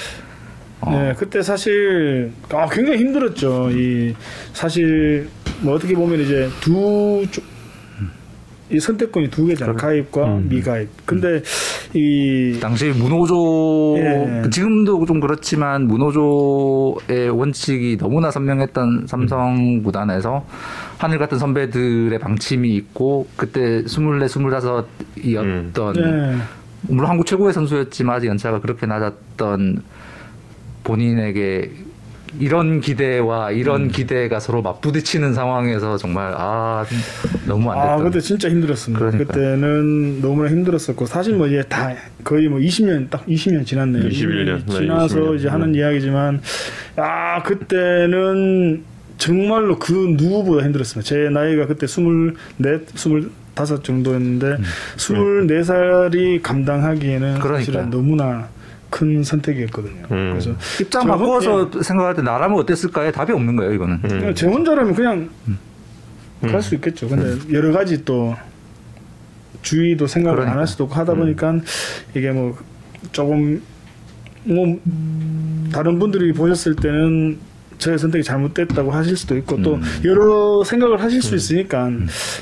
[0.80, 0.90] 어.
[0.90, 3.70] 네, 그때 사실 아, 굉장히 힘들었죠.
[3.72, 4.14] 이
[4.52, 5.28] 사실
[5.61, 7.53] 뭐 어떻게 보면 이제 두 쪽-
[8.70, 9.76] 이 선택권이 두 개잖아요.
[9.76, 10.48] 가입과 음.
[10.48, 10.88] 미가입.
[11.04, 11.42] 근데
[11.92, 14.50] 이 당시 문호조 예.
[14.50, 20.46] 지금도 좀 그렇지만 문호조의 원칙이 너무나 선명했던 삼성 구단에서
[20.98, 26.36] 하늘 같은 선배들의 방침이 있고 그때 24, 25이었던 네.
[26.88, 29.82] 물론 한국 최고의 선수였지만 아직 연차가 그렇게 낮았던
[30.84, 31.70] 본인에게
[32.41, 33.89] 이런 기대와 이런 음.
[33.89, 36.85] 기대가 서로 맞부딪히는 상황에서 정말 아
[37.47, 38.99] 너무 안 아, 됐던 그때 진짜 힘들었습니다.
[38.99, 39.26] 그러니까요.
[39.26, 44.09] 그때는 너무나 힘들었었고 사실 뭐 이제 다 거의 뭐 20년 딱 20년 지났네요.
[44.09, 45.37] 21 년, 네, 지나서 21 년.
[45.37, 46.41] 이제 하는 이야기지만
[46.97, 48.82] 아 그때는
[49.18, 51.09] 정말로 그 누구보다 힘들었습니다.
[51.09, 52.32] 제 나이가 그때 24,
[52.97, 54.62] 25 정도였는데 음.
[54.97, 57.59] 24살이 감당하기에는 그러니까요.
[57.59, 58.49] 사실은 너무나
[58.95, 60.03] 큰 선택이었거든요.
[60.12, 60.30] 음.
[60.30, 64.09] 그래서 입장 저- 바꿔서 생각할 때 나라면 어땠을까에 답이 없는 거예요 이거는 음.
[64.09, 65.30] 그냥 제 혼자라면 그냥
[66.42, 67.09] 갈 수 있겠죠.
[67.09, 68.36] 근데 여러 가지 또
[69.62, 70.61] 주의도 생각을 안 그러니까.
[70.61, 71.57] 할 수도 없고 하다 보니까
[72.14, 72.57] 이게 뭐
[73.11, 73.61] 조금
[74.45, 74.78] 뭐
[75.72, 77.38] 다른 분들이 보셨을 때는
[77.78, 81.90] 저의 선택이 잘못됐다고 하실 수도 있고 또 여러 생각을 하실 수 있으니까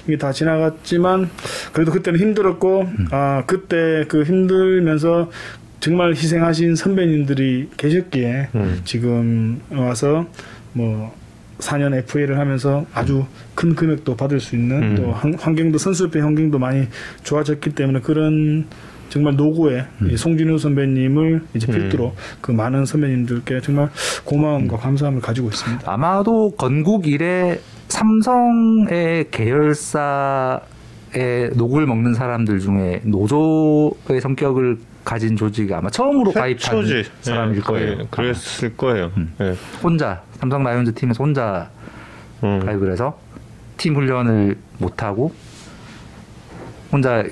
[0.06, 1.30] 이게 다 지나갔지만
[1.72, 5.30] 그래도 그때는 힘들었고 아 그때 그 힘들면서
[5.82, 8.80] 정말 희생하신 선배님들이 계셨기에 음.
[8.84, 10.24] 지금 와서
[10.74, 11.12] 뭐
[11.58, 13.26] 4년 FA를 하면서 아주
[13.56, 14.94] 큰 금액도 받을 수 있는 음.
[14.96, 16.86] 또 환- 환경도 선수협회 환경도 많이
[17.24, 18.66] 좋아졌기 때문에 그런
[19.08, 23.90] 정말 노고에 이 송진우 선배님을 이제 필두로 그 많은 선배님들께 정말
[24.24, 25.82] 고마움과 감사함을 가지고 있습니다.
[25.92, 27.58] 아마도 건국 이래
[27.88, 30.60] 삼성의 계열사의
[31.56, 36.84] 녹을 먹는 사람들 중에 노조의 성격을 가진 조직이 아마 처음으로 가입한.
[37.22, 37.96] 사람일 예, 거예요.
[37.96, 39.10] 거의 그랬을 거예요.
[39.40, 39.54] 예.
[39.82, 41.70] 혼자 삼성 라이온즈 팀에서 혼자
[42.44, 42.64] 음.
[42.64, 43.18] 가입을 해서
[43.76, 45.32] 팀 훈련을 못 하고
[46.90, 47.24] 혼자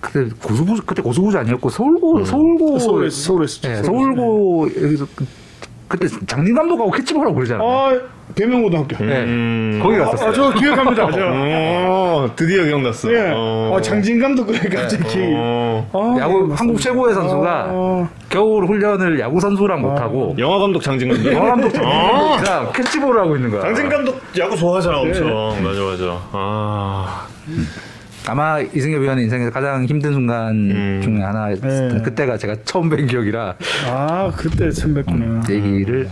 [0.00, 5.26] 그때 고수부 그때 고수부지 아니었고 서울고 서울고 서울에 서울에서 예, 서울고 여기서 그,
[5.88, 7.68] 그때 장진 감독하고 캐치볼하고 그러잖아요.
[7.68, 8.00] 아
[8.34, 9.04] 배명고등학교.
[9.04, 9.22] 예.
[9.24, 9.80] 음.
[9.82, 10.28] 거기 아, 갔었어요.
[10.28, 11.10] 아, 저 기억합니다.
[11.10, 11.18] 저.
[11.30, 13.12] 어, 드디어 기억났어.
[13.12, 13.32] 예.
[13.34, 13.72] 어.
[13.74, 15.04] 어, 장진 감독 그래 갑자기.
[15.34, 15.88] 어.
[15.92, 16.80] 아, 야구 네, 한국 맞습니다.
[16.82, 21.32] 최고의 선수가 아, 겨울 훈련을 야구 선수랑 못 하고 영화 감독 장진 감독.
[21.32, 22.36] 영화 감독 어.
[22.38, 23.62] 그냥 캐치볼을 하고 있는 거야.
[23.62, 25.26] 장진 감독 야구 좋아하잖아, 엄청.
[25.26, 25.60] 네.
[25.62, 26.18] 맞아, 맞아.
[26.32, 27.26] 아.
[28.26, 31.00] 아마 이승엽 위원의 인생에서 가장 힘든 순간 음.
[31.02, 32.02] 중에 하나였던 네.
[32.02, 33.54] 그때가 제가 처음 뵌 기억이라
[33.86, 35.40] 아 그때 선배구나.
[35.48, 36.10] 얘기를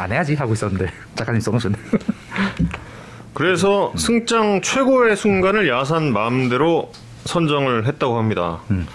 [0.00, 1.76] 안 해야지 하고 있었는데 작가님 써놓으셨네.
[3.34, 6.90] 그래서 승장 최고의 순간을 야산 마음대로
[7.24, 8.60] 선정을 했다고 합니다.
[8.70, 8.86] 음.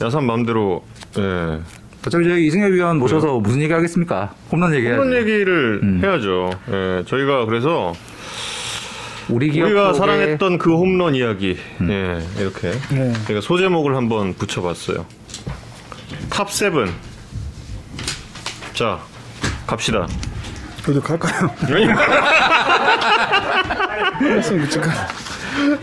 [0.00, 0.84] 야산 마음대로
[1.18, 1.60] 예.
[2.06, 4.34] 어차피 저희 이승엽 위원 모셔서 무슨 얘기 하겠습니까?
[4.50, 4.98] 홈런 얘기해야지.
[4.98, 6.00] 그런 얘기를 음.
[6.02, 6.50] 해야죠.
[6.70, 7.04] 예.
[7.06, 7.92] 저희가 그래서
[9.28, 12.18] 우리 속에 사랑했던 그 홈런 이야기 예.
[12.38, 13.40] 이렇게 네.
[13.40, 15.06] 소제목을 한번 붙여봤어요.
[16.30, 16.90] top seven.
[18.72, 19.00] 자
[19.70, 20.04] 갑시다.
[20.82, 21.48] 그래도 갈까요?
[24.20, 24.90] 말씀 붙일까?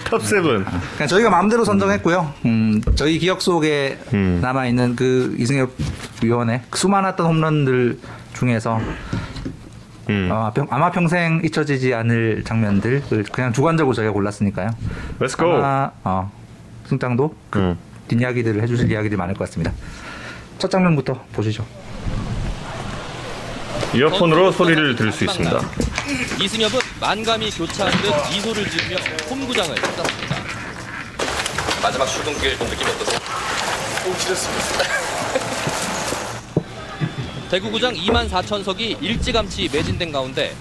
[0.03, 0.65] top seven.
[0.95, 2.33] 그냥 저희가 마음대로 선정했고요.
[2.45, 4.39] 음, 저희 기억 속에 음.
[4.41, 5.71] 남아 있는 그 이승엽
[6.21, 7.97] 위원의 수많았던 홈런들
[8.33, 8.81] 중에서
[10.09, 10.29] 음.
[10.31, 14.69] 아마, 평, 아마 평생 잊혀지지 않을 장면들 을 그냥 주관적으로 저희가 골랐으니까요.
[15.19, 15.55] Let's go.
[15.55, 16.29] 아마 어,
[16.87, 17.77] 승장도 그 음.
[18.09, 19.71] 뒷이야기들을 해주실 이야기들이 많을 것 같습니다.
[20.57, 21.65] 첫 장면부터 보시죠.
[23.95, 25.59] 이어폰으로 소리를 들을 수 있습니다.
[26.41, 28.97] 이승엽은 만감이 교차한 듯 미소를 지으며
[29.29, 30.35] 홈구장을 찾았습니다.
[31.81, 33.19] 마지막 출근길 본 느낌이 어떠세요?
[37.49, 40.53] 대구구장 2만 4천석이 일찌감치 매진된 가운데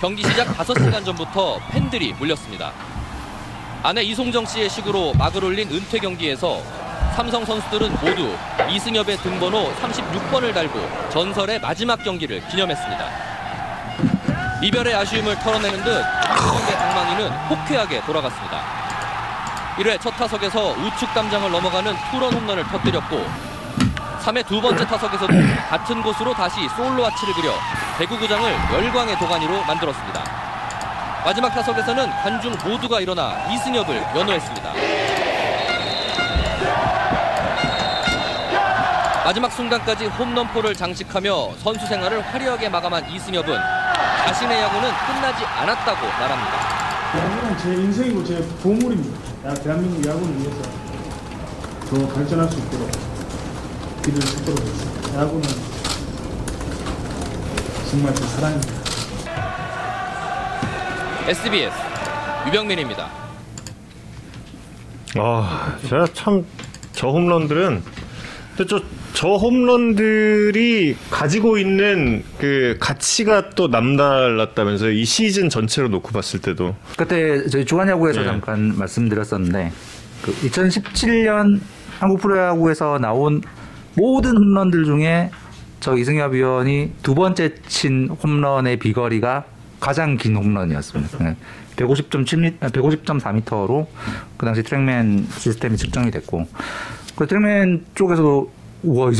[0.00, 2.72] 경기 시작 5시간 전부터 팬들이 몰렸습니다.
[3.82, 6.62] 아내 이송정 씨의 식으로 막을 올린 은퇴 경기에서
[7.12, 8.36] 삼성 선수들은 모두
[8.68, 13.08] 이승엽의 등번호 36번을 달고 전설의 마지막 경기를 기념했습니다.
[14.62, 18.60] 이별의 아쉬움을 털어내는 듯 이승엽의 방망이는 호쾌하게 돌아갔습니다.
[19.76, 23.24] 1회 첫 타석에서 우측 담장을 넘어가는 투런 홈런을 터뜨렸고
[24.24, 25.32] 3회 두 번째 타석에서도
[25.68, 27.52] 같은 곳으로 다시 솔로 아치를 그려
[27.98, 30.24] 대구구장을 열광의 도가니로 만들었습니다.
[31.24, 35.13] 마지막 타석에서는 관중 모두가 일어나 이승엽을 연호했습니다.
[39.24, 43.46] 마지막 순간까지 홈런포를 장식하며 선수 생활을 화려하게 마감한 이승엽은
[44.26, 47.18] 자신의 야구는 끝나지 않았다고 말합니다.
[47.18, 49.48] 야구는 제 인생이고 제 보물입니다.
[49.48, 50.62] 야, 대한민국 야구를 위해서
[51.88, 52.90] 더 발전할 수 있도록
[54.04, 55.20] 길을 찾도록 했습니다.
[55.20, 55.48] 야구는
[57.90, 58.74] 정말 제 사랑입니다.
[61.26, 61.72] SBS
[62.46, 63.08] 유병민입니다.
[65.16, 66.44] 아, 제가 참
[66.94, 67.82] 저 홈런들은
[68.56, 68.80] 근데 저,
[69.14, 74.90] 저 홈런들이 가지고 있는 그 가치가 또 남달랐다면서요.
[74.90, 76.74] 이 시즌 전체로 놓고 봤을 때도.
[76.98, 78.26] 그때 저희 주간야구에서 네.
[78.26, 79.70] 잠깐 말씀드렸었는데
[80.20, 81.60] 그 2017년
[82.00, 83.40] 한국 프로야구에서 나온
[83.94, 85.30] 모든 홈런들 중에
[85.78, 89.44] 저 이승엽 위원이 두 번째 친 홈런의 비거리가
[89.78, 91.36] 가장 긴 홈런이었습니다.
[91.76, 93.86] 150.7m, 150.4m로
[94.36, 96.48] 그 당시 트랙맨 시스템이 측정이 됐고
[97.14, 99.10] 그 트랙맨 쪽에서도 와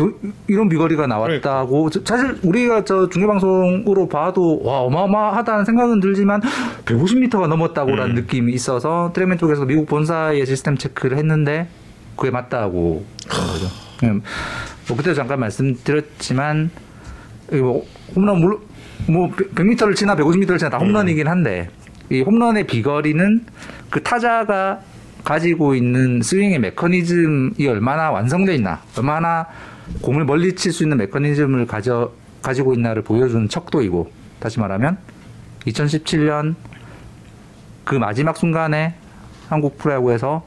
[0.47, 1.91] 이런 비거리가 나왔다고.
[1.91, 6.41] 저- 사실 우리가 저 중계 방송으로 봐도 와 어마어마하다는 생각은 들지만
[6.85, 11.69] 150m가 넘었다고라는 느낌이 있어서 트랙맨 쪽에서 미국 본사의 시스템 체크를 했는데
[12.17, 13.05] 그게 맞다고.
[13.29, 13.67] 그런 거죠.
[14.05, 14.21] 음,
[14.89, 16.71] 뭐 그때 잠깐 말씀드렸지만
[17.53, 17.85] 이뭐
[18.15, 18.59] 홈런 물론
[19.09, 21.69] 뭐 100m를 치나 150m를 치나 다 홈런이긴 한데
[22.11, 23.41] 이 홈런의 비거리는
[23.91, 24.81] 그 타자가
[25.25, 29.47] 가지고 있는 스윙의 메커니즘이 얼마나 완성돼 있나, 얼마나
[30.03, 32.12] 공을 멀리 칠 수 있는 메커니즘을 가져
[32.43, 34.99] 가지고 있나를 보여주는 척도이고 다시 말하면
[35.66, 36.55] 2017년
[37.85, 38.95] 그 마지막 순간에
[39.49, 40.45] 한국 프로야구에서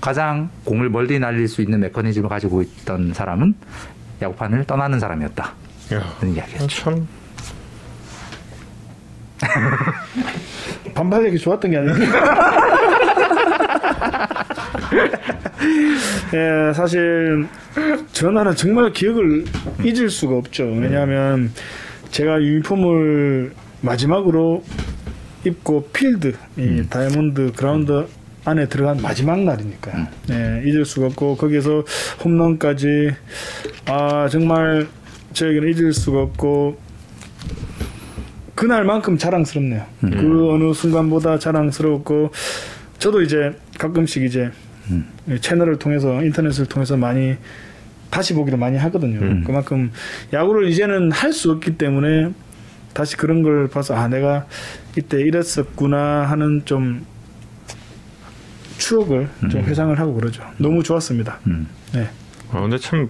[0.00, 3.54] 가장 공을 멀리 날릴 수 있는 메커니즘을 가지고 있던 사람은
[4.20, 5.52] 야구판을 떠나는 사람이었다.
[5.90, 6.66] 이야기였죠.
[6.68, 7.08] 참.
[10.94, 11.94] 반발력이 좋았던 게 아니고.
[16.34, 17.46] 예, 사실
[18.12, 19.44] 전화는 정말 기억을
[19.84, 20.64] 잊을 수가 없죠.
[20.64, 21.52] 왜냐하면
[22.10, 24.62] 제가 유니폼을 마지막으로
[25.44, 28.06] 입고 필드, 이 다이아몬드 그라운드
[28.44, 30.06] 안에 들어간 마지막 날이니까요.
[30.30, 31.84] 예, 잊을 수가 없고 거기에서
[32.24, 33.12] 홈런까지
[33.86, 34.86] 아 정말
[35.32, 36.76] 저에게는 잊을 수가 없고
[38.54, 39.82] 그날만큼 자랑스럽네요.
[40.00, 42.30] 그 어느 순간보다 자랑스러웠고
[43.02, 44.52] 저도 이제 가끔씩 이제
[45.40, 47.34] 채널을 통해서 인터넷을 통해서 많이
[48.10, 49.42] 다시 보기를 많이 하거든요.
[49.44, 49.90] 그만큼
[50.32, 52.32] 야구를 이제는 할 수 없기 때문에
[52.94, 54.46] 다시 그런 걸 봐서 아 내가
[54.96, 57.04] 이때 이랬었구나 하는 좀
[58.78, 60.44] 추억을 좀 회상을 하고 그러죠.
[60.58, 61.40] 너무 좋았습니다.
[61.48, 61.66] 음.
[61.92, 62.08] 네.
[62.52, 63.08] 아, 근데 참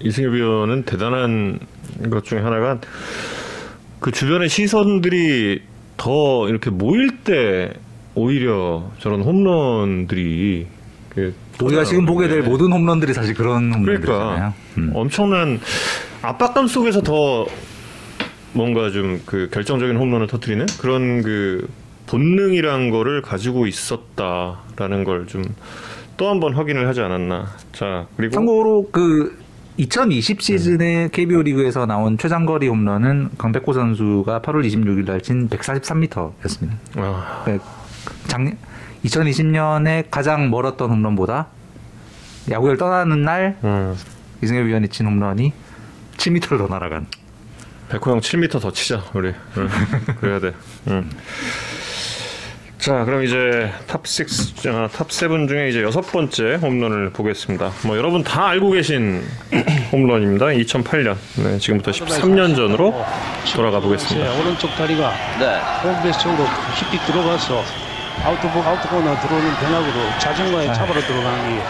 [0.00, 1.58] 이승엽 위원은 대단한
[2.08, 2.78] 것 중에 하나가
[4.00, 5.62] 그 주변의 시선들이
[5.98, 7.74] 더 이렇게 모일 때
[8.14, 10.66] 오히려 저런 홈런들이
[11.10, 14.02] 그 우리가 지금 보게 될 모든 홈런들이 사실 그런 홈런들이잖아요.
[14.06, 14.90] 그러니까 음.
[14.94, 15.60] 엄청난
[16.22, 17.46] 압박감 속에서 더
[18.52, 21.68] 뭔가 좀 그 결정적인 홈런을 터트리는 그런 그
[22.06, 25.42] 본능이란 거를 가지고 있었다라는 걸 좀
[26.16, 27.46] 또 한 번 확인을 하지 않았나.
[27.72, 29.36] 자 그리고 참고로 그
[29.76, 36.70] 2020 시즌에 KBO 리그에서 나온 최장거리 홈런은 강백호 선수가 8월 26일 날친 143m였습니다.
[36.96, 37.42] 아,
[38.26, 38.56] 작년
[39.04, 41.48] 2020년에 가장 멀었던 홈런보다
[42.50, 43.96] 야구를 떠나는 날 음,
[44.42, 45.52] 이승엽 위원이 친 홈런이
[46.16, 47.06] 7m를 더 날아간.
[47.88, 49.32] 백호 형 7m 더 치자 우리.
[49.56, 49.68] 응,
[50.20, 50.52] 그래야 돼.
[50.88, 51.08] 응.
[52.78, 57.72] 자, 그럼 이제 top 6, 아, top 7 중에 이제 여섯 번째 홈런을 보겠습니다.
[57.86, 59.22] 뭐 여러분 다 알고 계신
[59.90, 60.46] 홈런입니다.
[60.46, 61.16] 2008년.
[61.36, 62.94] 네, 지금부터 13년 전으로
[63.54, 64.30] 돌아가 보겠습니다.
[64.30, 65.60] 네, 오른쪽 다리가 네.
[65.82, 66.44] 홈베이스 쪽으로
[66.78, 67.62] 깊이 들어가서
[68.22, 71.62] 아웃보 아웃코너 들어오는 변화구로 자전거에 잡으러 들어가는 게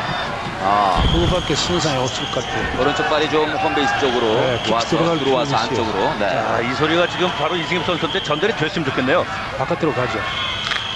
[0.67, 2.81] 아, 그거밖에 선상에 없을 것 같아요.
[2.81, 5.57] 오른쪽 발이 좀 홈베이스 쪽으로 네, 킥 와서 들어와서.
[5.57, 6.15] 안쪽으로.
[6.19, 6.27] 네.
[6.27, 9.27] 아, 이 소리가 지금 바로 이승엽 선수한테 전달이 됐으면 좋겠네요.
[9.59, 10.19] 바깥으로 가죠.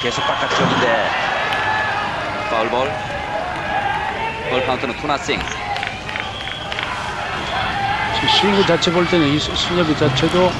[0.01, 1.11] 계속 바깥쪽인데
[2.51, 2.93] 파울볼.
[4.51, 5.39] 볼 카운트는 투나싱.
[8.15, 10.51] 지금 스윙 자체 볼 때는 이 승엽이 자체도 에,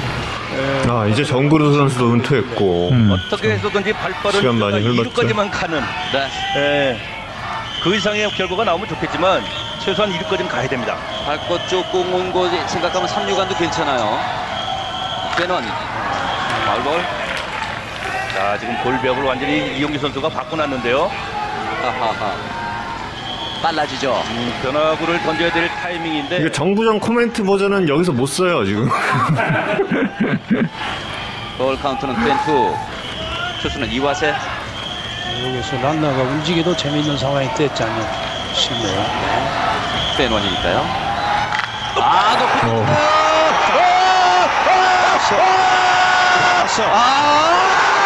[0.89, 2.93] 아, 이제 정구르 선수도 은퇴했고.
[3.13, 5.11] 어떻게 해서든지 발빠른 시간 많이 흘렀죠.
[5.11, 5.81] 2루까지만 가는
[6.13, 6.29] 네.
[6.57, 6.99] 예,
[7.83, 9.43] 그 이상의 결과가 나오면 좋겠지만
[9.85, 10.97] 최소한 2루까지는 가야 됩니다.
[11.25, 14.19] 밟고 쭉공 온거 생각하면 3루간도 괜찮아요.
[15.37, 15.65] 베넌.
[16.67, 17.03] 파울볼.
[18.35, 21.11] 자, 지금 볼배합을 완전히 이용기 선수가 바꿔놨는데요.
[21.83, 22.58] 하하하.
[23.63, 24.13] 빨라지죠.
[24.31, 28.89] 음, 변화구를 던져야 될 타이밍인데 이거 정부정 코멘트 버전은 여기서 못 써요, 지금.
[31.59, 32.29] 볼 카운트는 22.
[33.63, 34.33] 투수는 이와세.
[35.45, 38.07] 여기서 란나가 움직여도 재미있는 상황이 됐지 않나
[38.55, 39.05] 싶네요.
[40.17, 40.85] 베넌이니까요.
[42.01, 42.87] 아, 높이 어.
[46.77, 47.98] 이승엽입니다.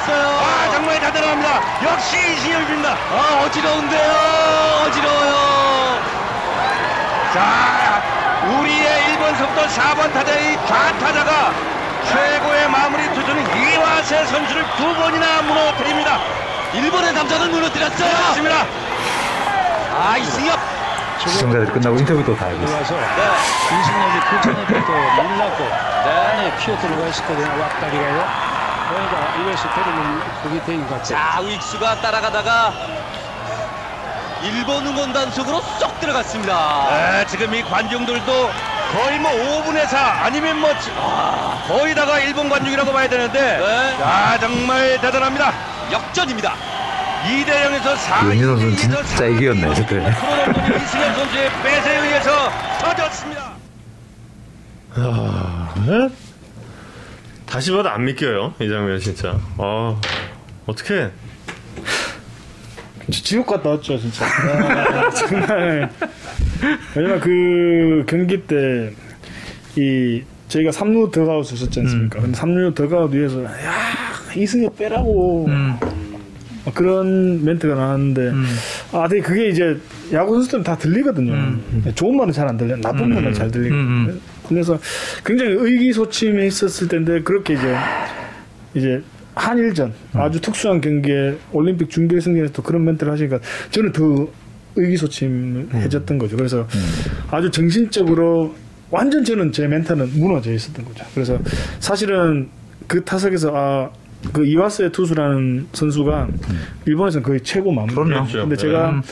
[0.00, 0.28] 넘겼어요.
[0.38, 1.60] 아, 정말 대단합니다.
[1.82, 2.90] 역시 이승엽입니다.
[2.90, 4.12] 아, 어지러운데요.
[4.86, 6.00] 어지러워요.
[7.34, 8.02] 자,
[8.46, 11.52] 우리의 1번서부터 4번 타자의 좌타자가
[12.08, 16.18] 최고의 마무리 투수는 이화세 선수를 두 번이나 무너뜨립니다.
[16.72, 18.10] 일본의 남자를 무너뜨렸어요.
[18.10, 18.66] 그렇습니다.
[19.92, 20.58] 아, 이승엽.
[21.18, 22.66] 시청자들이 끝나고 인터뷰도 다 하고 있어요.
[22.66, 22.94] 들어가서
[23.68, 24.92] 이승엽이 그 전에도 또
[25.22, 25.64] 밀라고
[26.02, 27.60] 안에 피어 들어가 있었거든요.
[27.60, 28.49] 왔다리가요.
[28.90, 31.18] 그러니까 이것이 때리면 그게 되는 것 같아요.
[31.18, 32.72] 자, 윅수가 따라가다가
[34.42, 36.86] 일본 응원 단속으로 쏙 들어갔습니다.
[36.90, 38.50] 네, 지금 이 관중들도
[38.92, 44.00] 거의 뭐 5분의 4 아니면 뭐 아, 거의 다가 일본 관중이라고 봐야 되는데 네.
[44.02, 45.52] 야 정말 대단합니다.
[45.92, 46.54] 역전입니다.
[47.24, 49.96] 2대 0에서 4 윤희 선수는 진짜 이기였네, 저때.
[49.98, 53.42] 이승엽 선수의 배세에 의해서 터졌습니다.
[54.96, 56.08] 아, 네?
[57.50, 59.38] 다시 봐도 안 믿겨요, 이 장면 진짜.
[59.58, 60.00] 아,
[60.66, 61.10] 어떻게?
[63.10, 64.24] 지옥 갔다 왔죠 진짜.
[64.24, 65.90] 아, 정말.
[66.94, 68.92] 왜냐면 그 경기 때
[69.76, 72.20] 이 저희가 3루 더가웃을 썼지 않습니까?
[72.20, 73.50] 근데 3루 더가웃 위에서 야
[74.36, 75.48] 이승엽 빼라고.
[75.48, 78.32] 막 그런 멘트가 나왔는데
[78.92, 79.76] 아 근데 그게 이제
[80.12, 81.56] 야구 선수들은 다 들리거든요.
[81.94, 82.72] 좋은 말은 잘 안 들려.
[82.72, 84.14] 요 나쁜 말은 잘 들리거든요
[84.54, 84.78] 그래서
[85.24, 87.76] 굉장히 의기소침해 있었을 텐데 그렇게 이제
[88.74, 89.02] 이제
[89.34, 93.38] 한일전 아주 특수한 경기에 올림픽 준결승전에서 또 그런 멘트를 하시니까
[93.70, 94.28] 저는 더
[94.76, 96.36] 의기소침해졌던 거죠.
[96.36, 96.66] 그래서
[97.30, 98.54] 아주 정신적으로
[98.90, 101.04] 완전 저는 제 멘탈은 무너져 있었던 거죠.
[101.14, 101.38] 그래서
[101.78, 102.48] 사실은
[102.86, 104.00] 그 타석에서 아
[104.32, 106.28] 그 이와스의 투수라는 선수가
[106.86, 107.94] 일본에서는 거의 최고 마무리.
[107.94, 108.26] 그럼요.
[108.30, 109.02] 근데 제가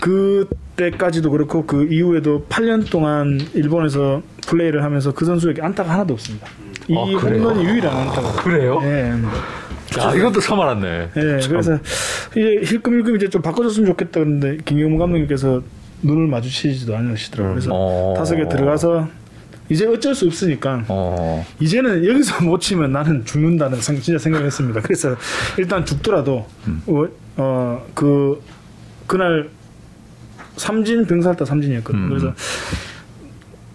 [0.00, 6.46] 그때까지도 그렇고 그 이후에도 8년 동안 일본에서 플레이를 하면서 그 선수에게 안타가 하나도 없습니다.
[6.88, 7.00] 이 아?
[7.02, 8.32] 홈런이 유일한 안타가.
[8.42, 8.80] 그래요?
[8.82, 9.12] 예.
[10.00, 11.10] 야, 이것도 처음 알았네.
[11.16, 11.78] 예, 그래서
[12.32, 15.62] 이제 힐끔힐끔 이제 좀 바꿔줬으면 좋겠다 그러는데 김경문 감독님께서
[16.02, 17.54] 눈을 마주치지도 않으시더라고요.
[17.54, 18.14] 그래서 어.
[18.16, 19.08] 타석에 들어가서
[19.70, 21.46] 이제 어쩔 수 없으니까 어.
[21.60, 24.80] 이제는 여기서 못 치면 나는 죽는다는 생- 진짜 생각했습니다.
[24.82, 25.16] 그래서
[25.56, 26.46] 일단 죽더라도
[26.86, 27.04] 어,
[27.36, 28.42] 어, 그
[29.06, 29.48] 그날
[30.56, 32.02] 삼진 병살타 삼진이었거든요.
[32.04, 32.08] 음.
[32.08, 32.34] 그래서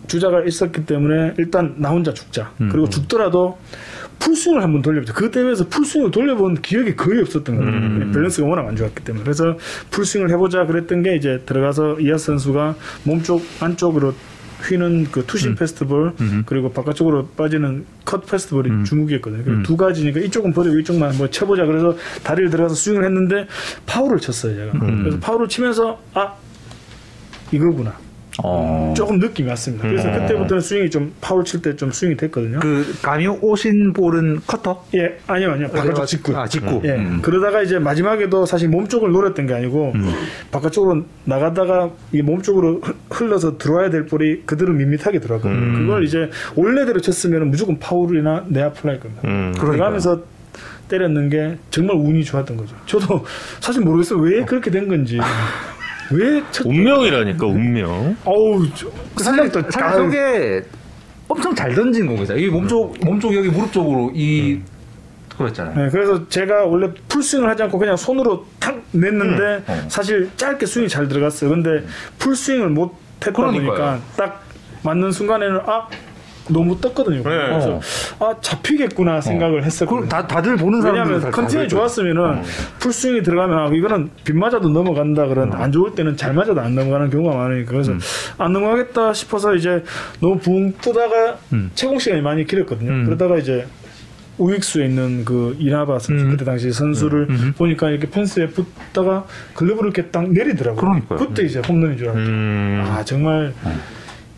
[0.09, 2.51] 주자가 있었기 때문에 일단 나 혼자 죽자.
[2.57, 3.57] 그리고 죽더라도
[4.19, 5.13] 풀스윙을 한번 돌려보자.
[5.13, 7.71] 그 대회에서 풀스윙을 돌려본 기억이 거의 없었던 거예요.
[7.71, 8.11] 음.
[8.13, 9.23] 밸런스가 워낙 안 좋았기 때문에.
[9.23, 9.55] 그래서
[9.91, 14.13] 풀스윙을 해보자 그랬던 게 이제 들어가서 이하스 선수가 몸쪽 안쪽으로
[14.67, 15.23] 휘는 그 음.
[15.25, 16.13] two-seam fastball
[16.45, 18.83] 그리고 바깥쪽으로 빠지는 cut fastball이 음.
[18.83, 19.43] 주무기였거든요.
[19.45, 21.65] 그래서 두 가지니까 이쪽은 버리고 이쪽만 뭐 쳐보자.
[21.65, 23.47] 그래서 다리를 들어가서 스윙을 했는데
[23.85, 24.55] 파울을 쳤어요.
[24.55, 24.85] 제가.
[24.85, 25.03] 음.
[25.03, 26.33] 그래서 파울을 치면서 아
[27.53, 28.08] 이거구나.
[28.43, 28.93] 어.
[28.95, 29.87] 조금 느낌이 왔습니다.
[29.87, 32.59] 그래서 그때부터는 스윙이 좀 파울 칠 때 좀 스윙이 됐거든요.
[32.59, 34.83] 그 감이 오신 볼은 커터?
[34.95, 35.67] 예, 아니요, 아니요.
[35.69, 36.37] 바깥쪽 직구.
[36.37, 36.81] 아 직구.
[36.85, 36.91] 예.
[36.95, 37.19] 음.
[37.21, 39.93] 그러다가 이제 마지막에도 사실 몸 쪽을 노렸던 게 아니고
[40.51, 45.79] 바깥쪽으로 나가다가 이 몸 쪽으로 흘- 흘러서 들어와야 될 볼이 그대로 밋밋하게 들어갔거든요.
[45.79, 49.21] 그걸 이제 원래대로 쳤으면 무조건 파울이나 내야 플라이 겁니다.
[49.25, 49.51] 음.
[49.57, 50.21] 들어가면서
[50.89, 52.75] 때렸는 게 정말 운이 좋았던 거죠.
[52.85, 53.23] 저도
[53.59, 54.19] 사실 모르겠어요.
[54.19, 55.19] 왜 그렇게 된 건지.
[56.11, 58.15] 왜 첫, 운명이라니까 운명.
[58.25, 60.61] 어우, 저, 그 또, 사실 아유, 저게
[61.27, 62.37] 엄청 잘 던진 공이죠.
[62.37, 64.59] 이 몸쪽 몸쪽 여기 무릎 쪽으로 이
[65.37, 65.75] 그랬잖아요.
[65.75, 69.85] 네, 그래서 제가 원래 풀스윙을 하지 않고 그냥 손으로 탁 냈는데 어.
[69.87, 71.49] 사실 짧게 스윙이 잘 들어갔어요.
[71.49, 71.85] 근데
[72.17, 72.93] 풀스윙을 못
[73.25, 73.31] 했다.
[73.31, 74.43] 보니까 딱
[74.83, 75.87] 맞는 순간에는 아
[76.49, 77.23] 너무 떴거든요.
[77.23, 77.79] 그래서
[78.19, 80.07] 아 잡히겠구나 생각을 했었거든요.
[80.07, 82.41] 그럼 다 다들 보는 사람들 왜냐하면 컨디션이 좋았으면은
[82.79, 87.09] 풀스윙이 들어가면 아 이거는 빗 맞아도 넘어간다 그런 안 좋을 때는 잘 맞아도 안 넘어가는
[87.09, 87.93] 경우가 많으니까 그래서
[88.37, 89.83] 안 넘어가겠다 싶어서 이제
[90.19, 91.37] 너무 붕 뜨다가
[91.75, 92.91] 채공 시간이 많이 길었거든요.
[92.91, 93.05] 음.
[93.05, 93.65] 그러다가 이제
[94.37, 96.31] 우익수에 있는 그 이나바 선수 음.
[96.31, 97.27] 그때 당시 선수를
[97.57, 100.79] 보니까 이렇게 펜스에 붙다가 글러브를 이렇게 딱 내리더라고요.
[100.79, 101.19] 그러니까요.
[101.19, 102.29] 그때 이제 홈런인 줄 알았죠.
[102.31, 102.83] 음.
[102.87, 103.53] 아 정말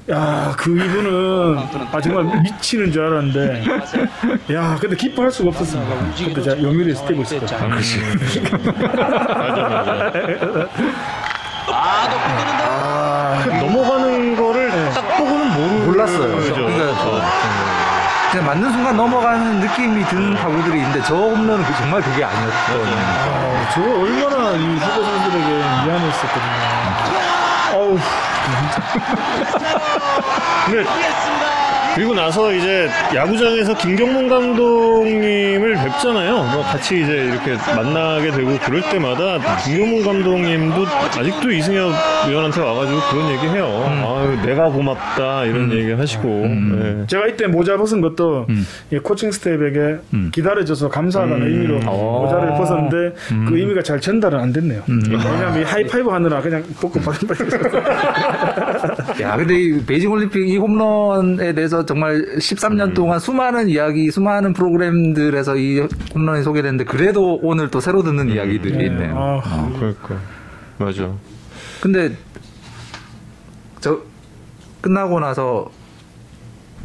[0.10, 1.58] 야 그 이분은
[1.92, 3.64] 아 정말 미치는 줄 알았는데
[4.54, 5.96] 야 근데 기뻐할 수가 없었습니다.
[6.18, 7.76] 그때 제가 영유리에서 뛰고 있었거든요.
[11.74, 12.28] 아 높이
[13.46, 16.36] 뜨는데 넘어가는 거를 딱 보고는 모르 몰랐어요.
[16.38, 16.56] 그죠.
[16.56, 17.32] 그러니까
[18.32, 22.96] 그냥 맞는 순간 넘어가는 느낌이 드는 타구들이 있는데 저 홈런은 그- 정말 그게 아니었거든요.
[22.98, 25.48] 아, 저 얼마나 이 후보 선수들에게
[25.86, 26.81] 미안했었거든요.
[27.74, 27.98] 어우,
[30.66, 30.84] 근데
[31.96, 36.36] 그리고 나서 이제 야구장에서 김경문 감독님을 뵙잖아요.
[36.54, 40.86] 뭐 같이 이제 이렇게 만나게 되고 그럴 때마다 김경문 감독님도
[41.18, 41.92] 아직도 이승엽
[42.30, 43.66] 위원한테 와가지고 그런 얘기 해요.
[43.68, 46.28] 아유, 내가 고맙다 이런 얘기 하시고.
[46.46, 47.06] 예.
[47.08, 48.48] 제가 이때 모자 벗은 것도
[48.92, 49.98] 이 코칭 스텝에게
[50.32, 53.16] 기다려줘서 감사하다는 의미로 모자를 벗었는데
[53.48, 54.82] 그 의미가 잘 전달은 안 됐네요.
[54.88, 57.52] 왜냐하면 이 하이파이브 하느라 그냥 벗고 빨리빨리.
[59.22, 65.58] 야, 근데 이 베이징 올림픽 이 홈런에 대해서 정말 13년 동안 수많은 이야기, 수많은 프로그램들에서
[65.58, 69.16] 이 홈런이 소개됐는데 그래도 오늘 또 새로 듣는 이야기들이 있네요.
[69.18, 70.16] 아, 그러니까
[70.78, 71.12] 맞아.
[71.82, 72.12] 근데
[73.80, 74.00] 저
[74.82, 75.70] 끝나고 나서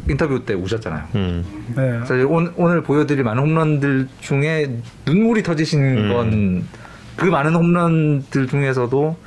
[0.09, 1.03] 인터뷰 때 우셨잖아요.
[1.15, 1.43] 음.
[1.75, 1.99] 네.
[1.99, 6.63] 사실 오늘, 오늘 보여드릴 많은 홈런들 중에 눈물이 터지신 음.
[7.15, 9.17] 건그 많은 홈런들 중에서도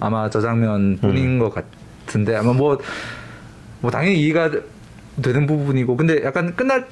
[0.00, 1.64] 아마 저 장면 뿐인 것같
[2.16, 2.78] 은데 아마 뭐,
[3.80, 4.50] 뭐 당연히 이해가
[5.22, 6.86] 되는 부분이고 근데 약간 끝날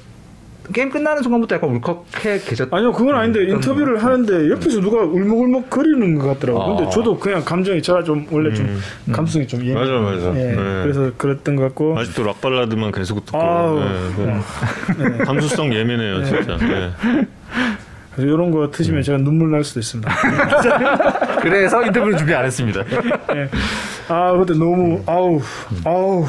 [0.73, 2.73] 게임 끝나는 순간부터 약간 울컥해 계셨.
[2.73, 6.75] 아니요, 그건 아닌데 인터뷰를 하는데 옆에서 누가 울먹울먹 거리는 것 같더라고요.
[6.75, 6.89] 근데 아.
[6.89, 8.77] 저도 그냥 감정이 제가 좀 원래 좀
[9.11, 9.75] 감성이 좀 예민.
[9.75, 10.27] 맞아, 맞아.
[10.37, 10.55] 예, 네.
[10.55, 11.97] 그래서 그랬던 것 같고.
[11.97, 13.37] 아직도 락 발라드만 계속 듣고.
[13.37, 16.57] 아우, 예, 그 감수성 예민해요, 진짜.
[18.17, 18.17] 예.
[18.17, 20.11] 그래서 이런 거 트시면 제가 눈물 날 수도 있습니다.
[21.41, 22.83] 그래서 인터뷰를 준비 안 했습니다.
[23.35, 23.49] 예.
[24.09, 25.39] 아, 그때 너무 아우
[25.85, 26.25] 아우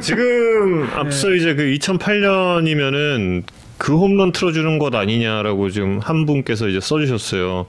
[0.00, 3.42] 지금 앞서 이제 그 2008년이면은
[3.78, 7.66] 그 홈런 틀어주는 것 아니냐라고 지금 한 분께서 이제 써주셨어요.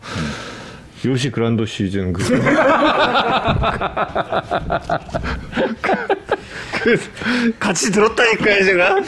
[1.05, 2.23] 요시 그란도 시즌 그.
[6.83, 6.97] 그
[7.59, 8.99] 같이 들었다니까요 제가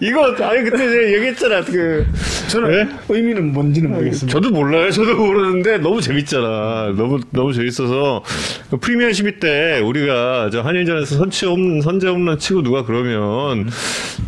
[0.00, 2.06] 이거 아니 그때 제가 얘기했잖아 그
[2.48, 2.88] 저는 네?
[3.08, 4.32] 의미는 뭔지는 모르겠습니다.
[4.32, 4.90] 저도 몰라요.
[4.90, 6.94] 저도 모르는데 너무 재밌잖아.
[6.96, 8.22] 너무 너무 재밌어서
[8.70, 13.68] 그 프리미어 12 때 우리가 저 한일전에서 선취 홈 선제 홈런 치고 누가 그러면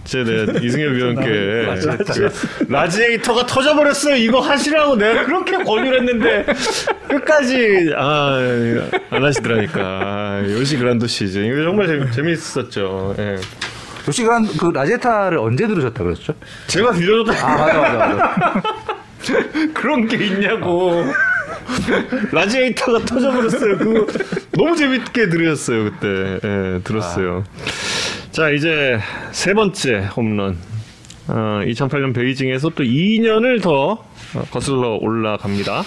[0.04, 4.16] 제내 이승엽 위원께 그 라지에이터가 터져버렸어요.
[4.16, 6.46] 이거 하시라고 내가 그렇게 권유를 했는데
[7.08, 8.40] 끝까지 아
[9.10, 9.80] 안 하시더라니까.
[9.82, 13.14] 아, 요시 그란도 시즌 이거 정말 재미, 재밌 었죠.
[13.18, 13.36] 예.
[14.04, 16.32] 그런 그 라제타를 언제 들으셨다 그랬죠?
[16.68, 17.46] 제가 들려줬다.
[17.46, 18.62] 아 맞아 맞아 맞아.
[19.74, 21.04] 그런 게 있냐고.
[22.30, 23.78] 라지에이터가 터져버렸어요.
[23.78, 24.06] 그거
[24.52, 26.38] 너무 재밌게 들으셨어요 그때.
[26.44, 27.44] 예, 들었어요.
[28.30, 28.98] 자 이제
[29.32, 30.56] 세 번째 홈런.
[31.28, 33.92] 어, 2008년 베이징에서 또 2년을 더
[34.34, 35.82] 어, 거슬러 올라갑니다.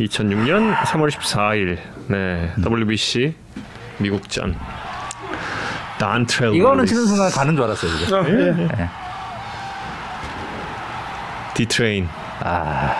[0.00, 3.34] 2006년 3월 14일, 네 WBC
[3.98, 4.54] 미국전.
[5.98, 7.90] 단트렐 이거는 치는 순간 가는 줄 알았어요.
[7.92, 8.16] 이거.
[8.16, 8.90] 아, 예.
[11.54, 12.08] 디트레인.
[12.40, 12.94] 아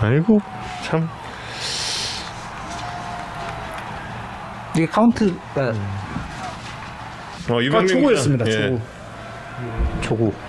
[0.00, 0.40] 아이고
[0.82, 1.08] 참.
[4.76, 5.72] 이게 카운트가
[7.50, 8.44] 어, 아, 유병민 초구였습니다.
[8.44, 8.60] 기자.
[8.60, 8.68] 예.
[10.00, 10.32] 초구.
[10.32, 10.47] 초구.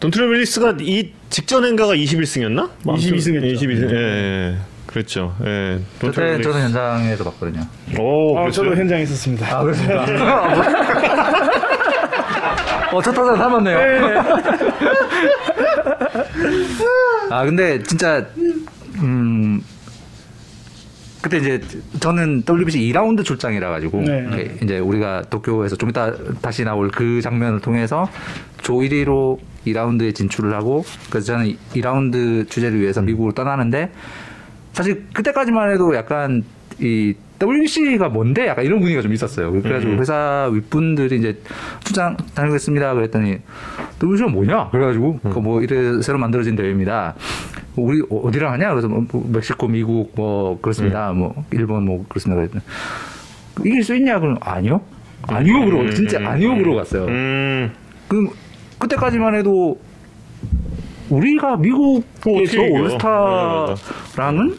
[0.00, 2.70] 돈트레 윌리스가 이 직전엔가가 21승이었나?
[2.84, 3.66] 22승 했죠.
[3.66, 3.90] 22승.
[3.92, 4.56] 예, 예.
[4.86, 5.34] 그렇죠.
[5.44, 5.80] 예.
[6.00, 6.78] 돈트레 그때 저는 윌리스.
[6.78, 7.66] 현장에서 봤거든요.
[7.98, 8.50] 오, 아.
[8.50, 9.58] 저도 현장에 있었습니다.
[9.58, 10.04] 아 그렇습니까?
[12.92, 13.78] 어, 첫 타자 닮았네요.
[17.30, 18.24] 아, 근데 진짜,
[19.02, 19.62] 음,
[21.20, 21.60] 그때 이제
[22.00, 24.56] 저는 WBC 2라운드 출장이라 가지고 네.
[24.62, 28.08] 이제 우리가 도쿄에서 좀 이따 다시 나올 그 장면을 통해서
[28.62, 29.38] 조 1위로
[29.72, 33.90] 2라운드에 진출을 하고 그래서 저는 2라운드 주제를 위해서 미국으로 떠나는데
[34.72, 36.44] 사실 그때까지만 해도 약간
[36.80, 38.46] 이 WBC가 뭔데?
[38.48, 39.50] 약간 이런 분위기가 좀 있었어요.
[39.52, 41.40] 그래가지고 회사 윗분들이 이제
[41.84, 42.94] 출장 다녀오겠습니다.
[42.94, 43.38] 그랬더니
[44.02, 44.70] WBC가 뭐냐?
[44.70, 47.14] 그래가지고 그뭐 이래 새로 만들어진 대회입니다.
[47.76, 48.70] 우리 어- 어디랑 하냐?
[48.70, 51.12] 그래서 뭐 멕시코, 미국 뭐 그렇습니다.
[51.12, 52.40] 뭐 일본 뭐 그렇습니다.
[52.42, 52.64] 그랬더니
[53.64, 54.18] 이길 수 있냐?
[54.18, 54.80] 그럼 아니요.
[55.22, 57.04] 아니요 그러고 진짜 아니요 그러고 갔어요.
[57.06, 57.70] 음.
[58.08, 58.28] 그
[58.78, 59.80] 그때까지만 해도
[61.10, 62.62] 우리가 미국에서 이겨?
[62.62, 64.58] 올스타랑은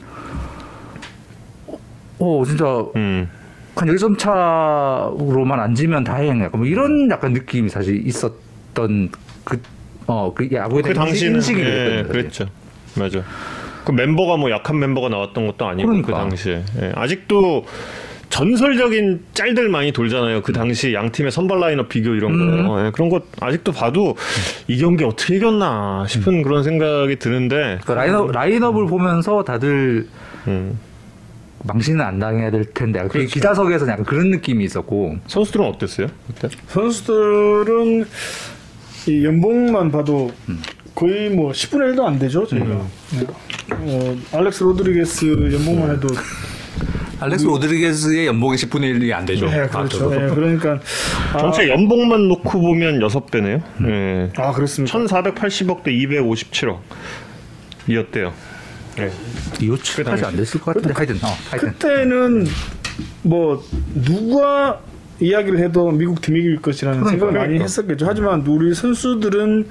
[2.19, 3.29] 어 진짜 음.
[3.75, 9.09] 한 10점 차로만 안 지면 다행 약간 뭐 이런 약간 느낌이 사실 있었던
[9.45, 9.61] 그
[10.07, 12.03] 어, 그 야구에 그 대한 당시는 인식이 예.
[12.07, 12.47] 그랬죠.
[12.97, 13.23] 맞아.
[13.85, 16.17] 그 멤버가 뭐 약한 멤버가 나왔던 것도 아니고 그 그러니까.
[16.17, 17.65] 당시에 예, 아직도
[18.29, 20.41] 전설적인 짤들 많이 돌잖아요.
[20.41, 24.15] 그 당시 양 팀의 선발 라인업 비교 이런 거 예, 그런 거 아직도 봐도
[24.67, 30.07] 이 경기 어떻게 이겼나 싶은 그런 생각이 드는데 그 라인업, 라인업을 보면서 다들
[30.47, 30.79] 음.
[31.63, 36.07] 망신은 안 당해야 될 텐데 그 기자석에서 약간 그런 느낌이 있었고 선수들은 어땠어요?
[36.27, 36.55] 그때?
[36.67, 38.05] 선수들은
[39.07, 40.31] 이 연봉만 봐도
[40.95, 42.65] 거의 뭐 10분의 1도 안 되죠, 저희가.
[42.65, 43.27] 네.
[43.71, 46.07] 어, 알렉스 로드리게스 연봉만 해도
[47.19, 49.45] 알렉스 로드리게스의 연봉이 10분의 1이 안 되죠.
[49.47, 50.09] 네, 그렇죠.
[50.09, 50.79] 네, 그러니까
[51.33, 53.61] 아, 전체 연봉만 놓고 보면 6배네요.
[53.87, 54.31] 예.
[54.37, 54.97] 아 그렇습니다.
[54.97, 56.79] 1,480억 대 257억
[57.87, 58.33] 이었대요.
[58.97, 59.11] 네.
[59.61, 62.47] 이호치까지 안 됐을 것 같은데 하여튼 어, 하여튼 그때는
[63.23, 63.63] 뭐
[63.93, 64.81] 누가
[65.19, 67.63] 이야기를 해도 미국 팀이 이길 것이라는 생각을 많이 그러니까.
[67.63, 68.05] 했었겠죠.
[68.07, 69.67] 하지만 우리 선수들은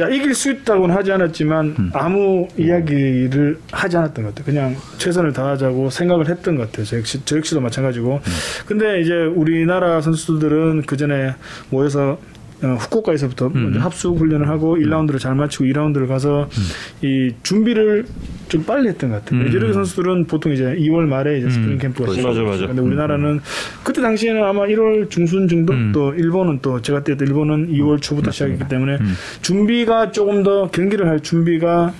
[0.00, 1.90] 야 이길 수 있다고는 하지 않았지만 음.
[1.92, 4.44] 아무 이야기를 하지 않았던 것 같아요.
[4.44, 6.84] 그냥 최선을 다하자고 생각을 했던 것 같아요.
[6.84, 8.14] 저 역시 저 역시도 마찬가지고.
[8.14, 8.32] 음.
[8.66, 11.34] 근데 이제 우리나라 선수들은 그 전에
[11.70, 12.18] 모여서 어,
[12.60, 13.62] 후쿠오카에서부터 음.
[13.64, 17.06] 먼저 합숙 훈련을 하고 1라운드를 잘 마치고 2라운드를 가서 음.
[17.06, 18.06] 이 준비를
[18.48, 19.40] 좀 빨리 했던 것 같아요.
[19.40, 22.22] 메이저리그 선수들은 보통 이제 2월 말에 이제 스프링 캠프가 음.
[22.22, 22.66] 맞아, 맞아.
[22.66, 23.40] 근데 우리나라는
[23.82, 25.92] 그때 당시에는 아마 1월 중순 정도 음.
[25.92, 28.98] 또 일본은 또 제가 뛰었던 일본은 2월 초부터 시작했기 때문에
[29.42, 31.92] 준비가 조금 더 경기를 할 준비가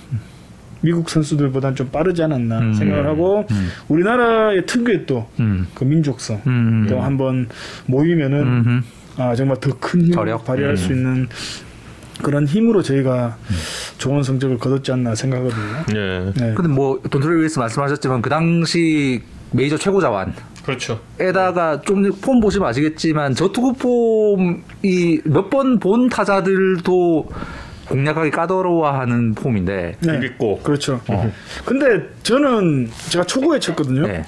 [0.85, 2.73] 미국 선수들보다는 좀 빠르지 않았나 음.
[2.73, 3.45] 생각을 하고
[3.87, 5.67] 우리나라의 특유의 또그 음.
[5.81, 6.85] 민족성 음.
[6.87, 7.47] 또 한번
[7.87, 8.83] 모이면은 음.
[9.17, 10.45] 아 정말 더 큰 힘을 저력?
[10.45, 11.27] 발휘할 수 있는
[12.21, 13.37] 그런 힘으로 저희가
[13.97, 15.83] 좋은 성적을 거뒀지 않나 생각하거든요.
[15.95, 16.31] 예.
[16.35, 16.53] 네.
[16.55, 20.99] 근데 뭐 돈트레 윌리스 말씀하셨지만 그 당시 메이저 최고 자완 그렇죠.
[21.19, 27.29] 에다가 좀 폼 보시면 아시겠지만 저 투구 폼이 몇 번 본 타자들도
[27.89, 30.19] 공략하기 까다로워하는 폼인데 네.
[30.19, 30.61] 비비 꼬고.
[30.63, 30.99] 그렇죠.
[31.65, 34.07] 근데 저는 제가 초구에 쳤거든요.
[34.07, 34.23] 네.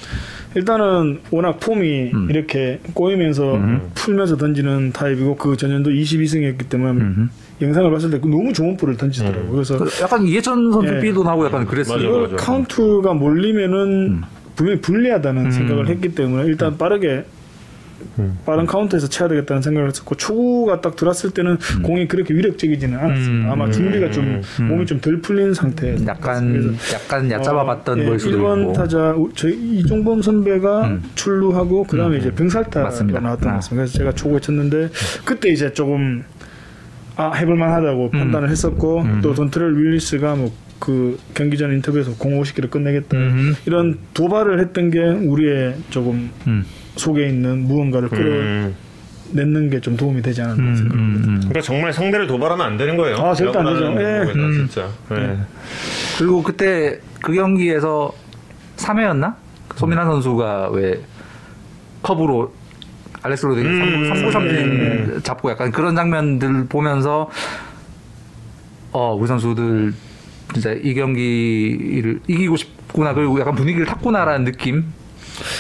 [0.57, 2.29] 일단은 워낙 폼이 음.
[2.31, 3.59] 이렇게 꼬이면서
[3.93, 7.29] 풀면서 던지는 타입이고 그 전년도 22승이었기 때문에 음.
[7.61, 9.51] 영상을 봤을 때 너무 좋은 볼을 던지더라고요.
[9.51, 10.99] 그래서 약간 이해찬 선수 예.
[10.99, 11.97] 삐도 나고 약간 그랬어요.
[11.97, 12.35] 맞아, 이걸 맞아.
[12.37, 14.21] 카운트가 몰리면은
[14.55, 15.51] 분명히 불리하다는 음.
[15.51, 17.23] 생각을 했기 때문에 일단 빠르게
[18.45, 23.47] 빠른 카운트에서 쳐야 되겠다는 생각을 했었고 초구가 딱 들어왔을 때는 공이 그렇게 위력적이지는 않았습니다.
[23.47, 23.51] 음.
[23.51, 25.95] 아마 준비가 좀 몸이 좀 덜 풀린 상태.
[26.07, 28.73] 약간 약간 얕잡아봤던 어, 예, 걸 수도 1번 있고.
[28.73, 31.03] 타자 우- 저희 이종범 선배가 음.
[31.15, 32.89] 출루하고 그다음에 이제 병살타가.
[32.89, 33.51] 나왔던 아.
[33.51, 33.75] 것 같습니다.
[33.75, 34.89] 그래서 제가 초구에 쳤는데
[35.25, 36.23] 그때 이제 조금
[37.15, 38.19] 아 해볼만하다고 음.
[38.19, 43.55] 판단을 했었고 또 돈트렐 윌리스가 뭐그 경기 전 인터뷰에서 공 50개를 끝내겠다 음.
[43.65, 46.63] 이런 도발을 했던 게 우리의 조금 음.
[46.97, 48.75] 속에 있는 무언가를 음.
[49.33, 51.27] 끌어내는 게 좀 도움이 되지 않았나 음, 생각합니다.
[51.27, 51.39] 음, 음.
[51.39, 53.17] 그러니까 정말 상대를 도발하면 안 되는 거예요.
[53.17, 53.85] 아, 절대 안 되죠.
[53.99, 54.31] 예.
[54.33, 54.67] 음.
[54.67, 54.89] 진짜.
[55.11, 55.37] 예.
[56.17, 58.11] 그리고 그때 그 경기에서
[58.77, 59.35] 3회였나?
[59.75, 60.99] 소민환 선수가 왜
[62.01, 62.53] 컵으로
[63.21, 64.11] 알렉스 음.
[64.13, 67.29] 3구 3진 잡고 약간 그런 장면들 보면서
[68.91, 69.93] 어 우리 선수들
[70.53, 74.85] 진짜 이 경기를 이기고 싶구나 그리고 약간 분위기를 탔구나라는 느낌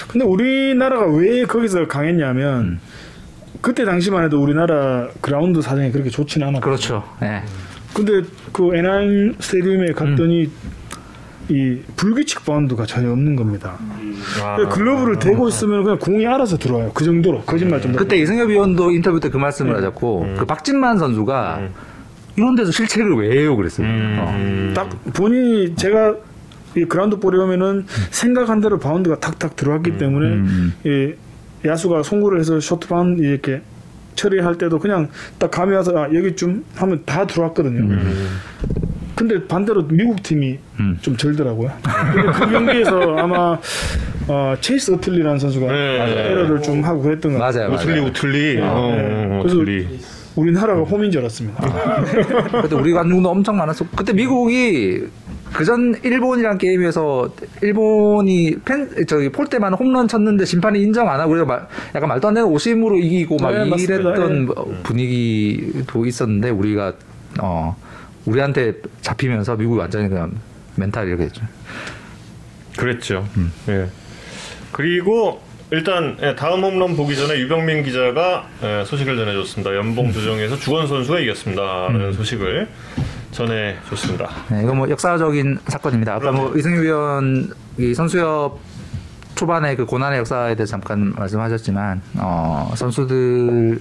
[0.07, 2.79] 근데 우리나라가 왜 거기서 강했냐면 음.
[3.61, 7.41] 그때 당시만 해도 우리나라 그라운드 사정이 그렇게 좋지는 않았고 그렇죠 예.
[7.93, 8.21] 근데
[8.51, 10.51] 그 애너하임 스타디움에 갔더니 음.
[11.49, 13.77] 이 불규칙 바운드가 전혀 없는 겁니다.
[14.43, 14.55] 아.
[14.57, 16.91] 그러니까 글러브를 대고 있으면 그냥 공이 알아서 들어와요.
[16.93, 17.93] 그 정도로 거짓말 좀.
[17.93, 21.69] 그때 이승엽 위원도 인터뷰 때 그 말씀을 하셨고 그 박진만 선수가
[22.35, 23.55] 이런 데서 실책을 왜 해요?
[23.55, 23.87] 그랬어요.
[23.87, 24.35] 어.
[24.35, 24.73] 음.
[24.75, 26.15] 딱 본인이 제가
[26.75, 30.73] 이 그라운드 볼에 오면은 생각한 대로 바운드가 탁탁 들어왔기 때문에 음.
[30.85, 31.13] 이
[31.67, 33.61] 야수가 송구를 해서 쇼트 바운드 이렇게
[34.15, 37.97] 처리할 때도 그냥 딱 감이 와서 아, 여기쯤 하면 다 들어왔거든요.
[39.15, 40.97] 근데 반대로 미국 팀이 음.
[41.01, 41.71] 좀 절더라고요.
[42.13, 43.57] 근데 그 경기에서 아마
[44.27, 46.13] 어, 체이스 어틀리라는 선수가 네, 맞아요.
[46.19, 47.69] 에러를 좀 하고 그랬던 것 같아요.
[47.69, 47.99] 맞아요, 우틀리.
[48.01, 48.61] 우틀리.
[48.61, 49.25] 어, 네.
[49.25, 49.99] 어, 그래서 우틀리.
[50.35, 51.63] 우리나라가 홈인 줄 알았습니다.
[52.61, 53.85] 그때 우리 관중도 엄청 많았어.
[53.95, 55.03] 그때 미국이
[55.53, 61.45] 그전 일본이란 게임에서 일본이 펜 저기 폴 때만 홈런 쳤는데 심판이 인정 안 하고 그래서
[61.45, 63.83] 말, 약간 말도 안 되는 오심으로 이기고 막 네.
[63.83, 64.53] 이랬던 네.
[64.83, 66.93] 분위기도 있었는데 우리가
[67.41, 67.75] 어
[68.25, 70.31] 우리한테 잡히면서 미국이 완전히 그냥
[70.75, 71.43] 멘탈 이렇게 했죠.
[72.77, 73.27] 그랬죠.
[73.69, 73.87] 예.
[74.71, 75.41] 그리고
[75.71, 79.75] 일단 예, 다음 홈런 보기 전에 유병민 기자가 예, 소식을 전해줬습니다.
[79.75, 82.67] 연봉 조정에서 주건 선수가 이겼습니다라는 소식을
[83.31, 84.29] 전해줬습니다.
[84.51, 86.15] 네, 이거 뭐 역사적인 사건입니다.
[86.15, 88.59] 아까 뭐 이승유 위원 이 선수협
[89.35, 93.79] 초반에 그 고난의 역사에 대해서 잠깐 말씀하셨지만 어, 선수들의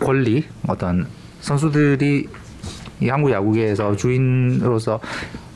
[0.00, 1.06] 권리 어떤
[1.40, 2.28] 선수들이
[3.00, 5.00] 이 한국 야구계에서 주인으로서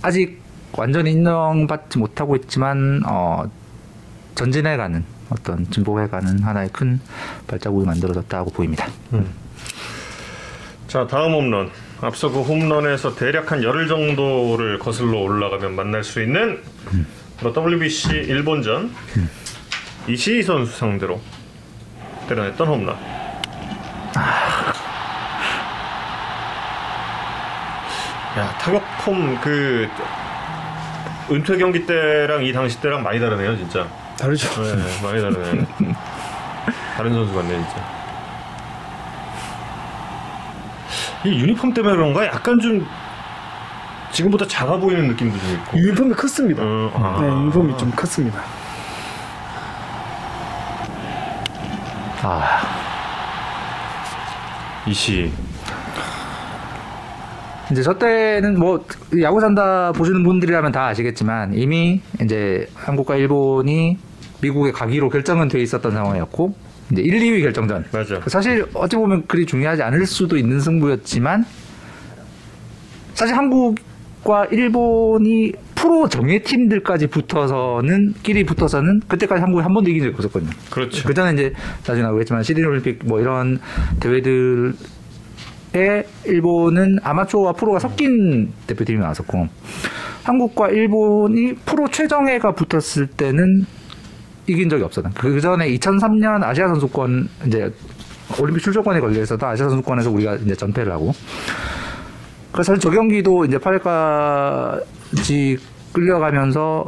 [0.02, 0.40] 아직
[0.76, 3.44] 완전히 인정받지 못하고 있지만 어,
[4.36, 7.00] 전진해가는 어떤 진보해가는 하나의 큰
[7.46, 8.86] 발자국이 만들어졌다고 보입니다.
[10.86, 11.70] 자 다음 홈런.
[12.02, 16.62] 앞서 그 홈런에서 대략 한 열흘 정도를 거슬러 올라가면 만날 수 있는
[17.38, 18.94] 바로 WBC 일본전
[20.08, 21.20] 이시희 선수 상대로
[22.28, 22.96] 때려냈던 홈런.
[28.38, 29.88] 야 타격 폼 그
[31.30, 33.86] 은퇴 경기 때랑 이 당시 때랑 많이 다르네요 진짜.
[34.18, 34.48] 다르죠.
[34.62, 35.66] 네, 많이 다르네.
[36.96, 37.99] 다른 선수 같네 진짜.
[41.24, 42.24] 이 유니폼 때문에 그런가?
[42.26, 42.86] 약간 좀
[44.12, 45.78] 지금보다 작아 보이는 느낌도 좀 있고.
[45.78, 46.62] 유니폼이 컸습니다.
[46.64, 47.20] 어, 아.
[47.20, 48.40] 네, 유니폼이 좀 컸습니다.
[52.22, 52.60] 아,
[54.86, 55.32] 이시.
[57.70, 58.84] 이제 저 때는 뭐
[59.22, 63.96] 야구 산다 보시는 분들이라면 다 아시겠지만 이미 이제 한국과 일본이
[64.42, 66.52] 미국에 가기로 결정은 돼 있었던 상황이었고
[66.92, 67.84] 이제 1, 2위 결정전.
[67.92, 68.20] 맞아.
[68.26, 71.44] 사실 어찌 보면 그리 중요하지 않을 수도 있는 승부였지만
[73.14, 80.14] 사실 한국과 일본이 프로 정예 팀들까지 붙어서는 끼리 붙어서는 그때까지 한국이 한 번도 이긴 적이
[80.16, 80.50] 없었거든요.
[80.70, 81.06] 그렇죠.
[81.06, 81.52] 그 전에 이제
[81.86, 83.58] 나중에 나오겠지만 시드니 올림픽 뭐 이런
[83.98, 84.74] 대회들
[85.72, 89.46] 에 일본은 아마추어와 프로가 섞인 대표팀이 나왔었고
[90.24, 93.66] 한국과 일본이 프로 최정예가 붙었을 때는
[94.46, 95.12] 이긴 적이 없었던.
[95.12, 97.70] 그 전에 2003년 아시아 선수권 이제
[98.40, 101.12] 올림픽 출전권에 걸려 있어서 아시아 선수권에서 우리가 이제 전패를 하고.
[102.52, 105.58] 그래서 사실 저 경기도 이제 8회까지
[105.92, 106.84] 끌려가면서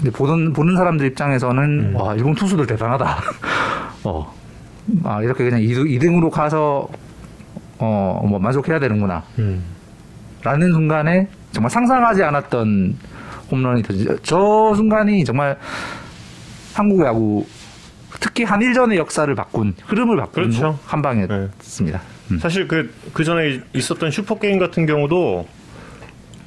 [0.00, 3.18] 이제 보는 보는 사람들 입장에서는 와 일본 투수들 대단하다.
[4.04, 4.32] 어,
[5.04, 6.86] 아 이렇게 그냥 2등, 2등으로 가서
[7.78, 9.22] 어뭐 만족해야 되는구나.
[9.38, 9.62] 음.
[10.42, 12.96] 라는 순간에 정말 상상하지 않았던
[13.50, 14.16] 홈런이 터지죠.
[14.22, 15.56] 저 순간이 정말
[16.76, 17.46] 한국 야구
[18.20, 20.78] 특히 한일전의 역사를 바꾼 흐름을 바꾼 그렇죠.
[20.84, 22.00] 한 방이었습니다.
[22.32, 22.38] 음.
[22.38, 25.46] 사실 그, 그 전에 있었던 슈퍼 게임 같은 경우도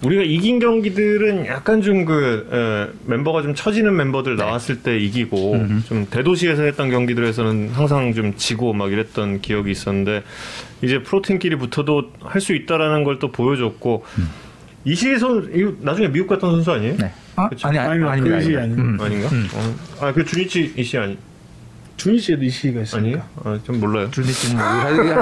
[0.03, 5.57] 우리가 이긴 경기들은 약간 좀 그 멤버가 좀 처지는 멤버들 나왔을 때 이기고
[5.87, 10.23] 좀 대도시에서 했던 경기들에서는 항상 좀 지고 막 이랬던 기억이 있었는데
[10.81, 14.05] 이제 프로팀끼리 붙어도 할 수 있다라는 걸 또 보여줬고
[14.85, 16.95] 이시희 선 이거 나중에 미국 갔던 선수 아니에요?
[16.97, 17.11] 네.
[17.35, 17.67] 아, 그쵸.
[17.67, 18.03] 아니 아니.
[18.03, 18.37] 아닙니다.
[18.37, 18.81] 그 시기 아닙니다.
[19.03, 19.03] 아닙니다.
[19.03, 19.05] 음.
[19.05, 19.29] 아닌가?
[19.31, 19.49] 음.
[19.53, 20.05] 어.
[20.07, 21.17] 아그 주니치 이시 아니
[21.97, 22.97] 준희씨에도 이 시기가 있습니다.
[22.97, 23.29] 아니에요?
[23.43, 24.09] 아, 좀 몰라요.
[24.09, 24.61] 준비 친구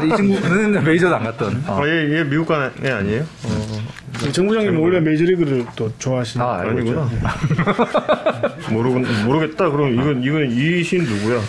[0.06, 1.64] 이 친구는 메이저도 안 갔던.
[1.68, 1.82] 어.
[1.82, 3.24] 아, 얘, 얘 미국 간 애 아니에요?
[3.46, 6.60] 어, 정 부장님 원래 메이저리그를 또 좋아하시는 아.
[6.62, 7.10] 아니구나.
[8.72, 9.70] 모르고 모르겠다.
[9.72, 11.42] 그럼 이건 이건 이신 누구야?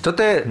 [0.00, 0.44] 저때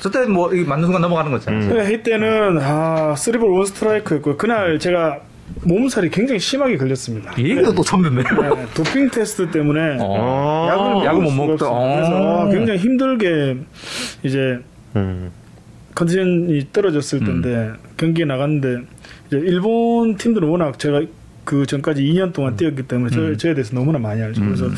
[0.00, 1.74] 저때 뭐 맞는 순간 넘어가는 거잖아요.
[1.74, 5.20] 네, 해 때는 아 쓰리볼 원 스트라이크였고 그날 제가
[5.64, 7.32] 몸살이 굉장히 심하게 걸렸습니다.
[7.36, 8.22] 이 얘기도 또 처음 듣네.
[8.22, 10.68] 네, 도핑 테스트 때문에 어.
[10.70, 11.68] 약을 약을 못 먹다.
[11.70, 12.46] 그래서 어.
[12.46, 13.56] 아, 굉장히 힘들게
[14.22, 14.58] 이제
[14.96, 15.30] 음.
[15.94, 18.86] 컨디션이 떨어졌을 텐데 경기에 나갔는데
[19.26, 21.02] 이제 일본 팀들은 워낙 제가
[21.50, 24.40] 그 전까지 2년 동안 뛰었기 때문에 저, 저에 대해서 너무나 많이 알죠.
[24.40, 24.70] 그래서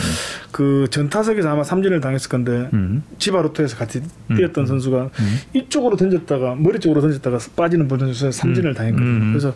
[0.53, 3.03] 그 전타석에서 아마 삼진을 당했을 건데 음.
[3.19, 4.01] 지바로토에서 같이
[4.35, 5.11] 뛰었던 선수가
[5.53, 9.07] 이쪽으로 던졌다가 머리 쪽으로 던졌다가 빠지는 볼 던져서 삼진을 당했거든요.
[9.07, 9.32] 음.
[9.32, 9.55] 그래서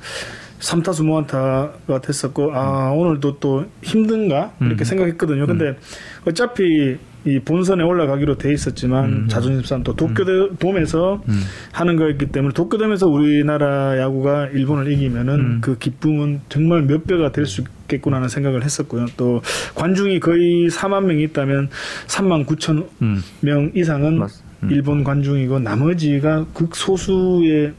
[0.61, 5.47] 3타수 무안타가 됐었고 아 오늘도 또 힘든가 이렇게 생각했거든요.
[5.47, 5.77] 근데
[6.27, 11.23] 어차피 이 본선에 올라가기로 돼 있었지만 자존심 싸움 또 도쿄돔에서
[11.73, 17.63] 하는 거였기 때문에 도쿄돔에서 우리나라 야구가 일본을 이기면은 그 기쁨은 정말 몇 배가 될 수
[17.63, 19.07] 있겠구나 하는 생각을 했었고요.
[19.17, 19.43] 또
[19.75, 21.69] 관중이 거의 4만 명이 있다면
[22.07, 23.23] 3만 9천 음.
[23.41, 24.31] 명 이상은 맞-
[24.63, 24.71] 음.
[24.71, 27.73] 일본 관중이고 나머지가 극소수의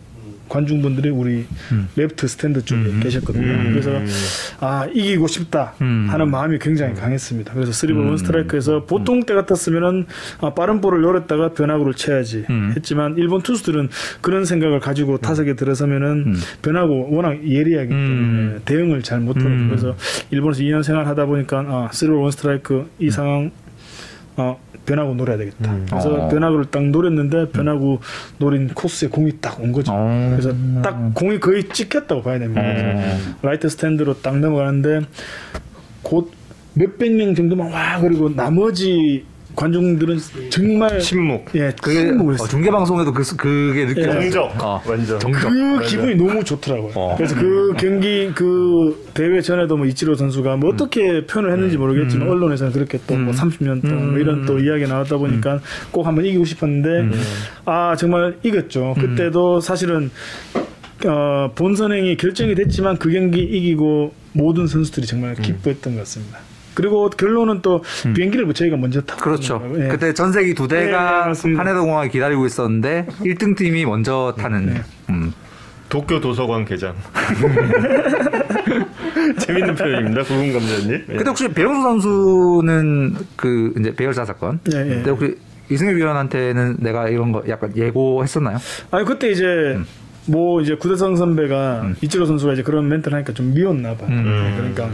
[0.48, 1.88] 관중분들이 우리 음.
[1.96, 3.70] 레프트 스탠드 쪽에 계셨거든요.
[3.70, 3.92] 그래서
[4.60, 6.08] 아 이기고 싶다 음.
[6.10, 7.54] 하는 마음이 굉장히 강했습니다.
[7.54, 10.06] 그래서 쓰리볼 원 스트라이크에서 보통 때 같았으면은
[10.42, 12.74] 아, 빠른 볼을 노렸다가 변화구를 쳐야지 음.
[12.76, 13.90] 했지만 일본 투수들은
[14.22, 18.62] 그런 생각을 가지고 타석에 들어서면은 변화구 워낙 예리하기 때문에 음.
[18.66, 19.68] 대응을 잘 못하고 음.
[19.70, 19.96] 그래서
[20.32, 23.52] 일본에서 2년 생활하다 보니까 아, 쓰리볼 원 스트라이크 이 상황
[24.38, 25.76] 어, 변화구 노려야 되겠다.
[25.90, 26.28] 그래서 어.
[26.30, 28.00] 변화구를 딱 노렸는데 변화구
[28.40, 29.92] 노린 코스에 공이 딱 온 거죠.
[29.94, 30.30] 어.
[30.32, 30.52] 그래서
[30.82, 32.62] 딱 공이 거의 찍혔다고 봐야 됩니다.
[32.62, 32.74] 어.
[32.74, 35.02] 그래서 라이트 스탠드로 딱 넘어가는데
[36.02, 36.32] 곧
[36.74, 39.26] 몇백 명 정도만 와 그리고 나머지
[39.58, 40.18] 관중들은
[40.50, 41.46] 정말 침묵.
[41.56, 42.48] 예 그게 침묵을 어, 했어요.
[42.48, 44.22] 중계 방송에도 그, 그게 느껴져요.
[44.22, 44.64] 정적.
[44.64, 44.82] 어.
[44.88, 45.20] 완전.
[45.20, 45.52] 정적.
[45.52, 46.92] 그 기분이 너무 좋더라고요.
[46.96, 47.16] 어.
[47.18, 52.72] 그래서 그 경기 그 대회 전에도 뭐 이치로 선수가 뭐 어떻게 표현을 했는지 모르겠지만 언론에서는
[52.72, 55.60] 그렇게 또 뭐 30년 동안 뭐 이런 또 이야기 나왔다 보니까
[55.92, 57.18] 꼭 한번 이기고 싶었는데
[57.66, 58.94] 아 정말 이겼죠.
[59.00, 60.12] 그때도 사실은
[61.06, 66.38] 어, 본선행이 결정이 됐지만 그 경기 이기고 모든 선수들이 정말 기뻐했던 것 같습니다.
[66.78, 67.84] 그리고 결론은 또
[68.14, 69.60] 비행기를 뭐 저희가 먼저 타고 그렇죠.
[69.80, 69.88] 예.
[69.88, 71.60] 그때 전세기 두 네, 대가 맞습니다.
[71.60, 74.66] 한해도 공항에 기다리고 있었는데 1등 팀이 먼저 타는.
[74.68, 74.84] 네.
[75.10, 75.34] 음.
[75.90, 76.94] 도쿄 도서관 개장.
[79.40, 81.06] 재밌는 표현입니다, 구분 감자님.
[81.10, 81.16] 예.
[81.16, 84.60] 근데 혹시 배영수 선수는 그 이제 배열사 사건.
[84.72, 84.84] 예, 예.
[84.84, 85.36] 근데 혹시
[85.72, 88.60] 이승엽 위원한테는 내가 이런 거 약간 예고했었나요?
[88.92, 89.84] 아니 그때 이제 음.
[90.28, 94.10] 뭐 이제 구대성 선배가 이치로 선수가 이제 그런 멘트를 하니까 좀 미웠나 봐요.
[94.12, 94.92] 네, 그러니까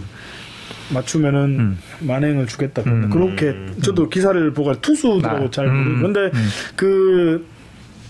[0.94, 1.78] 맞추면은 음.
[2.02, 2.84] 만행을 주겠다.
[3.11, 6.32] 그렇게 저도 기사를 보고 투수들하고 아, 잘 음, 모르고 근데
[6.76, 7.45] 그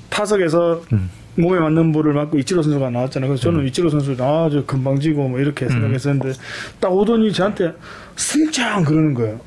[0.10, 1.10] 타석에서 음.
[1.36, 3.30] 몸에 맞는 볼을 맞고 이치로 선수가 나왔잖아요.
[3.30, 5.42] 그래서 저는 이치로 선수 아저 금방 지고 뭐 음.
[5.42, 6.34] 이렇게 생각했었는데
[6.80, 7.74] 딱 오더니 저한테
[8.16, 9.40] 승장 그러는 거예요.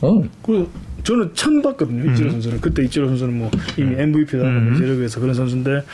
[0.00, 0.22] 어.
[0.42, 0.68] 그
[1.02, 4.74] 저는 처음 봤거든요 이치로 선수는 그때 이치로 선수는 뭐 이미 MVP다 음.
[4.78, 5.84] 제력에서 그런 선수인데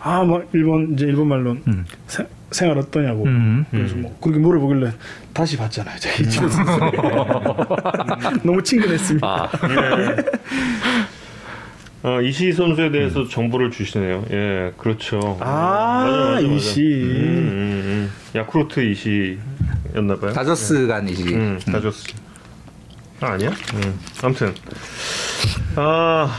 [0.00, 1.56] 아뭐 일본 이제 일본 말로
[2.06, 3.64] 세- 생활 어떠냐고 음.
[3.70, 4.92] 그래서 뭐 그렇게 물어보길래
[5.32, 6.72] 다시 봤잖아요 제가 이치로 선수
[8.42, 9.50] 너무 친근했습니다 아.
[12.02, 14.24] 어, 이시 선수에 대해서 정보를 주시네요.
[14.30, 15.36] 예, 그렇죠.
[15.40, 16.40] 아, 맞아, 맞아, 맞아.
[16.40, 16.80] 이시.
[16.80, 18.12] 음, 음, 음.
[18.36, 20.32] 야쿠르트 이시였나봐요.
[20.32, 21.34] 다저스 간 이시기.
[21.34, 22.06] 음, 다저스.
[23.20, 23.50] 아, 아니야?
[23.50, 23.98] 음.
[24.22, 24.54] 아무튼.
[25.74, 26.30] 아,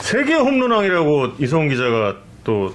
[0.00, 2.74] 세계 홈런왕이라고 이성훈 기자가 또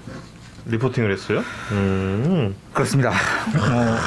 [0.65, 1.41] 리포팅을 했어요?
[1.71, 2.55] 음.
[2.73, 3.09] 그렇습니다.
[3.09, 3.97] 어,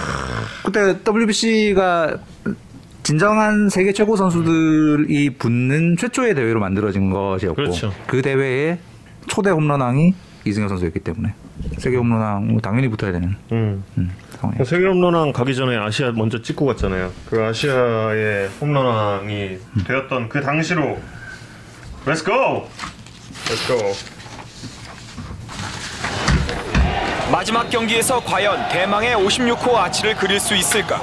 [0.64, 2.16] 그때 WBC가
[3.02, 7.92] 진정한 세계 최고 선수들이 붙는 최초의 대회로 만들어진 것이었고 그렇죠.
[8.06, 8.78] 그 대회에
[9.28, 10.12] 초대 홈런왕이
[10.44, 11.34] 이승엽 선수였기 때문에
[11.78, 13.84] 세계 홈런왕 당연히 붙어야 되는 음.
[13.98, 14.10] 음,
[14.40, 14.64] 상황이에요.
[14.64, 17.12] 세계 홈런왕 가기 전에 아시아 먼저 찍고 갔잖아요.
[17.30, 20.98] 그 아시아의 홈런왕이 되었던 그 당시로
[22.06, 22.68] Let's go!
[23.46, 24.15] Let's go!
[27.36, 30.98] 마지막 경기에서 과연 대망의 56호 아치를 그릴 수 있을까?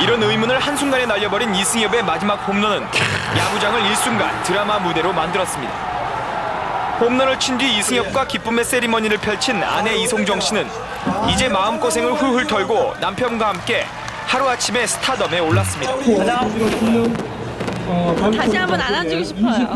[0.00, 2.82] 이런 의문을 한순간에 날려버린 이승엽의 마지막 홈런은
[3.36, 5.70] 야구장을 일순간 드라마 무대로 만들었습니다.
[6.98, 10.66] 홈런을 친 뒤 이승엽과 기쁨의 세리머니를 펼친 아내 이송정 씨는
[11.30, 13.84] 이제 마음고생을 훌훌 털고 남편과 함께
[14.26, 15.94] 하루아침에 스타덤에 올랐습니다.
[18.34, 19.68] 다시 한번 안아주고 싶어요.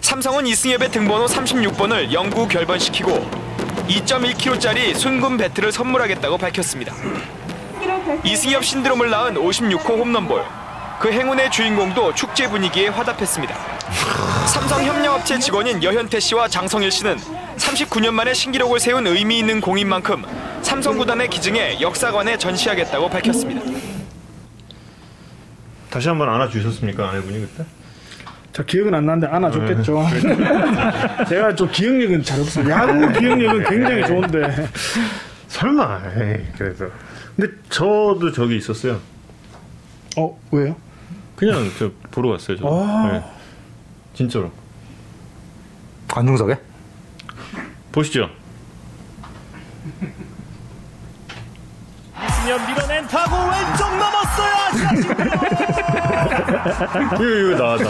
[0.00, 3.44] 삼성은 이승엽의 등번호 36번을 영구 결번시키고
[3.88, 6.94] 2.1kg짜리 순금 배트를 선물하겠다고 밝혔습니다.
[8.24, 10.42] 이승엽 신드롬을 낳은 56호 홈런볼.
[11.00, 13.54] 그 행운의 주인공도 축제 분위기에 화답했습니다.
[14.46, 17.18] 삼성 협력업체 직원인 여현태 씨와 장성일 씨는
[17.56, 20.24] 39년 만에 신기록을 세운 의미 있는 공인 만큼
[20.62, 23.60] 삼성 구단의 기증에 역사관에 전시하겠다고 밝혔습니다.
[25.90, 27.64] 다시 한번 안아주셨습니까 아내분이 그때?
[28.54, 30.04] 저 기억은 안 나는데 안아줬겠죠.
[31.28, 32.70] 제가 좀 기억력은 잘 없어요.
[32.70, 34.68] 야구 기억력은 굉장히 좋은데.
[35.48, 36.86] 설마 에이, 그래서.
[37.34, 39.00] 근데 저도 저기 있었어요.
[40.16, 40.76] 어 왜요?
[41.34, 43.10] 그냥 저 보러 갔어요 저 아.
[43.12, 43.24] 네.
[44.14, 44.52] 진짜로.
[46.06, 46.56] 관중석에?
[47.90, 48.30] 보시죠
[52.44, 54.54] 이승엽 밀어낸 타고 왼쪽 넘었어요.
[57.14, 57.84] 아시아 이거 이거 나나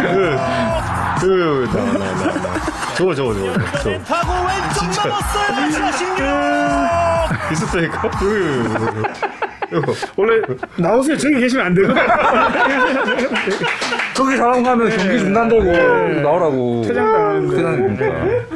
[0.00, 0.36] 그,
[1.20, 2.04] 그그나나나
[2.94, 3.52] 저거 저거 저거
[3.82, 4.78] 저거 타고 왼쪽.
[5.08, 5.48] 넘었어요.
[5.56, 6.30] 아시아 신기록.
[7.52, 8.10] 있었다니까
[10.16, 10.32] 원래
[10.76, 11.16] 나오세요.
[11.18, 11.96] 저기 계시면 안 되거든.
[14.14, 16.82] 저기 잘하고 가면 경기 중단되고 나오라고.
[16.86, 17.56] 퇴장당하는데.
[17.56, 18.46] 퇴장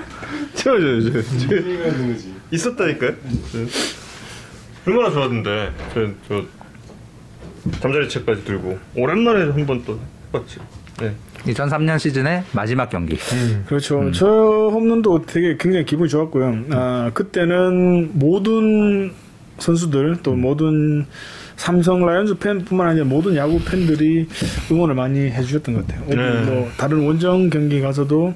[0.60, 0.62] 입니까?
[0.62, 2.14] 저거 저거 저거
[2.50, 3.14] 있었다니까요
[3.52, 3.58] 저.
[4.90, 6.44] 얼마나 좋았는데 저 저
[7.80, 10.58] 잠자리 책까지 들고 오랜만에 한 번 또 해봤지
[11.00, 11.14] 네
[11.44, 13.16] 2003년 시즌의 마지막 경기.
[13.66, 14.10] 그렇죠.
[14.12, 16.64] 저 홈런도 되게 굉장히 기분이 좋았고요.
[16.70, 19.10] 아, 그때는 모든
[19.58, 21.06] 선수들 또 모든
[21.56, 24.26] 삼성 라이온즈 팬뿐만 아니라 모든 야구 팬들이
[24.70, 26.04] 응원을 많이 해주셨던 것 같아요.
[26.08, 26.50] 오늘 네.
[26.50, 28.34] 뭐 다른 원정 경기 가서도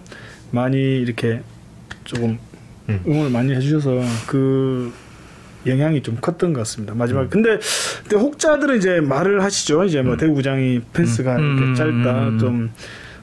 [0.50, 1.40] 많이 이렇게
[2.04, 2.38] 조금
[2.88, 3.00] 음.
[3.06, 4.92] 응원을 많이 해주셔서 그
[5.66, 6.94] 영향이 좀 컸던 것 같습니다.
[6.94, 7.28] 마지막에.
[7.28, 7.58] 근데,
[8.02, 9.84] 근데 혹자들은 이제 말을 하시죠.
[9.84, 11.58] 이제 뭐 대구장이 펜스가 음.
[11.58, 12.28] 이렇게 짧다.
[12.28, 12.38] 음.
[12.38, 12.70] 좀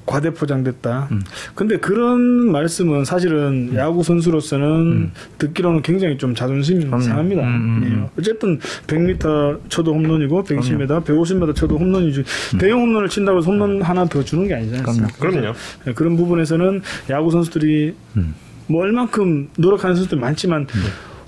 [0.05, 1.09] 과대 포장됐다.
[1.53, 2.19] 근데 그런
[2.51, 6.83] 말씀은 사실은 야구 선수로서는 듣기로는 굉장히 좀 자존심이.
[6.89, 7.43] 상합니다.
[7.43, 8.19] 음, 음, 예.
[8.19, 12.23] 어쨌든 100m 쳐도 홈런이고 120m, 150m 쳐도 홈런이지.
[12.59, 15.17] 대형 홈런을 친다고 해서 홈런 하나 더 주는 게 아니지 않습니까?
[15.19, 15.53] 그럼요
[15.87, 16.81] 예, 그런 부분에서는
[17.11, 18.33] 야구 선수들이 음.
[18.67, 20.67] 뭐 얼만큼 노력하는 선수들 많지만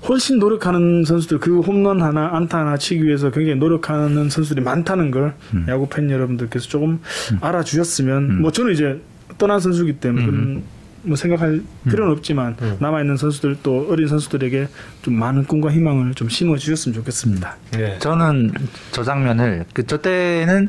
[0.08, 5.34] 훨씬 노력하는 선수들 그 홈런 하나 안타 하나 치기 위해서 굉장히 노력하는 선수들이 많다는 걸
[5.54, 5.64] 음.
[5.68, 7.00] 야구 팬 여러분들께서 조금
[7.40, 9.00] 알아주셨으면 뭐 저는 이제
[9.38, 10.62] 떠난 선수기 때문에 그런
[11.06, 14.68] 뭐 생각할 필요는 없지만 남아 있는 선수들 또 어린 선수들에게
[15.02, 17.56] 좀 많은 꿈과 희망을 좀 심어 주셨으면 좋겠습니다.
[17.72, 17.98] 네.
[17.98, 18.52] 저는
[18.90, 20.68] 저 장면을 그 저 때는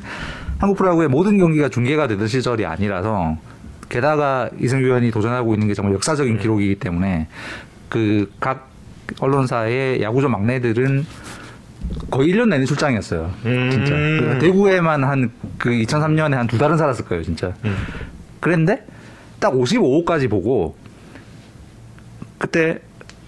[0.59, 3.37] 한국 프로야구의 모든 경기가 중계가 되던 시절이 아니라서
[3.90, 7.28] 게다가 이승규 의원이 도전하고 있는 게 정말 역사적인 기록이기 때문에
[7.90, 8.70] 그 각
[9.20, 11.06] 언론사의 야구조 막내들은
[12.10, 13.32] 거의 1년 내내 출장이었어요.
[13.44, 13.91] 진짜.
[13.94, 17.53] 그 대구에만 한 그 2003년에 한 두 달은 살았을 거예요, 진짜.
[18.40, 18.86] 그랬는데
[19.40, 20.76] 딱 55호까지 보고
[22.38, 22.80] 그때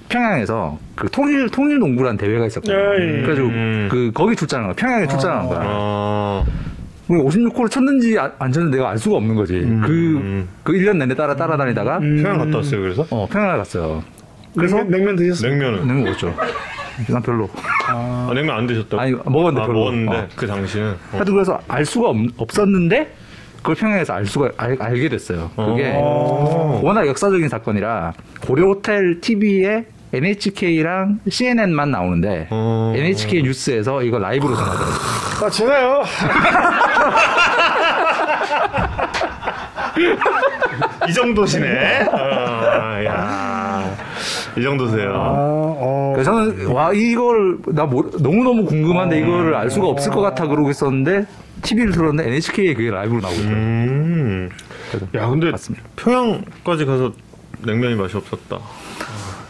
[0.09, 2.77] 평양에서 그 통일 통일 농구란 대회가 있었거든요.
[2.77, 3.21] 예, 예.
[3.21, 3.87] 그래가지고 음.
[3.91, 4.75] 그 거기 출장한 거야.
[4.75, 5.59] 평양에 출장한 거야.
[5.63, 6.43] 아
[7.07, 9.59] 56호를 쳤는지 아- 안 쳤는지 내가 알 수가 없는 거지.
[9.85, 14.03] 그, 그 1년 내내 따라 따라다니다가 평양 갔다 왔어요 그래서 어, 평양을 갔어요.
[14.55, 15.51] 그래서 냉면 드셨어요?
[15.51, 16.33] 냉면은 냉면 먹었죠.
[17.09, 17.47] 난 별로.
[17.87, 19.79] 아, 냉면 안 드셨다고 아니, 먹었는데 아, 별로.
[19.79, 20.27] 먹었는데 어.
[20.35, 20.95] 그 당시는 어.
[21.11, 23.13] 하여튼 그래서 알 수가 없, 었는데
[23.57, 25.51] 그걸 평양에서 알 수가 알, 알게 됐어요.
[25.55, 26.81] 그게 어.
[26.83, 28.13] 워낙 역사적인 사건이라
[28.45, 32.93] 고려 호텔 TV에 NHK랑 CNN만 나오는데 어.
[32.95, 34.95] NHK 뉴스에서 이거 라이브로 전하더라고요.
[35.45, 36.03] 아 제가요.
[41.09, 43.95] 이 정도시네 아, 야.
[44.57, 46.11] 이 정도세요 아, 어.
[46.15, 50.69] 그래서 저는 와 이걸 나 너무 너무 궁금한데 이거를 알 수가 없을 것 같아 그러고
[50.69, 51.25] 있었는데
[51.61, 53.57] TV를 들었는데 NHK에 그게 라이브로 나오고 있더라고요.
[53.63, 54.49] 음.
[55.15, 55.85] 야 근데 맞습니다.
[55.95, 57.11] 평양까지 가서
[57.65, 58.57] 냉면이 맛이 없었다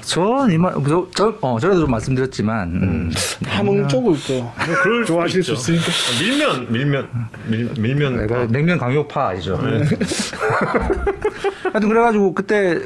[0.08, 3.12] 전 이만 저, 저, 어, 전에도 좀 말씀드렸지만 음,
[3.46, 4.52] 함흥 쪽을 또
[4.82, 5.74] 그럴 수도 좋아하실 수 있죠.
[5.74, 5.84] 있으니까.
[5.86, 7.10] 아, 밀면 밀면
[7.48, 9.60] 밀, 밀면 내가 냉면 강요파 아니죠.
[9.62, 9.84] 네.
[11.74, 12.80] 하여튼 그래가지고 그때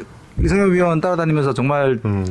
[0.44, 2.26] 이승엽 위원 따라다니면서 정말 음.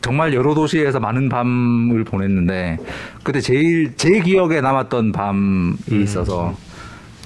[0.00, 2.78] 정말 여러 도시에서 많은 밤을 보냈는데
[3.22, 6.02] 그때 제일 제 기억에 남았던 밤이 음.
[6.02, 6.56] 있어서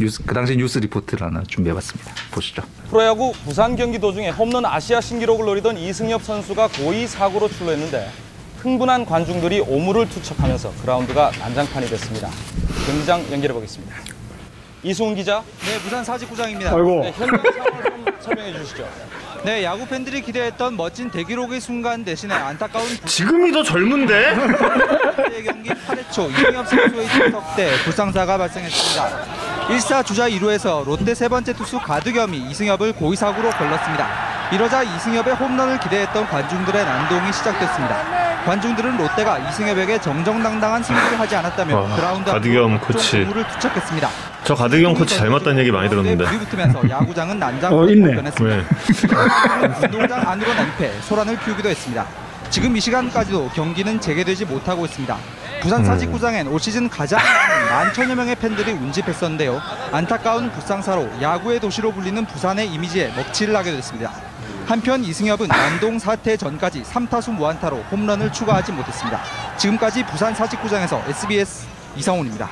[0.00, 2.12] 뉴스 그 당시 뉴스 리포트를 하나 준비해봤습니다.
[2.30, 2.62] 보시죠.
[2.90, 8.10] 프로야구 부산 경기 도중에 홈런 아시아 신기록을 노리던 이승엽 선수가 고의 사고로 출루했는데
[8.58, 12.28] 흥분한 관중들이 오물을 투척하면서 그라운드가 난장판이 됐습니다.
[12.86, 13.94] 경기장 연결해 보겠습니다.
[14.82, 15.42] 이수훈 기자.
[15.60, 16.70] 네, 부산 사직구장입니다.
[16.74, 17.00] 아이고.
[17.02, 18.88] 네, 현장 상황을 좀 설명해 주시죠.
[19.44, 26.12] 네, 야구 팬들이 기대했던 멋진 대기록의 순간 대신에 안타까운 지금이 더 젊은데 부산의 경기 8회
[26.12, 29.24] 초 이승엽 선수의 침석대 불상사가 발생했습니다.
[29.68, 34.08] 1사 주자 2루에서 롯데 세 번째 투수 가드겸이 이승엽을 고의사구로 걸렀습니다.
[34.52, 38.27] 이러자 이승엽의 홈런을 기대했던 관중들의 난동이 시작됐습니다.
[38.48, 43.18] 관중들은 롯데가 이승엽에게 정정당당한 승부를 하지 않았다며 아, 그라운드 가드겸 앞으로 코치.
[43.18, 44.08] 물을 투척했습니다.
[44.44, 48.14] 저 가드경 코치 잘 맞다는 얘기 많이 들었는데 붙으면서 야구장은 어, 난장판으로 있네.
[48.14, 48.56] 변했습니다.
[48.56, 48.64] 왜
[49.84, 52.06] 운동장 안으로 난패, 소란을 피우기도 했습니다.
[52.48, 55.14] 지금 이 시간까지도 경기는 재개되지 못하고 있습니다.
[55.60, 59.60] 부산 사직구장엔 올 시즌 가장 많은 만천여 명의 팬들이 운집했었는데요.
[59.92, 64.10] 안타까운 불상사로 야구의 도시로 불리는 부산의 이미지에 먹칠을 하게 됐습니다.
[64.68, 69.18] 한편 이승엽은 난동 사태 전까지 3타수 무안타로 홈런을 추가하지 못했습니다.
[69.56, 71.66] 지금까지 부산 사직구장에서 SBS
[71.96, 72.50] 이상훈입니다.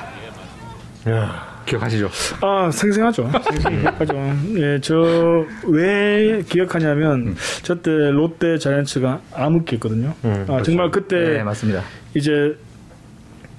[1.09, 2.09] 야 기억하시죠?
[2.41, 3.29] 아 생생하죠.
[3.43, 4.13] 생생히 기억하죠.
[4.55, 10.15] 예, 저 왜 기억하냐면 저때 롯데 자이언츠가 암흑기였거든요.
[10.47, 11.83] 아, 정말 그때 네, 맞습니다.
[12.15, 12.57] 이제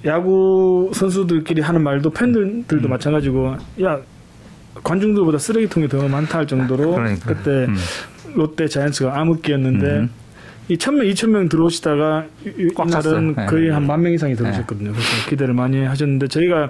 [0.05, 2.89] 야구 선수들끼리 하는 말도 팬들도 음.
[2.89, 3.99] 마찬가지고 야
[4.83, 7.25] 관중들보다 쓰레기통이 더 많다 할 정도로 그러니까.
[7.25, 7.75] 그때 음.
[8.35, 10.09] 롯데 자이언츠가 암흑기였는데 음.
[10.67, 13.35] 이 천명 이천 명 들어오시다가 이- 이날은.
[13.35, 13.45] 네.
[13.47, 14.91] 거의 한 만 명 이상이 들어오셨거든요.
[14.91, 16.69] 그래서 기대를 많이 하셨는데 저희가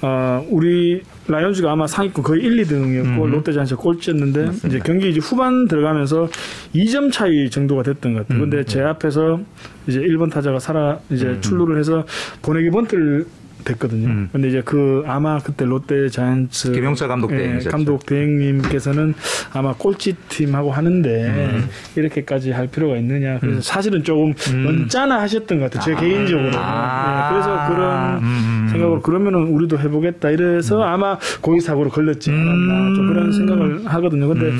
[0.00, 3.30] 어, 우리 라이온즈가 아마 상위권 거의 1, 2등이었고 음.
[3.32, 6.28] 롯데 자이언츠 꼴찌였는데 이제 경기 이제 후반 들어가면서
[6.72, 8.38] 2점 차이 정도가 됐던 것 같아요.
[8.44, 8.48] 음.
[8.50, 9.40] 근데 제 앞에서
[9.88, 12.04] 이제 1번 타자가 살아 이제 출루를 해서
[12.42, 13.26] 보내기 번트를
[13.68, 14.08] 됐거든요.
[14.08, 14.28] 음.
[14.32, 17.70] 근데 이제 그 아마 그때 롯데 자이언츠 김영철 감독 예, 대행이셨죠.
[17.70, 19.14] 감독 대행님께서는
[19.52, 21.68] 아마 꼴찌 팀 하고 하는데 음.
[21.96, 23.38] 이렇게까지 할 필요가 있느냐.
[23.40, 25.96] 그래서 사실은 조금 언짢아 하셨던 것 같아요.
[25.96, 26.50] 제 개인적으로.
[26.54, 27.28] 아.
[27.28, 28.68] 예, 그래서 그런 음, 음.
[28.70, 34.28] 생각으로 그러면은 우리도 해보겠다 이래서 아마 고의 사고로 걸렸지 않았나 좀 그런 생각을 하거든요.
[34.28, 34.52] 근데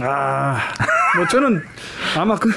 [0.00, 0.58] 아,
[1.16, 1.60] 뭐 저는
[2.16, 2.50] 아마 그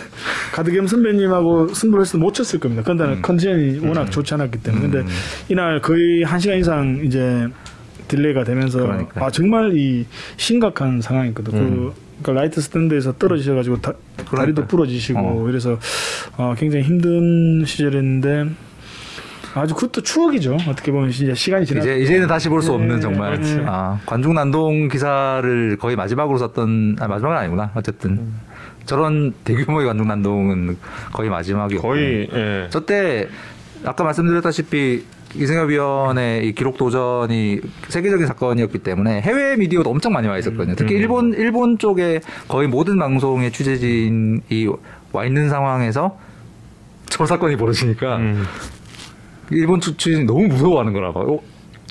[0.52, 2.84] 가드겸 선배님하고 승부를 했을 때 못 쳤을 겁니다.
[2.84, 4.90] 근데 컨디션이 워낙 좋지 않았기 때문에.
[4.90, 5.12] 근데
[5.50, 7.48] 이날 거의 한 시간 이상 이제
[8.08, 9.26] 딜레이가 되면서 그러니까.
[9.26, 10.06] 아 정말 이
[10.38, 11.52] 심각한 상황이거든.
[11.52, 13.94] 그 그러니까 라이트 스탠드에서 떨어지셔가지고 다,
[14.26, 15.50] 다리도 부러지시고 어.
[15.50, 15.80] 이래서
[16.38, 18.50] 어, 굉장히 힘든 시절이었는데
[19.54, 20.58] 아주 그것도 추억이죠.
[20.68, 23.64] 어떻게 보면 이제 시간이 지나 이제 이제는 다시 볼수 네, 없는 정말 그렇죠.
[23.68, 28.32] 아, 관중 난동 기사를 거의 마지막으로 썼던 아 마지막은 아니구나 어쨌든
[28.86, 30.78] 저런 대규모의 관중 난동은
[31.12, 32.68] 거의 마지막이었고 거의 예.
[32.70, 33.28] 저때
[33.84, 35.04] 아까 말씀드렸다시피
[35.36, 40.76] 이승엽 위원의 이 기록 도전이 세계적인 사건이었기 때문에 해외 미디어도 엄청 많이 와 있었거든요.
[40.76, 44.68] 특히 일본 일본 쪽에 거의 모든 방송의 취재진이
[45.14, 46.18] 와 있는 상황에서
[47.08, 48.44] 저 사건이 벌어지니까 음.
[49.52, 51.20] 일본 추- 취재진이 너무 무서워하는 거라 봐.
[51.22, 51.40] 어,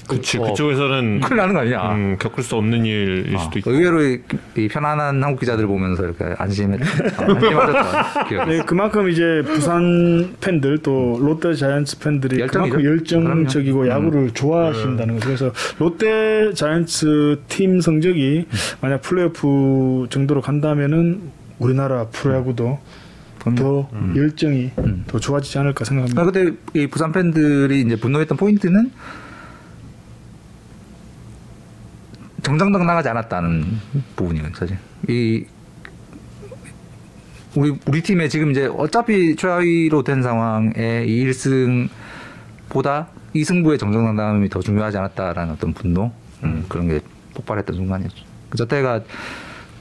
[0.09, 1.93] 그치 어, 그쪽에서는 큰일 나는 거 아니야.
[1.93, 4.21] 음, 겪을 수 없는 일일 아, 수도 있고 의외로 이,
[4.57, 10.79] 이 편안한 한국 기자들 보면서 이렇게 안심했, 어, 안심하셨던 기억이 네, 그만큼 이제 부산 팬들
[10.79, 12.73] 또 롯데 자이언츠 팬들이 열정이죠.
[12.75, 14.05] 그만큼 열정적이고 그럼요.
[14.07, 15.27] 야구를 좋아하신다는 거죠.
[15.27, 18.47] 그래서 롯데 자이언츠 팀 성적이
[18.81, 21.21] 만약 플레이오프 정도로 간다면은
[21.61, 22.81] 우리나라 프로야구도
[23.57, 24.71] 더 열정이
[25.07, 26.21] 더 좋아지지 않을까 생각합니다.
[26.21, 28.91] 아, 그때 이 부산 팬들이 이제 분노했던 포인트는
[32.43, 33.65] 정정당당하지 않았다는
[34.17, 34.79] 부분이에요, 사실.
[35.09, 35.45] 이
[37.57, 44.61] 우리 우리 팀에 지금 이제 어차피 최하위로 된 상황에 이 1승보다 이 승부의 정정당당함이 더
[44.61, 46.13] 중요하지 않았다라는 어떤 분노
[46.45, 47.01] 음, 그런 게
[47.35, 48.25] 폭발했던 순간이었죠.
[48.57, 49.01] 저 때가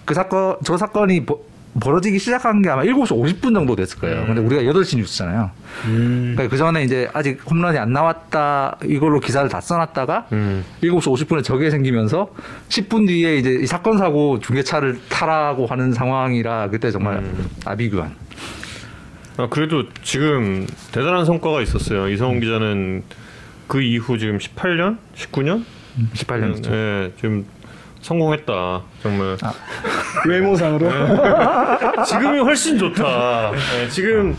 [0.06, 1.40] 그 사건 저 사건이 버-
[1.80, 4.26] 벌어지기 시작한 게 아마 7시 50분 정도 됐을 거예요.
[4.26, 5.52] 근데 우리가 8시 뉴스잖아요.
[5.86, 10.64] 그러니까 그 전에 이제 아직 홈런이 안 나왔다 이걸로 기사를 다 써놨다가 음.
[10.82, 12.34] 7시 50분에 저게 생기면서
[12.70, 17.24] 10분 뒤에 이제 이 사건 사고 중계차를 타라고 하는 상황이라 그때 정말
[17.66, 18.16] 아비규환.
[19.38, 22.10] 아, 그래도 지금 대단한 성과가 있었어요.
[22.10, 23.04] 이성훈 기자는
[23.68, 25.64] 그 이후 지금 18년, 19년,
[26.14, 27.46] 18년 죠 예, 지금
[28.02, 28.82] 성공했다.
[29.04, 29.38] 정말
[30.28, 30.90] 외모상으로
[32.06, 33.52] 지금이 훨씬 좋다.
[33.54, 34.36] 예, 지금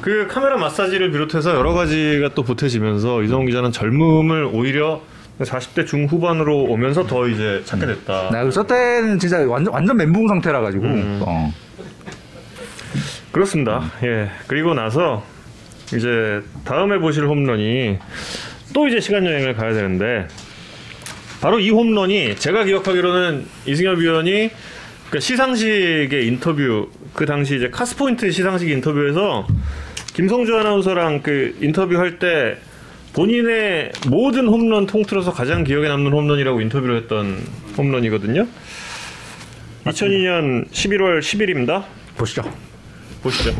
[0.00, 5.00] 그 카메라 마사지를 비롯해서 여러 가지가 또 보태지면서 이성훈 기자는 젊음을 오히려
[5.40, 8.30] 40대 중후반으로 오면서 더 이제 찾게 됐다.
[8.30, 11.52] 나저 때는 진짜 완전 완전 멘붕 상태라 가지고 어.
[13.32, 13.90] 그렇습니다.
[14.02, 14.30] 예.
[14.46, 15.24] 그리고 나서
[15.94, 17.98] 이제 다음에 보실 홈런이
[18.74, 20.26] 또 이제 시간 여행을 가야 되는데
[21.42, 24.50] 바로 이 홈런이 제가 기억하기로는 이승엽 위원이
[25.10, 29.48] 그 시상식의 인터뷰 그 당시 이제 카스포인트 시상식 인터뷰에서
[30.14, 32.58] 김성주 아나운서랑 그 인터뷰할 때
[33.14, 37.44] 본인의 모든 홈런 통틀어서 가장 기억에 남는 홈런이라고 인터뷰를 했던
[37.76, 38.46] 홈런이거든요.
[39.86, 41.82] 2002년 11월 10일입니다.
[42.16, 42.42] 보시죠.
[43.20, 43.52] 보시죠.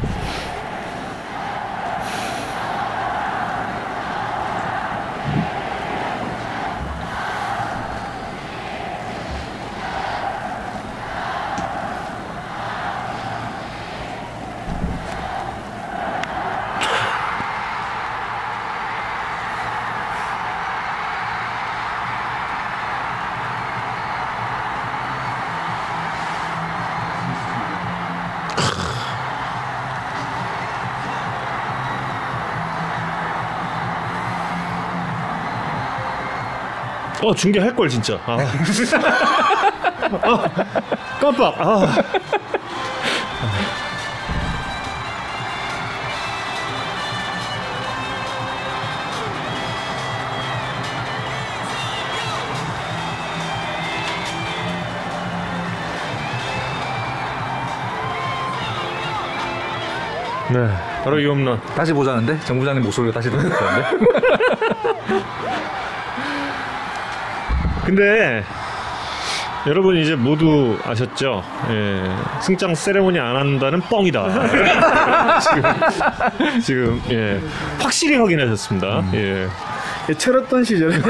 [37.22, 38.18] 어 중계할 걸 진짜.
[38.26, 38.36] 아.
[40.22, 40.44] 아,
[41.20, 41.54] 깜빡.
[41.60, 41.86] 아.
[60.52, 60.68] 네,
[61.02, 61.58] 바로 이 홈런.
[61.74, 63.56] 다시 보자는데 정 부장님 목소리가 다시 들리는데.
[67.94, 68.42] 근데
[69.66, 71.44] 여러분 이제 모두 아셨죠?
[71.68, 72.02] 예,
[72.40, 74.48] 승장 세레모니 안 한다는 뻥이다.
[75.40, 75.62] 지금,
[76.62, 77.38] 지금 예,
[77.78, 79.04] 확실히 확인하셨습니다.
[79.12, 79.46] 예.
[80.08, 80.96] 예, 철없던 시절에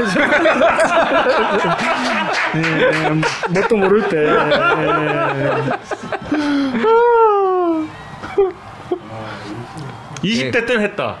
[2.57, 3.09] 예,
[3.49, 4.31] 뭣도 모를 때 예.
[10.21, 11.15] 20대 때는 했다.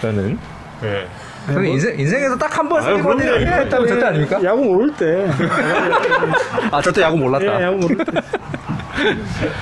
[0.00, 0.38] 나는.
[0.84, 1.08] 예.
[1.46, 3.46] 근데 인생 인생에서 딱 한번 아유, 세리머니 그럼요.
[3.62, 4.42] 했다면 절대 아닙니까?
[4.44, 7.60] 야구 모를 때아 절대 야구 몰랐다.
[7.60, 8.04] 예, 야구 모를 때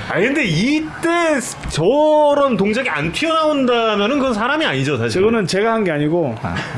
[0.09, 1.39] 아니 근데 이때
[1.69, 5.21] 저런 동작이 안 튀어나온다면은 그건 사람이 아니죠 사실.
[5.21, 6.35] 저거는 제가 한 게 아니고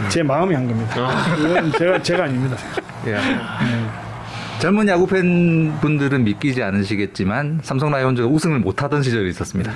[0.09, 1.11] 제 마음이 한 겁니다.
[1.37, 2.57] 이건 제가 제가 아닙니다.
[3.07, 3.17] 예.
[4.57, 9.73] 젊은 야구 팬 분들은 믿기지 않으시겠지만 삼성 라이온즈가 우승을 못하던 시절이 있었습니다.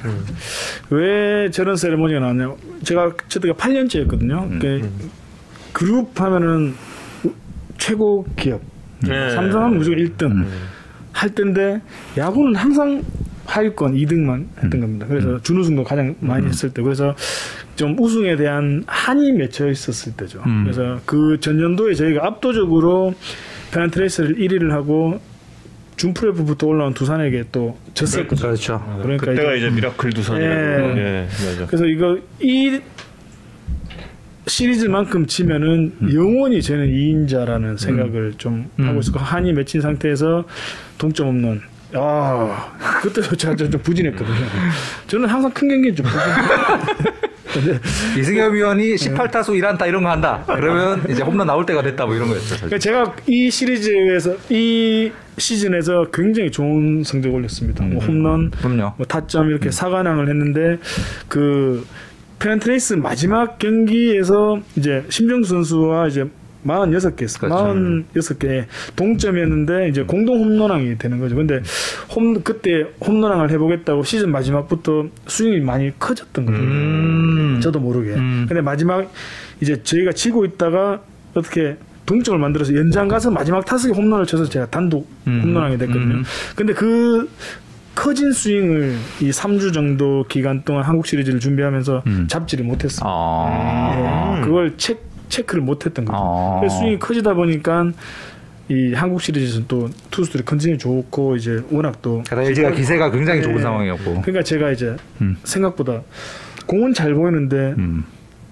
[0.89, 2.53] 왜 저런 세레모니가 나왔냐?
[2.83, 4.59] 제가 저때가 8년째였거든요.
[4.59, 4.89] 그
[5.79, 6.73] 그룹 하면은
[7.77, 8.61] 최고 기업.
[9.07, 9.29] 네.
[9.31, 10.45] 삼성하면 무조건 1등
[11.13, 11.79] 할 텐데
[12.17, 13.01] 야구는 항상
[13.45, 15.05] 하위권 2등만 했던 겁니다.
[15.07, 17.15] 그래서 준우승도 가장 많이 했을 때 그래서
[17.77, 20.43] 좀 우승에 대한 한이 맺혀 있었을 때죠.
[20.45, 20.63] 음.
[20.65, 23.13] 그래서 그 전년도에 저희가 압도적으로
[23.71, 25.19] 페넌트레이스를 1위를 하고
[25.95, 28.41] 준플레이오프부터 올라온 두산에게 또 졌었거든요.
[28.41, 28.99] 그렇죠.
[29.01, 30.97] 그러니까 그때가 이제- 이제 미라클 두산이라고.
[30.97, 30.97] 예.
[30.97, 31.27] 예.
[31.67, 32.79] 그래서 이거 이
[34.47, 38.87] 시리즈마저 놓치면은 영원히 저는 2인자라는 생각을 좀 음.
[38.87, 40.45] 하고 있었고 한이 맺힌 상태에서
[40.97, 41.61] 동점 홈런
[41.93, 42.71] 아
[43.37, 44.35] 제가 좀 부진했거든요.
[45.07, 47.79] 저는 항상 큰 경기는 좀 부진.
[48.19, 50.43] 이승엽 위원이 18타수 1안타 이런 거 한다.
[50.45, 52.55] 그러면 이제 홈런 나올 때가 됐다 뭐 이런 거였죠.
[52.57, 57.83] 그러니까 제가 이 시리즈에서 이 시즌에서 굉장히 좋은 성적 올렸습니다.
[57.85, 58.93] 뭐 홈런, 그럼요.
[58.97, 60.77] 뭐 타점 이렇게 사관왕을 했는데
[61.27, 61.85] 그
[62.39, 66.25] 페넌트레이스 마지막 경기에서 이제 심정수 선수와 이제
[66.65, 67.73] 46개, 그렇죠.
[68.13, 71.35] 46개 동점이었는데 이제 공동 홈런왕이 되는 거죠.
[71.35, 71.61] 근데
[72.13, 76.57] 홈 그때 홈런왕을 해보겠다고 시즌 마지막부터 스윙이 많이 커졌던 거죠.
[76.57, 77.59] 음.
[77.61, 78.11] 저도 모르게.
[78.11, 78.45] 음.
[78.47, 79.11] 근데 마지막
[79.61, 81.01] 이제 저희가 지고 있다가
[81.33, 85.41] 어떻게 동점을 만들어서 연장 가서 마지막 타석에 홈런을 쳐서 제가 단독 음.
[85.43, 86.15] 홈런왕이 됐거든요.
[86.15, 86.23] 음.
[86.55, 87.29] 근데 그
[87.99, 92.27] 커진 스윙을 이 3주 정도 기간 동안 한국 시리즈를 준비하면서 음.
[92.29, 93.03] 잡지를 못했어요.
[93.05, 94.37] 아.
[94.37, 94.97] 예, 그걸 체,
[95.27, 96.17] 체크를 못했던 거죠.
[96.17, 96.59] 아.
[96.61, 97.91] 그래서 스윙이 커지다 보니까
[98.69, 103.57] 이 한국 시리즈에서는 또 투수들이 컨디션이 좋고 이제 워낙 또 게다가 LG가 기세가 굉장히 좋은
[103.57, 103.61] 네.
[103.63, 104.21] 상황이었고.
[104.21, 105.35] 그러니까 제가 이제 음.
[105.43, 106.01] 생각보다
[106.67, 108.05] 공은 잘 보이는데 음.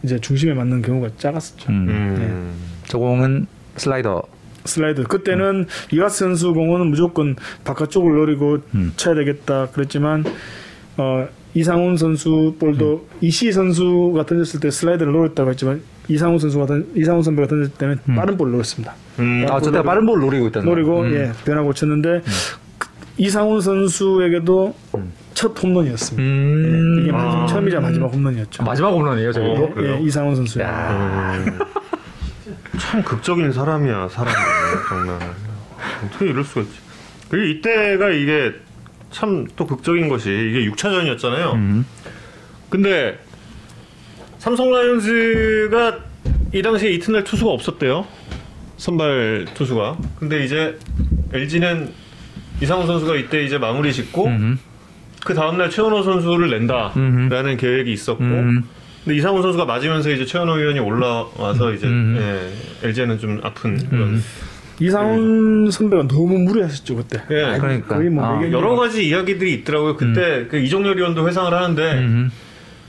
[0.03, 1.72] 이제 중심에 맞는 경우가 작았었죠.
[1.72, 1.88] 음.
[1.88, 2.53] 음.
[2.86, 3.48] 저 공은
[3.78, 4.24] 슬라이더.
[4.68, 8.94] 슬라이드 그때는 이와스 선수 공은 무조건 바깥쪽을 노리고 음.
[8.95, 10.23] 쳐야 되겠다 그랬지만
[10.98, 17.23] 어, 이상훈 선수 볼도 이시 선수가 던졌을 때 슬라이드를 노렸다고 했지만 이상훈 선수가 던, 이상훈
[17.23, 18.94] 선배가 던질 때는 빠른 볼을 노렸습니다.
[19.19, 19.45] 음.
[19.49, 21.14] 아, 저때 빠른 볼 노리고 있다는 노리고 음.
[21.14, 22.22] 예 변화고 쳤는데
[22.77, 22.88] 그
[23.18, 24.76] 이상훈 선수에게도
[25.34, 26.23] 첫 홈런이었습니다.
[26.23, 26.98] 음.
[26.98, 27.18] 예, 이게 아.
[27.18, 28.64] 마지막, 처음이자 마지막 홈런이었죠.
[28.64, 29.30] 마지막 홈런이에요.
[29.30, 29.98] 어, 그래요?
[29.99, 30.60] 예, 이상훈 선수.
[30.60, 31.60] 음.
[32.80, 34.34] 참 극적인 사람이야 사람
[34.78, 35.36] 이 정말
[36.06, 36.74] 어떻게 이럴 수가 있지
[37.30, 38.54] 그리고 이때가 이게
[39.12, 41.86] 참 또 극적인 것이 이게 6차전이었잖아요 음.
[42.70, 43.20] 근데
[44.40, 45.99] 삼성 라이온즈가
[46.54, 48.06] 이 당시에 이튿날 투수가 없었대요
[48.78, 50.78] 선발 투수가 근데 이제
[51.34, 51.91] LG는
[52.62, 54.60] 이상훈 선수가 이때 이제 마무리 짓고 음.
[55.26, 56.94] 그 다음날 최원호 선수를 낸다라는
[57.28, 57.58] 음흠.
[57.58, 58.64] 계획이 있었고 음.
[59.04, 62.18] 근데 이상훈 선수가 맞으면서 이제 최원호 위원이 올라와서 이제 음.
[62.20, 64.22] 예, LG는 좀 아픈 그런
[64.80, 67.22] 이상훈 선배가 너무 무리하셨죠 그때.
[67.32, 67.95] 예, 그러니까.
[67.95, 68.52] 거의 뭐 아.
[68.52, 69.95] 여러 가지 이야기들이 있더라고요.
[69.98, 72.32] 그때 그 이종열 위원도 회상을 하는데 음.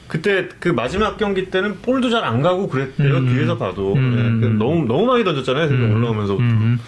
[0.06, 3.16] 그때 그 마지막 경기 때는 볼도 잘 안 가고 그랬대요.
[3.18, 3.26] 음.
[3.34, 4.14] 뒤에서 봐도 음.
[4.16, 5.68] 예, 그 너무 너무 많이 던졌잖아요.
[5.68, 5.94] 음.
[5.96, 6.44] 올라오면서부터.
[6.44, 6.78] 음.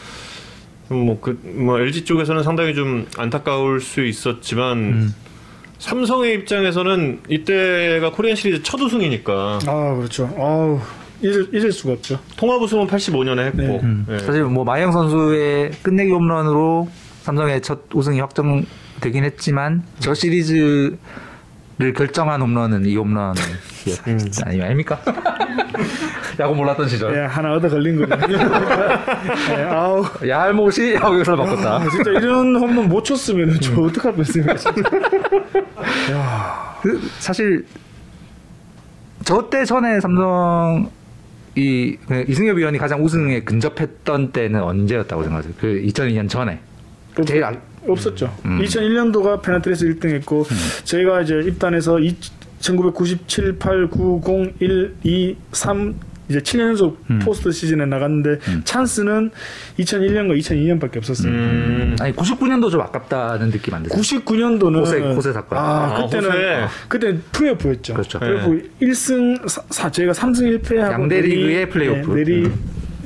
[0.89, 5.15] 뭐그 뭐 LG 쪽에서는 상당히 좀 안타까울 수 있었지만 음.
[5.79, 10.29] 삼성의 입장에서는 이때가 코리안 시리즈 첫 우승이니까 아 그렇죠.
[10.37, 10.81] 아우
[11.23, 12.19] 잊을, 잊을 수가 없죠.
[12.37, 13.81] 통합 우승은 85년에 했고 네.
[13.83, 14.07] 음.
[14.11, 14.19] 예.
[14.21, 16.89] 사실 뭐 마영 선수의 끝내기 홈런으로
[17.23, 20.97] 삼성의 첫 우승이 확정되긴 했지만 저 시리즈를
[21.95, 23.35] 결정한 홈런은 이 홈런
[24.07, 24.19] 음.
[24.47, 24.99] 아니 아닙니까?
[26.39, 27.15] 야구 몰랐던 시절.
[27.15, 28.39] 예, 하나 얻어 걸린 거거든요.
[29.59, 31.77] 예, 아우 얄못이 야구에서 바꿨다.
[31.77, 34.55] 아, 진짜 이런 홈런 못 쳤으면 저 어떡할 뻔했습니까?
[36.83, 37.67] 그 사실
[39.25, 40.91] 저 때 전에 삼성
[41.55, 45.55] 이그 이승엽 위원이 가장 우승에 근접했던 때는 언제였다고 생각하세요?
[45.61, 46.61] 그 2002년 전에
[47.27, 48.35] 제일 알- 없었죠.
[48.45, 48.61] 음.
[48.61, 50.47] 2001년도가 페나트레스 1등했고
[50.85, 52.15] 저희가 이제 입단해서 이,
[52.61, 55.95] 1997, 8, 9, 0, 1, 2, 3
[56.31, 57.19] 이제 7년 연속 음.
[57.19, 59.31] 포스트 시즌에 나갔는데 찬스는
[59.81, 61.33] 2001년과 2002년밖에 없었어요.
[61.33, 61.97] 음.
[62.01, 64.01] 아니 99년도 좀 아깝다는 느낌 안 드세요?
[64.21, 65.59] 99년도는 호세- 호세 사건.
[65.59, 65.63] 아,
[65.97, 66.67] 아, 그때는 호세.
[66.89, 67.95] 그때 플레이오프였죠.
[67.95, 68.19] 그렇죠.
[68.21, 72.13] 플레이오프 1승 4, 저희가 3승 1패하고 양대 리그의 플레이오프.
[72.15, 72.55] 내리 음.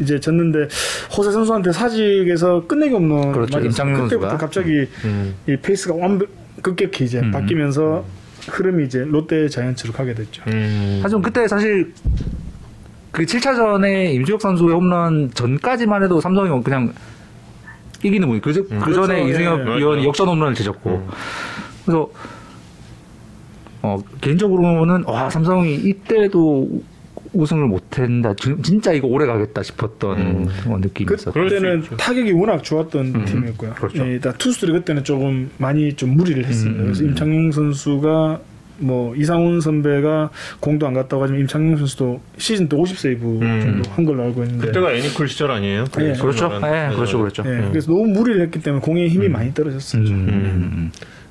[0.00, 0.68] 이제 졌는데
[1.16, 3.58] 호세 선수한테 사직에서 끝내기 홈런 그렇죠.
[3.60, 4.36] 임창용 그때부터 선수가.
[4.38, 5.34] 갑자기 음.
[5.48, 6.28] 이 페이스가 완벽
[6.62, 7.30] 급격히 이제 음.
[7.30, 8.04] 바뀌면서
[8.48, 10.42] 흐름이 이제 롯데 자이언츠로 가게 됐죠.
[10.48, 11.00] 음.
[11.02, 11.92] 하지만 그때 사실
[13.14, 16.92] 그 7차전에 임주혁 선수의 홈런 전까지만 해도 삼성이 그냥
[18.02, 19.06] 이기는 분이 그, 그 그렇죠.
[19.06, 19.76] 전에 이승엽 예.
[19.78, 21.08] 위원이 역전 홈런을 제쳤고
[21.86, 22.10] 그래서
[23.82, 26.82] 어, 개인적으로는 와 삼성이 이때도
[27.34, 31.34] 우승을 못한다 진- 진짜 이거 오래 가겠다 싶었던 어, 느낌이 있었어요.
[31.44, 33.74] 그때는 타격이 워낙 좋았던 음, 팀이었고요.
[33.74, 34.08] 그렇죠.
[34.08, 36.80] 예, 다 투수들이 그때는 조금 많이 좀 무리를 했습니다.
[36.80, 37.08] 음, 그래서 음.
[37.10, 38.40] 임창용 선수가
[38.78, 40.30] 뭐 이상훈 선배가
[40.60, 43.60] 공도 안 갔다고 하지만 임창용 선수도 시즌 때 50세이브 음.
[43.60, 45.84] 정도 한 걸로 알고 있는데 그때가 애니콜 시절 아니에요?
[46.00, 46.12] 예.
[46.12, 46.48] 그렇죠.
[46.60, 47.42] 네, 예, 그렇죠, 그렇죠.
[47.46, 47.68] 예, 음.
[47.70, 50.02] 그래서 너무 무리를 했기 때문에 공의 힘이 많이 떨어졌어요.
[50.02, 50.90] 음.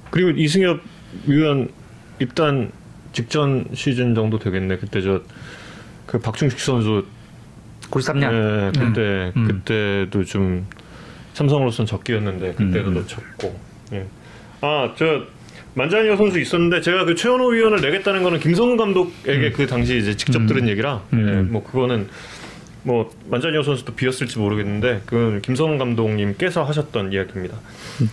[0.09, 0.79] 그리고 이승엽
[1.27, 1.69] 위원
[2.19, 2.71] 입단
[3.11, 4.77] 직전 시즌 정도 되겠네.
[4.77, 5.21] 그때 저
[6.05, 7.05] 그 박충식 선수
[7.89, 9.47] 93년 예, 그때 음.
[9.47, 10.65] 그때도 좀
[11.33, 12.93] 삼성으로서는 적기였는데 그때도 음.
[12.93, 13.59] 놓쳤고.
[13.93, 14.05] 예.
[14.61, 15.25] 아저
[15.75, 20.41] 만자니어 선수 있었는데 제가 그 최현호 위원을 내겠다는 거는 김성훈 감독에게 그 당시 이제 직접
[20.41, 20.47] 음.
[20.47, 21.27] 들은 얘기라 음.
[21.27, 22.07] 예, 뭐 그거는
[22.83, 27.57] 뭐 만자니어 선수도 비었을지 모르겠는데 그건 김성훈 감독님께서 하셨던 이야기입니다.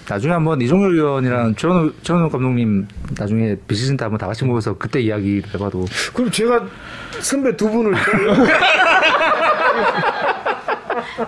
[0.08, 2.86] 나중에 한번 이종열 위원이랑 최원호, 최원호 감독님
[3.18, 6.68] 나중에 비시즌 때 한번 다 같이 모여서 그때 이야기를 해봐도 그럼 제가
[7.18, 7.94] 선배 두 분을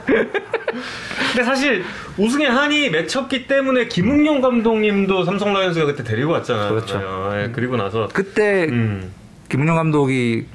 [0.04, 1.84] 근데 사실
[2.16, 6.70] 우승의 한이 맺혔기 때문에 김웅용 감독님도 삼성 라이온즈가 그때 데리고 왔잖아요.
[6.70, 7.30] 그렇죠.
[7.34, 9.10] 예, 그리고 나서 그때 음.
[9.48, 10.46] 김은영 감독이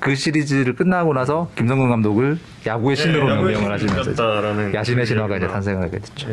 [0.00, 5.44] 그 시리즈를 끝나고 나서 김성근 감독을 야구의 신으로 예, 야구의 명명을 하시면서 야신의 신화가 이제
[5.44, 5.52] 얘기구나.
[5.52, 6.28] 탄생을 하게 됐죠.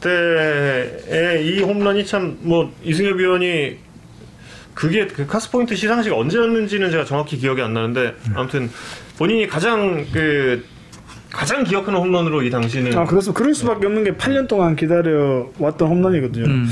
[0.00, 3.78] 그때의 이 홈런이 참 뭐 이승엽 위원이
[4.74, 8.70] 그게 그 카스포인트 시상식 언제였는지는 제가 정확히 기억이 안 나는데 아무튼
[9.18, 10.64] 본인이 가장 그
[11.30, 15.88] 가장 기억하는 홈런으로 이 당시는 아 그래서 그럴 수밖에 없는 게 8년 동안 기다려 왔던
[15.88, 16.44] 홈런이거든요.
[16.46, 16.68] 음.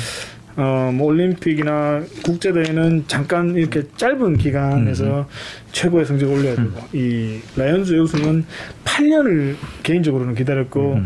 [0.55, 5.27] 어, 뭐 올림픽이나 국제 대회는 잠깐 이렇게 짧은 기간에서
[5.73, 8.45] 최고의 성적을 올려야 되고 이 라이온즈의 우승은
[8.85, 11.01] 8년을 개인적으로는 기다렸고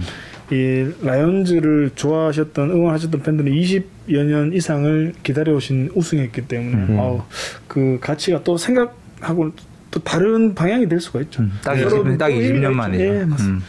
[0.51, 6.99] 이 라이온즈를 좋아하셨던 응원하셨던 팬들은 20여 년 이상을 기다려오신 우승했기 때문에 음.
[6.99, 7.23] 어우,
[7.69, 9.53] 그 가치가 또 생각하고
[9.97, 11.43] 또 다른 방향이 될 수가 있죠.
[11.64, 13.02] 딱, 서로 20, 딱또 20년 의미가 만이죠.
[13.02, 13.44] 예, 맞습니다.
[13.44, 13.62] 음.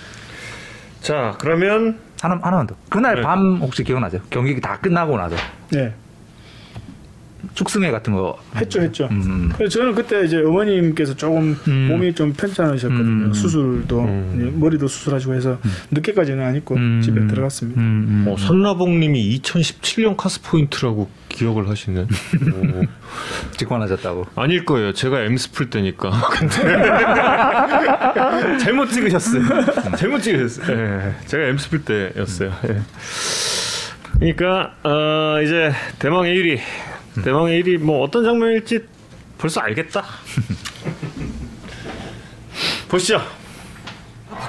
[1.00, 2.76] 자 그러면 하나, 하나만 더.
[2.90, 3.22] 그날 네.
[3.22, 4.20] 밤 혹시 기억나죠?
[4.30, 5.38] 경기 다 끝나고 나서
[5.72, 5.94] 네.
[7.58, 9.08] 축승회 같은 거 했죠, 했죠.
[9.10, 9.52] 음.
[9.58, 11.88] 그래서 저는 그때 이제 어머님께서 조금 음.
[11.90, 13.26] 몸이 좀 편찮으셨거든요.
[13.26, 13.34] 음.
[13.34, 14.58] 수술도 음.
[14.60, 15.58] 머리도 수술하시고 해서
[15.90, 17.02] 늦게까지는 안 입고 음.
[17.04, 17.82] 집에 들어갔습니다.
[17.82, 18.32] 음, 음.
[18.32, 22.02] 어, 선라봉님이 2017년 카스포인트라고 기억을 하시네.
[22.02, 22.08] 오.
[23.58, 24.28] 직관하셨다고.
[24.36, 24.94] 아닐 거예요.
[24.94, 26.12] 제가 엠스플 때니까.
[26.38, 26.58] 근데
[28.60, 29.42] 잘못 찍으셨어요.
[29.98, 30.78] 잘못 찍으셨어요.
[30.78, 32.54] 예, 제가 엠스플 때였어요.
[32.70, 32.82] 예.
[34.20, 36.60] 그러니까 어, 이제 대망의 1위.
[37.24, 38.86] 대망의 1위 뭐 어떤 장면일지
[39.38, 40.04] 벌써 알겠다.
[42.90, 43.22] 보시죠.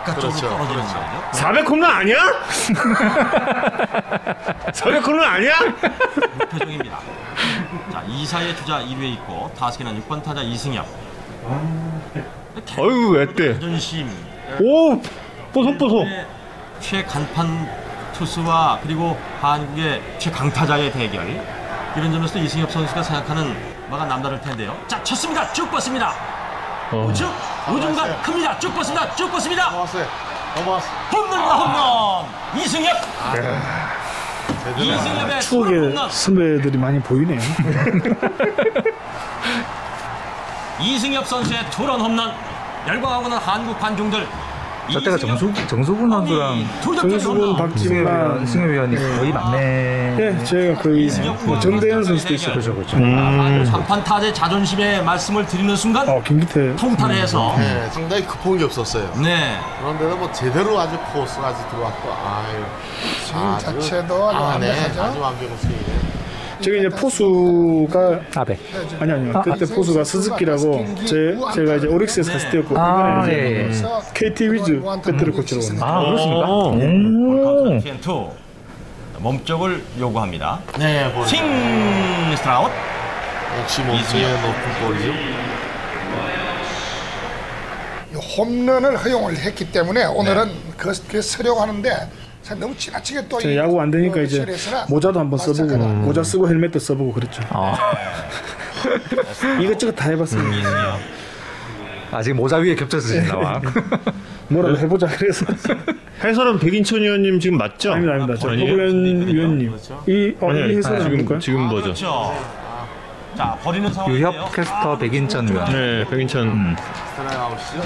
[0.05, 0.28] 그렇죠.
[0.31, 0.59] 그렇죠.
[1.32, 2.16] 400 홈런 아니야?
[4.73, 5.53] 400 홈런 아니야?
[6.51, 6.99] 표정입니다.
[7.93, 10.86] 자, 2사의 주자 1루에 있고 타석에는 6번 타자 이승엽.
[12.78, 13.55] 어유 애때.
[13.55, 14.09] 자존심.
[14.61, 15.01] 오
[15.53, 16.07] 뽀송뽀송.
[16.81, 17.69] 최간판
[18.15, 21.57] 투수와 그리고 한국의 최강타자의 대결.
[21.97, 23.56] 이런 점에서 이승엽 선수가 생각하는
[23.90, 24.77] 바가 남다를 텐데요.
[24.86, 25.51] 자, 쳤습니다.
[25.52, 26.12] 쭉 뻗습니다.
[26.93, 27.06] 어.
[27.09, 27.28] 우측
[27.70, 28.59] 우중간 큽니다.
[28.59, 29.15] 쭉 뻗습니다.
[29.15, 29.65] 쭉 뻗습니다.
[29.66, 30.06] 넘어왔어요.
[30.56, 30.86] 넘어왔어.
[31.12, 32.27] 홈런과 홈런.
[32.56, 32.97] 이승엽.
[34.78, 36.10] 이승엽의 추억의 홈런.
[36.10, 37.40] 선배들이 많이 보이네요.
[40.81, 42.32] 이승엽 선수의 투런 홈런.
[42.86, 44.27] 열광하고는 한국 관중들.
[44.90, 50.16] 저 때가 정수, 정수근 선수랑 정수근, 박지만, 승엽 위원이 거의 맞네.
[50.19, 51.10] 예, 제가 거의
[51.44, 52.97] 뭐 정대현 선수도 있었고 그렇죠, 그렇죠.
[52.97, 53.65] 음.
[53.70, 58.27] 한판 타자의 자존심에 말씀을 드리는 순간 어, 김기태 통탈해서 네, 상당히
[58.59, 59.12] 게 없었어요.
[59.23, 59.59] 네.
[59.81, 62.65] 그런데도 뭐 제대로 아주 코스가 아주 들어왔고, 아유.
[63.27, 64.69] 스윙 자체도 아주 아, 네.
[64.69, 65.02] 완벽하죠?
[65.02, 66.07] 아주 완벽한 스윙이에요.
[66.60, 68.59] 저기 이제 포수가 아베.
[68.98, 73.68] 아니 아니요 아, 그때 포수가 스즈키라고 제 제가 이제 오릭스에서 갔을 때였고 아, 이번에 예,
[73.70, 74.12] 이제 예.
[74.14, 75.86] KT 위즈 배트를 코치로 옵니다.
[75.86, 76.47] 아, 그렇습니까?
[76.48, 76.68] 어.
[76.70, 77.78] 오.
[77.78, 78.30] TN2
[79.18, 80.60] 몸쪽을 요구합니다.
[80.78, 81.26] 네, 보여요.
[81.26, 82.70] 스윙 스트라웃
[83.60, 85.12] 역시 몸집의 높은 볼이죠.
[88.12, 92.09] 이 홈런을 허용을 했기 때문에 오늘은 그, 그 쓰려고 하는데
[92.48, 94.46] 참 너무 지나치게 또저 이- 야구 안 되니까 어, 이제
[94.88, 95.92] 모자도 한번 써보고 마스터카다.
[96.00, 97.42] 모자 쓰고 헬멧도 써보고 그랬죠.
[99.60, 100.42] 이것저것 다 해봤어요.
[102.10, 103.60] 아직 모자 위에 겹쳐 쓰신다 와.
[104.48, 105.44] 뭐라도 해보자 그래서.
[106.24, 107.92] 해설은 백인천 의원님 지금 맞죠?
[107.92, 108.38] 아닙니다, 아닙니다.
[108.40, 108.70] 저 아니에요?
[108.70, 109.76] 고구현 위원님.
[110.06, 111.38] 이, 어, 이 아니, 해설은 지금 누굴까요?
[111.40, 111.82] 지금 뭐죠?
[111.84, 112.34] 그렇죠.
[113.36, 114.30] 자 버리는 상황인데요.
[114.32, 115.70] 유협 캐스터 백인천 의원.
[115.70, 116.76] 네, 백인천.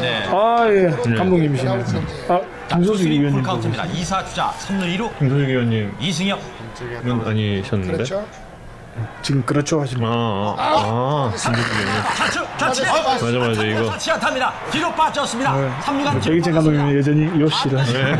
[0.00, 0.22] 네.
[0.30, 1.14] 아, 예.
[1.16, 1.70] 감독님이시네.
[2.28, 2.40] 아,
[2.74, 3.42] 김소식 풀 위원님.
[3.42, 3.84] 카운트입니다.
[3.84, 6.38] 2사 주자 3루 2루 김소식 의원님 이승엽
[7.04, 7.92] 은 아니셨는데?
[7.92, 8.26] 그렇죠.
[9.22, 12.02] 지금 그렇죠 하시는 아, 아, 아, 김소식 의원님.
[12.16, 13.84] 좌측 좌측 맞아, 맞아, 이거.
[13.90, 14.52] 좌측 안타입니다.
[14.70, 15.56] 뒤로 빠졌습니다.
[15.56, 15.70] 네.
[15.80, 18.12] 3루간 백이진 감독님은 여전히 요시를 하시네.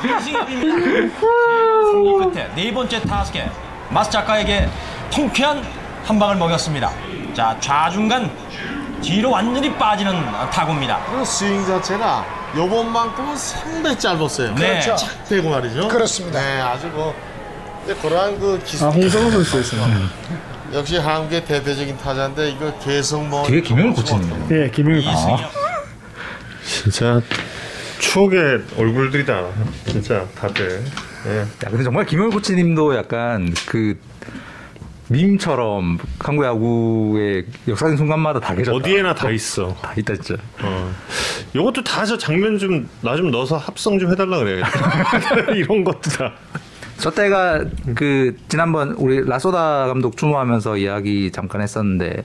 [0.00, 0.76] 이승엽입니다.
[1.90, 3.50] 승리 끝에 네 번째 타석에
[3.90, 4.68] 마스 작가에게
[5.12, 5.62] 통쾌한
[6.04, 6.90] 한 방을 먹였습니다.
[7.34, 8.30] 자 좌중간
[9.02, 10.12] 뒤로 완전히 빠지는
[10.50, 11.04] 타구입니다.
[11.10, 12.24] 그 스윙 자체가
[12.56, 14.54] 요번만큼은 상당히 짧았어요.
[14.54, 14.80] 네.
[14.80, 14.96] 쫙
[15.28, 15.88] 빼고 말이죠.
[15.88, 16.40] 그렇습니다.
[16.40, 17.14] 네, 아주 뭐
[17.84, 19.82] 근데 그러한 그 기술 아, 홍성호 선수였어요.
[20.72, 24.46] 역시 한국의 대대적인 타자인데 이거 계속 뭐 뒤에 김영일 코치님.
[24.50, 25.26] 예, 김영일 코치.
[26.64, 27.20] 진짜
[28.00, 29.42] 추억의 얼굴들이다.
[29.86, 30.82] 진짜 다들.
[31.26, 31.40] 예.
[31.40, 33.96] 야, 근데 정말 김영일 코치님도 약간 그
[35.08, 38.76] 밈처럼 한국 야구의 역사적인 순간마다 다 계셨다.
[38.76, 39.74] 어디에나 다 있어.
[39.80, 40.34] 다 있다 진짜.
[40.62, 40.92] 어.
[41.54, 45.52] 요것도 다 저 장면 좀 나 좀 넣어서 합성 좀 해달라 그래야겠다.
[45.54, 46.32] 이런 것도 다.
[46.98, 47.62] 저 때가
[47.94, 52.24] 그 지난번 우리 라소다 감독 추모하면서 이야기 잠깐 했었는데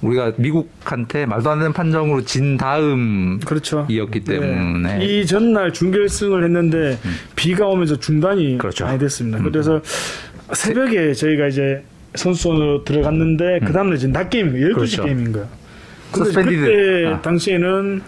[0.00, 3.84] 우리가 미국한테 말도 안 되는 판정으로 진 다음 그렇죠.
[3.90, 5.04] 이었기 때문에 네.
[5.04, 6.98] 이 전날 준결승을 했는데
[7.34, 8.84] 비가 오면서 중단이 그렇죠.
[8.84, 9.42] 많이 됐습니다.
[9.42, 9.80] 그래서
[10.52, 11.82] 새벽에 저희가 이제
[12.14, 15.04] 숙소로 들어갔는데 그 다음날 이제 낮 게임, 12시 그렇죠.
[15.04, 15.46] 게임인 거야.
[16.12, 16.60] 근데 서스펜디드.
[16.60, 17.20] 그때 아.
[17.22, 18.02] 당시에는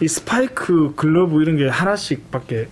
[0.00, 2.68] 이 스파이크 글러브 이런 게 하나씩밖에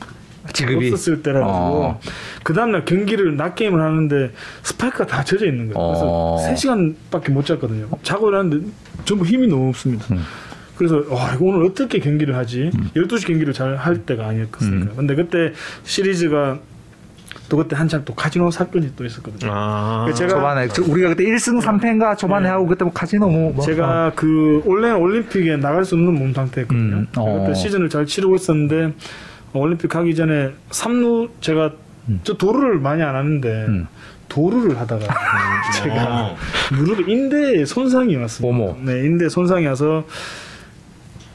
[0.52, 2.00] 지급이 없었을 때라 가지고 어.
[2.42, 4.30] 그 다음날 경기를 낮 게임을 하는데
[4.62, 5.88] 스파이크가 다 젖어 있는 거예요.
[5.88, 6.38] 그래서 어.
[6.38, 7.88] 3 시간밖에 못 잤거든요.
[8.02, 8.66] 자고 일어났는데
[9.04, 10.06] 전부 힘이 너무 없습니다.
[10.12, 10.22] 음.
[10.76, 12.70] 그래서 와 이거 오늘 어떻게 경기를 하지?
[12.96, 14.92] 12시 경기를 잘 할 때가 아니었겠습니까?
[14.92, 14.96] 음.
[14.96, 15.52] 근데 그때
[15.84, 16.58] 시리즈가
[17.50, 19.50] 또 그때 한참 또 카지노 사건이 또 있었거든요.
[19.52, 20.04] 아.
[20.08, 23.64] 그 제가 초반에 저- 우리가 그때 1승 3패인가 초반에 하고 그때 뭐 카지노 뭐, 뭐
[23.64, 26.96] 제가 그 원래 올림픽에 나갈 수 없는 몸 상태였거든요.
[26.96, 27.40] 음, 어.
[27.44, 28.94] 그때 시즌을 잘 치르고 있었는데
[29.52, 31.72] 올림픽 가기 전에 삼루 제가
[32.22, 33.86] 저 도루를 많이 안 하는데 음.
[34.28, 35.06] 도루를 하다가
[35.82, 36.34] 제가
[36.72, 38.56] 무릎 인대에 손상이 왔습니다.
[38.56, 38.76] 어머.
[38.80, 40.04] 네, 인대 손상이 와서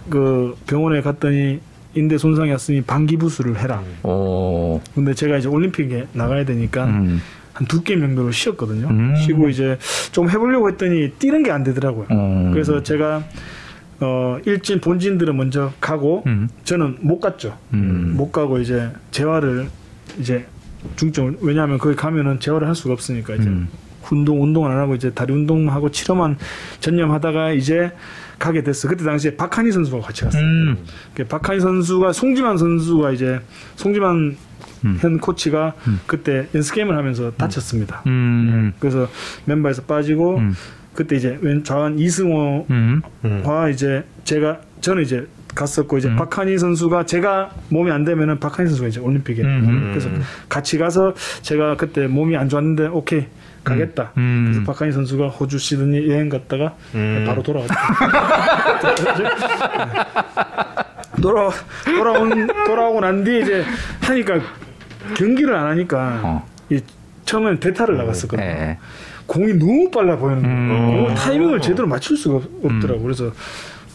[0.09, 1.59] 그 병원에 갔더니
[1.95, 3.81] 인대 손상이 왔으니 방기부수를 해라.
[4.03, 4.81] 어.
[4.93, 7.21] 근데 제가 이제 올림픽에 나가야 되니까 음.
[7.53, 8.87] 한두 게임 정도를 쉬었거든요.
[8.89, 9.15] 음.
[9.15, 9.77] 쉬고 이제
[10.11, 12.07] 좀 해보려고 했더니 뛰는 게 안 되더라고요.
[12.11, 12.51] 음.
[12.51, 13.23] 그래서 제가
[14.01, 16.49] 어 일진 본진들은 먼저 가고 음.
[16.65, 17.57] 저는 못 갔죠.
[17.73, 18.13] 음.
[18.17, 19.67] 못 가고 이제 재활을
[20.19, 20.45] 이제
[20.97, 23.69] 중점을 왜냐하면 거기 가면은 재활을 할 수가 없으니까 이제 음.
[24.11, 26.37] 운동 운동을 안 하고 이제 다리 운동만 하고 치료만
[26.81, 27.91] 전념하다가 이제
[28.39, 28.87] 가게 됐어.
[28.87, 30.43] 그때 당시에 박한희 선수가 같이 갔어요.
[30.43, 30.77] 음.
[31.13, 33.39] 그 박한희 선수가 송지만 선수가 이제
[33.75, 34.35] 송지만
[34.85, 34.97] 음.
[34.99, 35.73] 현 코치가
[36.05, 38.03] 그때 연습 게임을 하면서 다쳤습니다.
[38.07, 38.73] 음.
[38.79, 39.07] 그래서
[39.45, 40.53] 멤버에서 빠지고 음.
[40.93, 43.01] 그때 이제 왼 좌완 이승호와 음.
[43.71, 46.15] 이제 제가 저는 이제 갔었고 이제 음.
[46.15, 49.89] 박한희 선수가 제가 몸이 안 되면은 박한희 선수가 이제 올림픽에 음.
[49.91, 50.09] 그래서
[50.49, 53.25] 같이 가서 제가 그때 몸이 안 좋았는데 오케이
[53.65, 54.11] 가겠다.
[54.17, 54.51] 음.
[54.53, 57.25] 그래서 박한희 선수가 호주 시드니 여행 갔다가 음.
[57.27, 57.75] 바로 돌아왔다.
[61.21, 61.49] 돌아
[61.85, 63.63] 돌아온 돌아오고 난 뒤에 이제
[64.01, 64.39] 하니까
[65.15, 66.47] 경기를 안 하니까 어.
[66.69, 66.79] 이
[67.25, 68.45] 처음에는 대타를 나갔었거든요.
[68.45, 68.77] 예.
[69.25, 70.55] 공이 너무 빨라 보이는 거예요.
[70.55, 70.97] 음.
[71.03, 73.01] 공을 타이밍을 제대로 맞출 수가 없- 없더라고.
[73.01, 73.31] 그래서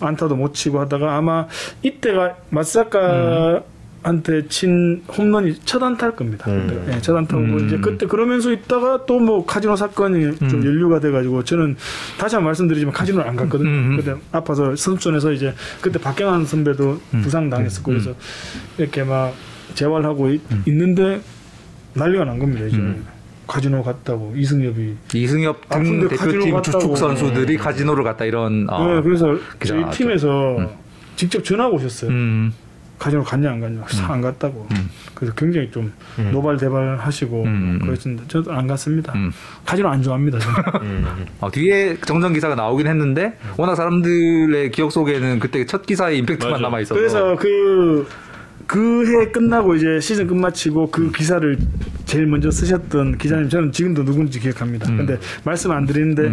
[0.00, 1.46] 안타도 못 치고 하다가 아마
[1.82, 3.62] 이때가 마사카
[4.02, 6.50] 한테 친 홈런이 첫 안타일 겁니다.
[6.50, 6.84] 음.
[6.86, 7.66] 네, 첫 안타고 음.
[7.66, 10.64] 이제 그때 그러면서 있다가 또 뭐 카지노 사건이 좀 음.
[10.64, 11.76] 연루가 돼가지고 저는
[12.18, 13.68] 다시 한번 말씀드리지만 카지노를 안 갔거든요.
[13.68, 13.96] 음.
[13.98, 17.20] 그때 아파서 선수촌에서 이제 그때 박경환 선배도 음.
[17.22, 18.14] 부상 당했었고 그래서
[18.78, 19.34] 이렇게 막
[19.74, 21.20] 재활하고 있, 있는데
[21.92, 22.64] 난리가 난 겁니다.
[22.64, 23.04] 이제 음.
[23.46, 26.96] 카지노 갔다고 이승엽이 이승엽 등 아픈데 대표팀 주축.
[26.96, 28.86] 선수들이 카지노를 갔다 이런 어.
[28.94, 29.84] 네, 그래서 저희.
[29.90, 30.70] 팀에서
[31.16, 32.10] 직접 전화가 오셨어요.
[33.00, 33.02] 음.
[33.02, 33.80] 카지노 갔냐 안 갔냐.
[33.80, 34.10] 음.
[34.10, 34.66] 안 갔다고.
[34.70, 34.90] 음.
[35.14, 36.30] 그래서 굉장히 좀 음.
[36.32, 37.78] 노발대발 하시고 음.
[37.80, 39.12] 그랬는데 저도 안 갔습니다.
[39.14, 39.32] 음.
[39.64, 40.38] 카지노 안 좋아합니다.
[40.38, 40.56] 저는.
[40.82, 41.26] 음.
[41.40, 46.62] 어, 뒤에 정정 기사가 나오긴 했는데 워낙 사람들의 기억 속에는 그때 첫 기사의 임팩트만 맞아.
[46.62, 48.06] 남아 있어서 그래서 그
[48.66, 51.58] 그해 끝나고 이제 시즌 끝마치고 그 기사를
[52.04, 54.86] 제일 먼저 쓰셨던 기자님 저는 지금도 누군지 기억합니다.
[54.86, 56.32] 근데 말씀 안 드리는데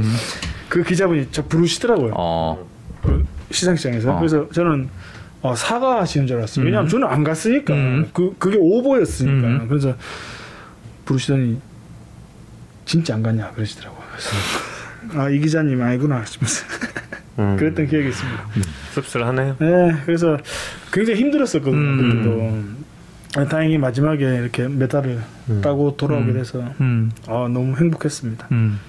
[0.70, 2.14] 그 기자분이 저 부르시더라고요.
[2.16, 2.68] 어.
[3.02, 4.12] 그 시상식장에서.
[4.12, 4.20] 어.
[4.20, 4.90] 그래서 저는
[5.42, 6.66] 어, 사과하시는 줄 알았어요.
[6.66, 6.90] 왜냐하면 음.
[6.90, 7.74] 저는 안 갔으니까.
[7.74, 8.10] 음.
[8.14, 9.48] 그, 그게 오보였으니까.
[9.48, 9.68] 음.
[9.68, 9.96] 그래서
[11.06, 11.60] 부르시더니
[12.86, 14.02] 진짜 안 갔냐 그러시더라고요.
[14.12, 16.24] 그래서 아, 이 기자님 아니구나
[17.40, 17.56] 음.
[17.60, 18.44] 그랬던 기억이 있습니다.
[18.94, 19.56] 씁쓸하네요.
[19.60, 20.38] 네, 그래서
[20.92, 21.78] 굉장히 힘들었었거든요.
[21.78, 21.98] 음.
[22.10, 23.42] 그때도.
[23.42, 25.20] 아, 다행히 마지막에 이렇게 메달을
[25.62, 26.34] 따고 돌아오게 음.
[26.34, 27.12] 돼서 음.
[27.28, 28.48] 아, 너무 행복했습니다.
[28.52, 28.80] 음.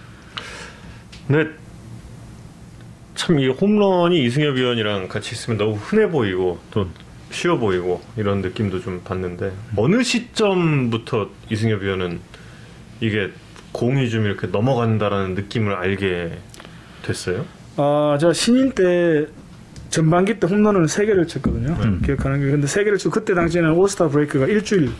[3.18, 6.86] 참 이 홈런이 이승엽 위원이랑 같이 있으면 너무 흔해 보이고 또
[7.30, 12.20] 쉬워 보이고 이런 느낌도 좀 받는데 어느 시점부터 이승엽 위원은
[13.00, 13.28] 이게
[13.72, 16.38] 공이 좀 이렇게 넘어간다라는 느낌을 알게
[17.02, 17.44] 됐어요?
[17.76, 19.26] 아, 제가 신인 때
[19.90, 21.76] 전반기 때 홈런을 세 개를 쳤거든요.
[21.84, 22.00] 음.
[22.04, 22.50] 기억하는 게.
[22.52, 24.90] 근데 세 개를 치고 그때 당시에는 올스타 브레이크가 일주일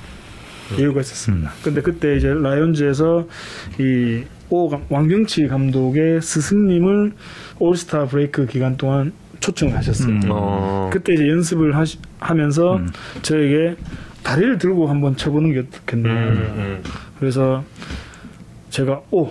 [0.79, 1.51] 여유가 있었습니다.
[1.63, 3.27] 근데 그때 이제 라이온즈에서
[3.81, 7.13] 이오 왕경치 감독의 스승님을
[7.59, 10.13] 올스타 브레이크 기간 동안 초청을 하셨어요.
[10.13, 10.21] 음.
[10.31, 10.91] 어.
[10.93, 12.81] 그때 이제 연습을 하시, 하면서
[13.23, 13.77] 저에게
[14.23, 16.09] 다리를 들고 한번 쳐보는 게 어떻겠나.
[16.09, 16.83] 음, 음.
[17.19, 17.65] 그래서
[18.71, 19.31] 제가 오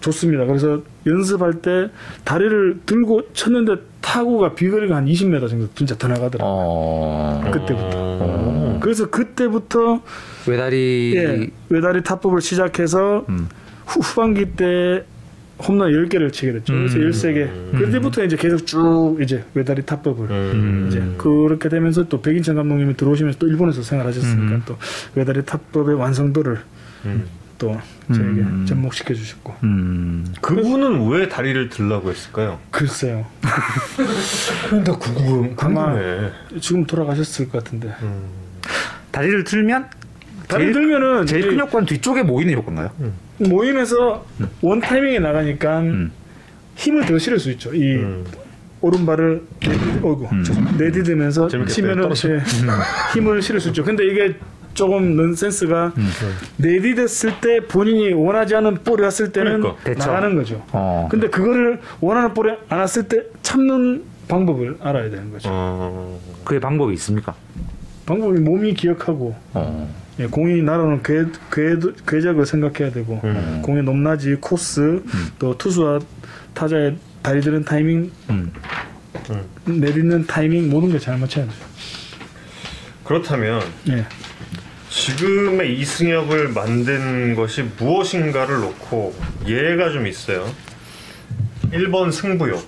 [0.00, 0.44] 좋습니다.
[0.44, 1.88] 그래서 연습할 때
[2.24, 6.54] 다리를 들고 쳤는데 타구가 비거리가 한 20m 정도 진짜 더 나가더라고요.
[6.54, 7.50] 어.
[7.52, 7.90] 그때부터.
[7.94, 8.78] 어.
[8.82, 10.02] 그래서 그때부터
[10.46, 13.48] 외다리 예, 외다리 타법을 시작해서 음.
[13.86, 15.04] 후, 후반기 때
[15.62, 16.72] 홈런 10개를 치게 됐죠.
[16.72, 17.10] 그래서 음.
[17.10, 17.78] 13개.
[17.78, 20.86] 그때부터 이제 계속 쭉 이제 외다리 타법을 음.
[20.88, 24.62] 이제 그렇게 되면서 또 백인천 감독님이 들어오시면서 또 일본에서 생활하셨으니까 음.
[24.66, 24.76] 또
[25.14, 26.58] 외다리 타법의 완성도를
[27.04, 27.24] 음.
[27.56, 27.78] 또
[28.12, 28.66] 저에게 음.
[28.66, 30.26] 접목시켜 주셨고 음.
[30.40, 32.58] 그분은 왜 다리를 들라고 했을까요?
[32.72, 33.24] 글쎄요.
[34.84, 36.30] 나 궁금, 아마 궁금해.
[36.60, 37.94] 지금 돌아가셨을 것 같은데.
[39.12, 39.86] 다리를 틀면
[40.48, 42.90] 다리 제일- 들면은 제일 큰 효과는 뒤쪽에 모이는 효과인가요?
[43.38, 44.24] 모임에서
[44.62, 46.12] 원 타이밍에 나가니까 음.
[46.76, 47.74] 힘을 더 실을 수 있죠.
[47.74, 48.24] 이 음.
[48.80, 50.28] 오른발을 내디, 어이구.
[50.78, 51.74] 내디드면서 재밌겠다.
[51.74, 52.10] 치면은.
[52.10, 52.42] 예,
[53.14, 53.82] 힘을 실을 수 있죠.
[53.82, 54.34] 근데 이게
[54.74, 55.94] 조금 넌센스가
[56.58, 59.94] 내디댔을 때 본인이 원하지 않은 볼이 왔을 때는 그러니까.
[59.94, 60.62] 나가는 거죠.
[60.72, 61.08] 어.
[61.10, 65.48] 근데 그거를 원하는 볼이 안 왔을 때 참는 방법을 알아야 되는 거죠.
[65.50, 66.20] 어.
[66.44, 67.34] 그의 방법이 있습니까?
[68.04, 69.94] 방법이 몸이 기억하고 어.
[70.20, 71.76] 예, 공이 날아오는 궤, 궤,
[72.06, 73.62] 궤적을 생각해야 되고 음.
[73.62, 75.02] 공의 높낮이, 코스,
[75.38, 75.98] 또 투수와
[76.54, 78.52] 타자의 다리 드는 타이밍, 음.
[79.64, 81.54] 내딛는 타이밍 모든 게 잘 맞춰야 돼요.
[83.04, 84.06] 그렇다면 예.
[84.88, 89.14] 지금의 이승엽을 만든 것이 무엇인가를 놓고
[89.46, 90.48] 예가 좀 있어요.
[91.72, 92.64] 1번 승부욕,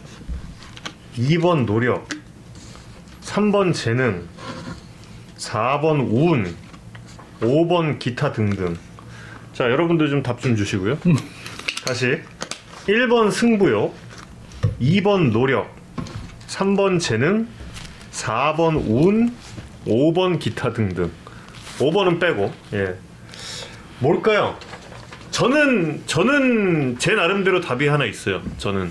[1.17, 2.09] 2번 노력,
[3.23, 4.27] 3번 재능,
[5.39, 6.57] 4번 운,
[7.41, 8.77] 5번 기타 등등.
[9.53, 10.99] 자, 여러분들 좀 답 좀 주시고요.
[11.87, 12.21] 다시
[12.87, 13.95] 1번 승부욕,
[14.81, 15.75] 2번 노력,
[16.49, 17.49] 3번 재능,
[18.13, 19.35] 4번 운,
[19.87, 21.11] 5번 기타 등등.
[21.79, 22.95] 5번은 빼고 예
[23.99, 24.57] 뭘까요?
[25.31, 28.41] 저는 저는 제 나름대로 답이 하나 있어요.
[28.59, 28.91] 저는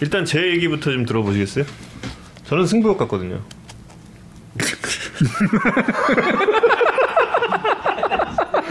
[0.00, 1.64] 일단 제 얘기부터 좀 들어보시겠어요?
[2.44, 3.40] 저는 승부욕 같거든요.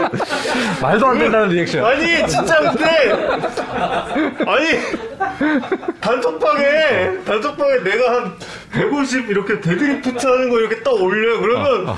[0.82, 1.84] 말도 안 된다는 리액션.
[1.84, 3.12] 아니 진짜 근데
[4.46, 4.78] 아니
[6.00, 8.32] 단톡방에 단톡방에 내가 한
[8.72, 11.40] 150 이렇게 데드리프트 하는 거 이렇게 딱 올려요.
[11.40, 11.94] 그러면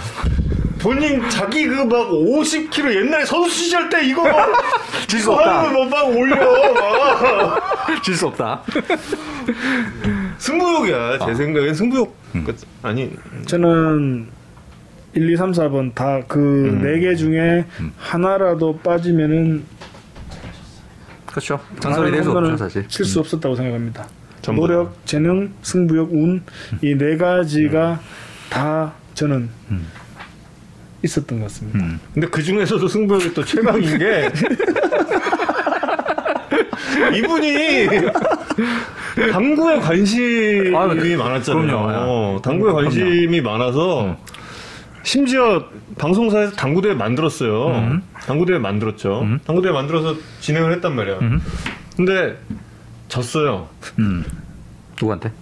[0.80, 4.24] 본인 자기 그 막 50kg 옛날에 선수 시절 때 이거
[5.06, 5.58] 질수 이거 없다.
[5.60, 6.36] 하는 거막 올려
[6.74, 7.60] 막
[8.02, 8.62] 질수 없다.
[10.38, 12.56] 승부욕이야 제 생각엔 승부욕 끝.
[12.82, 13.10] 아니
[13.46, 14.28] 저는
[15.14, 16.38] 1, 2, 3, 4번 다 그
[16.82, 17.64] 네개 중에
[17.98, 19.64] 하나라도 빠지면은
[21.26, 21.58] 그렇죠.
[21.80, 22.86] 전설이 될수 없죠 사실.
[22.88, 24.06] 칠수 없었다고 생각합니다.
[24.42, 26.42] 전부 노력, 재능, 승부욕, 운
[26.82, 28.00] 이 네 가지가
[28.50, 29.48] 다 저는
[31.04, 31.78] 있었던 것 같습니다.
[31.78, 32.00] 음.
[32.14, 34.30] 근데 그 중에서도 승부욕이 또 최강인 게
[37.16, 37.86] 이분이
[39.32, 41.16] 당구에 관심이 아, 네.
[41.16, 41.66] 많았잖아요.
[41.66, 42.40] 그럼요.
[42.42, 44.16] 당구에 관심이 많아서
[45.02, 45.68] 심지어
[45.98, 47.66] 방송사에서 당구대회 만들었어요.
[47.68, 48.02] 음.
[48.26, 49.26] 당구대회 만들었죠.
[49.46, 51.18] 당구대회 만들어서 진행을 했단 말이야.
[51.96, 52.36] 근데
[53.08, 53.68] 졌어요.
[53.98, 54.24] 음.
[55.00, 55.32] 누구한테?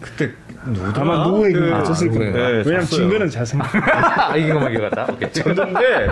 [0.00, 0.30] 그때
[0.66, 1.02] 누구더라?
[1.12, 2.32] 아마 누구에게 그- 맞췄을 누구에게?
[2.32, 2.48] 겁니다.
[2.48, 2.86] 네, 왜냐면.
[2.86, 3.74] 진 거는 잘 생각.
[4.30, 5.12] 아 이긴 것만 기억한다.
[5.12, 5.32] 오케이.
[5.32, 6.08] 졌는데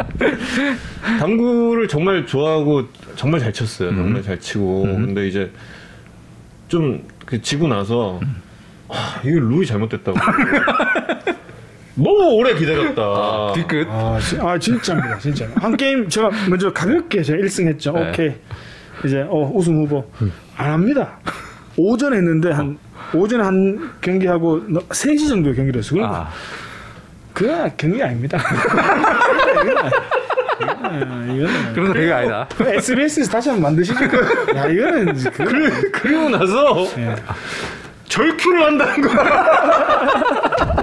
[1.20, 2.84] 당구를 정말 좋아하고
[3.16, 3.90] 정말 잘 쳤어요.
[3.94, 5.50] 정말 잘 치고 근데 이제
[6.68, 8.20] 좀그 지고 나서
[8.88, 10.18] 아, 이거 룰이 잘못됐다고.
[11.98, 13.52] 너무 오래 기다렸다.
[13.54, 13.86] 뒤끝.
[13.90, 15.46] 아, 지- 아 진짜입니다, 진짜.
[15.56, 17.92] 한 게임 제가 먼저 가볍게 제가 1승 했죠.
[17.92, 18.08] 네.
[18.10, 18.32] 오케이.
[19.04, 20.04] 이제 어 우승 후보
[20.56, 21.18] 안 합니다.
[21.76, 22.78] 오전에 했는데 한
[23.14, 26.00] 오전에 한 경기하고 3시 정도 경기를 했어요.
[26.00, 26.28] 그러니까 아,
[27.34, 28.38] 그건 경기 아닙니다.
[30.60, 32.48] 이거는 이거는 그런 거 되게 아니다.
[32.56, 34.04] 그 SBS에서 다시 한번 만드시죠.
[34.56, 37.14] 야 이거는 그, 그래, 그리고 나서 예.
[38.08, 40.77] 절큐를 한다는 거야.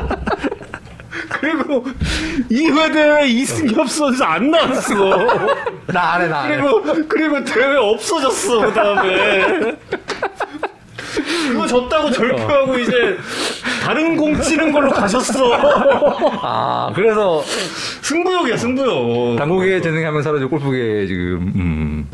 [1.39, 1.85] 그리고
[2.51, 4.93] 2회 대회 이승엽 선수 안 나왔어.
[5.87, 6.57] 나 안해 나 안해.
[6.57, 9.75] 그리고 그리고 대회 없어졌어 그다음에.
[11.47, 13.17] 그거 졌다고 절표하고 이제
[13.83, 15.53] 다른 공 치는 걸로 가셨어.
[16.41, 17.41] 아 그래서
[18.01, 19.37] 승부욕이야 승부욕.
[19.37, 22.07] 당국에 재능하면 사라져 골프계 지금 음.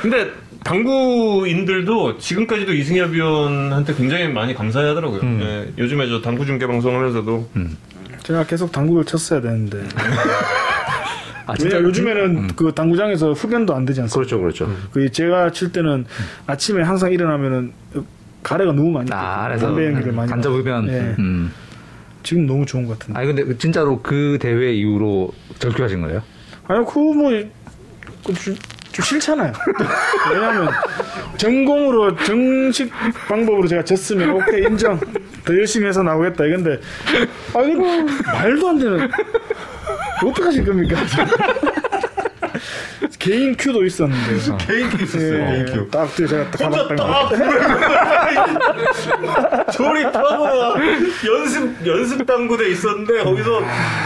[0.00, 0.30] 근데
[0.64, 5.20] 당구인들도 지금까지도 이승엽 위원한테 굉장히 많이 감사하더라고요.
[5.20, 5.40] 음.
[5.42, 7.48] 예, 요즘에 저 당구 중계 방송하면서도
[8.28, 9.82] 제가 계속 당구를 쳤어야 되는데.
[11.46, 11.80] 아, 왜냐?
[11.80, 14.36] 요즘에는 그 당구장에서 흡연도 안 되지 않습니까?
[14.36, 14.76] 그렇죠 그렇죠.
[14.92, 16.04] 그 제가 칠 때는
[16.46, 17.72] 아침에 항상 일어나면은
[18.42, 19.48] 가래가 너무 많이 아.
[19.48, 20.86] 그래서 담배 연기를 많이 간접 흡연.
[20.88, 21.14] 예.
[21.18, 21.50] 음.
[22.22, 23.18] 지금 너무 좋은 것 같은데.
[23.18, 26.22] 아니 근데 진짜로 그 대회 이후로 절규하신 거예요?
[26.66, 27.30] 아니 그뭐
[28.26, 28.34] 그
[28.98, 29.52] 좀, 좀 싫잖아요.
[30.32, 30.68] 왜냐하면
[31.36, 32.90] 전공으로 정식
[33.28, 34.98] 방법으로 제가 졌으면 오케이 인정.
[35.44, 36.78] 더 열심히 해서 나오겠다 이건데
[37.54, 37.82] 아 이거
[38.26, 39.08] 말도 안 되는
[40.24, 40.96] 어떻게 하실 겁니까?
[43.18, 45.46] 개인 큐도 있었는데 개인 큐 있었어요.
[45.46, 45.88] 개인 큐.
[45.90, 48.48] 딱그 제가 딱 혼자 가봤다 딱
[49.72, 50.46] 조립하고
[51.26, 53.60] 연습 연습 당구대 있었는데 거기서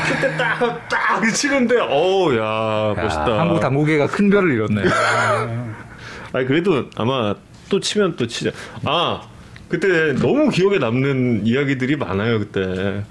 [0.09, 3.41] 큐대 딱딱 치는데 어우 야 멋있다.
[3.41, 4.83] 한국 당구계가 큰 별을 잃었네.
[6.35, 7.35] 아니 그래도 아마
[7.69, 8.51] 또 치면 또 치자.
[8.85, 9.23] 아
[9.69, 13.03] 그때 너무 기억에 남는 이야기들이 많아요 그때.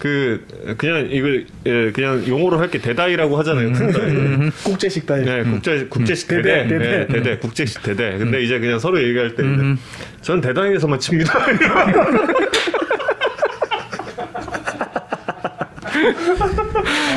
[0.00, 0.44] 그
[0.78, 3.72] 그냥 이걸 예, 그냥 용어로 할 게 대다이라고 하잖아요.
[3.72, 4.50] 큰 다이.
[4.64, 5.24] 국제식 다이.
[5.24, 6.78] 네, 국제 국제식 대대, 대대.
[6.78, 8.16] 네, 대대, 국제식 대대.
[8.16, 9.82] 근데 이제 그냥 서로 얘기할 때, 이제
[10.22, 11.38] 전 대다이에서만 칩니다.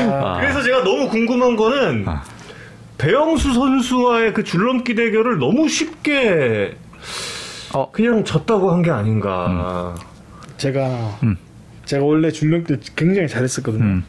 [0.10, 0.38] 아.
[0.40, 2.06] 그래서 제가 너무 궁금한 거는
[2.98, 6.78] 배영수 선수와의 그 줄넘기 대결을 너무 쉽게
[7.74, 7.92] 어.
[7.92, 9.96] 그냥 졌다고 한 게 아닌가.
[10.58, 11.38] 제가 음.
[11.86, 13.84] 제가 원래 줄넘기 굉장히 잘했었거든요.
[13.84, 14.04] 음.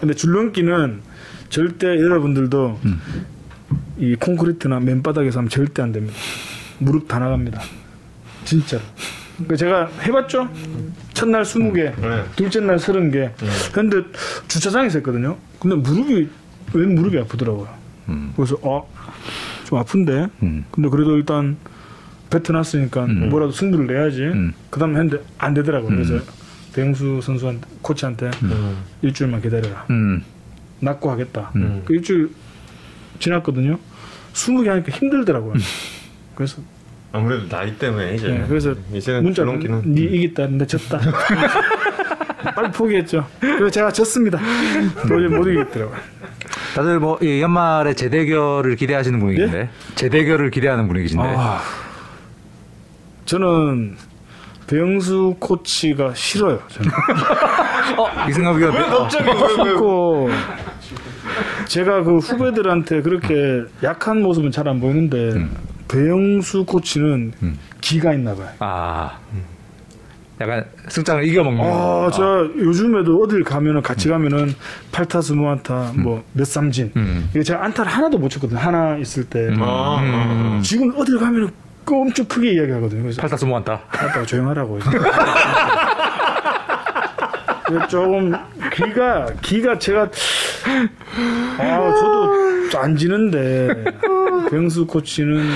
[0.00, 1.00] 근데 줄넘기는
[1.48, 3.00] 절대 여러분들도 음.
[3.98, 6.16] 이 콘크리트나 맨바닥에서 하면 절대 안 됩니다.
[6.78, 7.60] 무릎 다 나갑니다.
[8.44, 8.82] 진짜로.
[9.36, 10.48] 그러니까 제가 해봤죠.
[11.12, 12.24] 첫날 20개, 네.
[12.36, 13.30] 둘째 날 30개.
[13.72, 14.02] 근데
[14.48, 15.36] 주차장에서 했거든요.
[15.58, 16.28] 근데 무릎이
[16.72, 17.68] 웬 무릎이 아프더라고요.
[18.36, 18.88] 그래서 어,
[19.64, 20.28] 좀 아픈데.
[20.42, 20.64] 음.
[20.70, 21.56] 근데 그래도 일단
[22.30, 24.52] 뱉어놨으니까 뭐라도 승부를 내야지.
[24.70, 25.90] 그 다음 했는데 안 되더라고요.
[25.90, 26.14] 그래서
[26.74, 28.30] 배영수 선수한테 코치한테
[29.02, 29.86] 일주일만 기다려라.
[29.90, 30.22] 음.
[30.80, 31.50] 낫고 하겠다.
[31.84, 32.30] 그 일주일
[33.18, 33.78] 지났거든요.
[34.32, 35.54] 20개 하니까 힘들더라고요.
[36.34, 36.60] 그래서
[37.12, 38.28] 아무래도 나이 때문에 이제.
[38.28, 39.82] 네, 그래서 이제는 문자 줄넘기는.
[39.94, 40.98] 니 이겼다 했는데 졌다.
[42.54, 43.26] 빨리 포기했죠.
[43.40, 44.38] 그래서 제가 졌습니다.
[45.02, 45.96] 도저히 못 이기겠더라고요.
[46.74, 51.60] 다들 뭐이 연말에 재대결을 기대하시는 분위기인데 재대결을 기대하는 분위기신데 아,
[53.26, 53.96] 저는
[54.66, 56.60] 배영수 코치가 싫어요.
[56.68, 56.90] 저는.
[58.30, 60.28] 이승엽 위원 왜 갑자기 왜, 왜, 자꾸
[61.66, 63.34] 제가 그 후배들한테 그렇게
[63.82, 65.32] 약한 모습은 잘 안 보이는데
[65.88, 67.32] 배영수 코치는
[67.80, 68.48] 기가 있나 봐요.
[68.60, 69.18] 아.
[70.40, 74.52] 약간 승장을 이겨먹는 아, 저 요즘에도 어딜 가면은 같이 가면은
[74.90, 76.90] 팔타수 무안타 뭐몇 삼진.
[76.96, 77.28] 음.
[77.34, 78.58] 이거 제가 안타를 하나도 못 쳤거든요.
[78.58, 79.48] 하나 있을 때.
[79.60, 81.52] 아, 아, 지금 어딜 가면은 그
[81.92, 83.02] 엄청 크게 이야기하거든요.
[83.02, 83.80] 그래서 팔타수 모았다.
[83.88, 84.78] 아빠가 조용하라고.
[87.88, 88.32] 조금
[88.72, 90.02] 기가 기가 제가
[91.58, 93.84] 아 저도 안 지는데
[94.50, 95.48] 배영수 코치는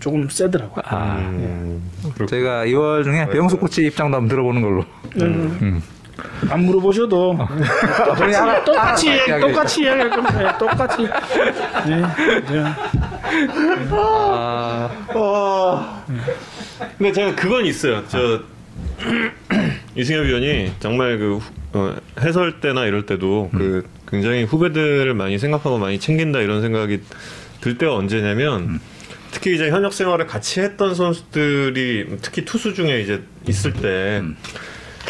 [0.00, 0.82] 조금 세더라고요.
[0.86, 1.82] 아, 음,
[2.28, 4.84] 저희가 2월 중에 배영수 코치 입장도 한번 들어보는 걸로.
[5.22, 5.82] 음.
[6.48, 7.36] 안 물어보셔도
[8.06, 10.38] 똑같이 알아- 똑같이 알아- 얘기- 똑같이 이야기할 겁니다.
[10.52, 11.02] 네, 똑같이.
[11.88, 12.02] 네,
[12.52, 12.64] 네.
[13.90, 16.04] 아, 아.
[16.98, 18.02] 근데 제가 그건 있어요.
[18.08, 18.40] 저
[19.96, 25.78] 이승엽 위원이 정말 그 후- 어, 해설 때나 이럴 때도 그 굉장히 후배들을 많이 생각하고
[25.78, 27.00] 많이 챙긴다 이런 생각이
[27.60, 28.80] 들 때가 언제냐면
[29.32, 34.22] 특히 이제 현역 생활을 같이 했던 선수들이 특히 투수 중에 이제 있을 때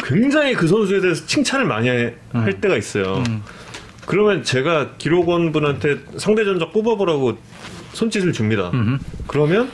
[0.05, 3.23] 굉장히 그 선수에 대해서 칭찬을 많이 해- 할 때가 있어요.
[4.05, 7.37] 그러면 제가 기록원 분한테 상대 전적 뽑아보라고
[7.93, 8.71] 손짓을 줍니다.
[9.27, 9.69] 그러면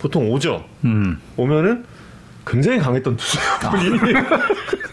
[0.00, 0.64] 보통 오죠.
[0.84, 1.18] 음.
[1.36, 1.84] 오면은
[2.46, 4.00] 굉장히 강했던 투수분이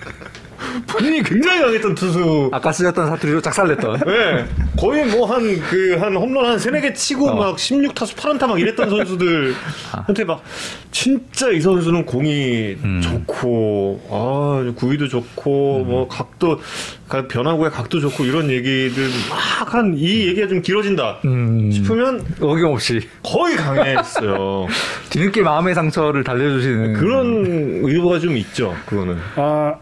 [0.88, 2.49] 본인이 굉장히 강했던 투수.
[2.53, 3.99] 아까 쓰셨던 사투리로 작살냈던.
[4.06, 4.45] 네.
[4.77, 7.35] 거의 뭐 한 그 한 홈런 한 세네 개 치고 어.
[7.35, 10.44] 막 16타수 8안타 막 이랬던 선수들한테 막
[10.91, 13.02] 진짜 이 선수는 공이 음.
[13.02, 15.88] 좋고 아 구위도 좋고 음.
[15.89, 16.60] 뭐 각도
[17.10, 21.18] 각- 변화구의 각도 좋고 이런 얘기들 막 한 이 얘기가 좀 길어진다
[21.73, 24.68] 싶으면 어김없이 거의 강했어요.
[25.10, 28.73] 뒤늦게 마음의 상처를 달래주시는 그런 의도가 좀 있죠.
[28.85, 29.18] 그거는.
[29.35, 29.73] 아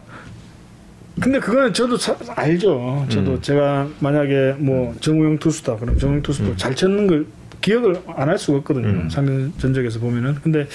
[1.20, 3.06] 근데 그거는 저도 자- 알죠.
[3.08, 3.40] 저도 음.
[3.42, 6.56] 제가 만약에 뭐 정우영 투수다 그럼 정우영 투수도 음.
[6.56, 7.26] 잘 쳤는 걸
[7.62, 9.08] 기억을 안 할 수가 없거든요.
[9.08, 10.68] 상대 전적에서 보면은 근데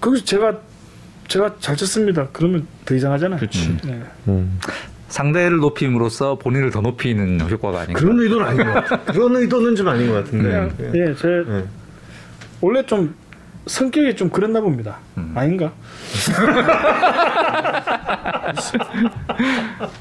[0.00, 0.58] 거기서 제가
[1.28, 2.28] 제가 잘 쳤습니다.
[2.32, 3.38] 그러면 더 이상하잖아요.
[3.40, 3.76] 그렇지.
[3.84, 4.02] 네.
[5.08, 8.00] 상대를 높임으로써 본인을 더 높이는 효과가 아닌가.
[8.00, 9.00] 그런 의도는 아닌 것 같아요.
[9.06, 10.44] 그런 의도는 좀 아닌 것 같은데.
[10.48, 10.92] 그냥 그냥.
[10.96, 11.64] 예, 제 네.
[12.60, 13.14] 원래 좀
[13.66, 14.98] 성격이 좀 그랬나 봅니다.
[15.16, 15.32] 음.
[15.36, 15.72] 아닌가?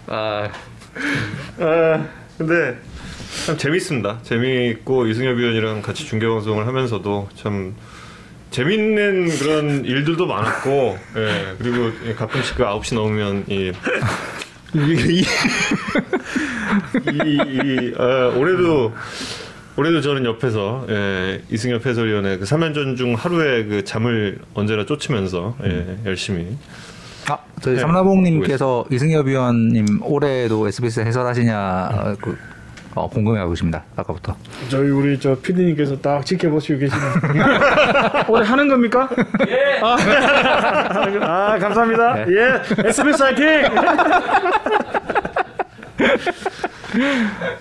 [0.07, 0.49] 아,
[1.59, 2.05] 아,
[2.37, 2.77] 근데
[3.45, 4.19] 참 재밌습니다.
[4.23, 7.75] 재미있고 이승엽 위원이랑 같이 중계 방송을 하면서도 참
[8.51, 13.71] 재밌는 그런 일들도 많았고, 예, 그리고 가끔씩 그 9시 넘으면 이
[14.73, 14.77] 이,
[15.13, 15.23] 이,
[17.13, 18.93] 이, 이, 아, 올해도
[19.77, 25.97] 올해도 저는 옆에서 예, 이승엽 해설위원의 그 3연전 중 하루에 그 잠을 언제나 쫓으면서 예,
[26.05, 26.57] 열심히
[27.29, 32.37] 아, 저희 네, 삼라봉님께서 이승엽 위원님 올해도 SBS 해설하시냐 어, 그,
[32.95, 33.83] 어, 궁금해하고 계십니다.
[33.95, 34.35] 아까부터.
[34.67, 37.13] 저희 우리 저 PD님께서 딱 지켜보시고 계시네요.
[38.27, 39.07] 올해 하는 겁니까?
[39.47, 39.79] 예.
[39.81, 39.95] 아,
[41.53, 42.25] 아, 감사합니다.
[42.27, 42.61] 예.
[42.89, 43.45] SBS 화이팅!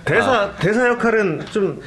[0.04, 1.80] 대사 대사 역할은 좀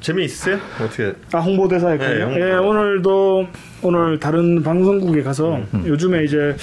[0.00, 0.58] 재미있어요?
[0.82, 1.12] 어떻게?
[1.32, 2.30] 아 홍보대사 했군요.
[2.30, 2.40] 네.
[2.40, 3.46] 예, 오늘도
[3.82, 6.56] 오늘 다른 방송국에 가서 요즘에 이제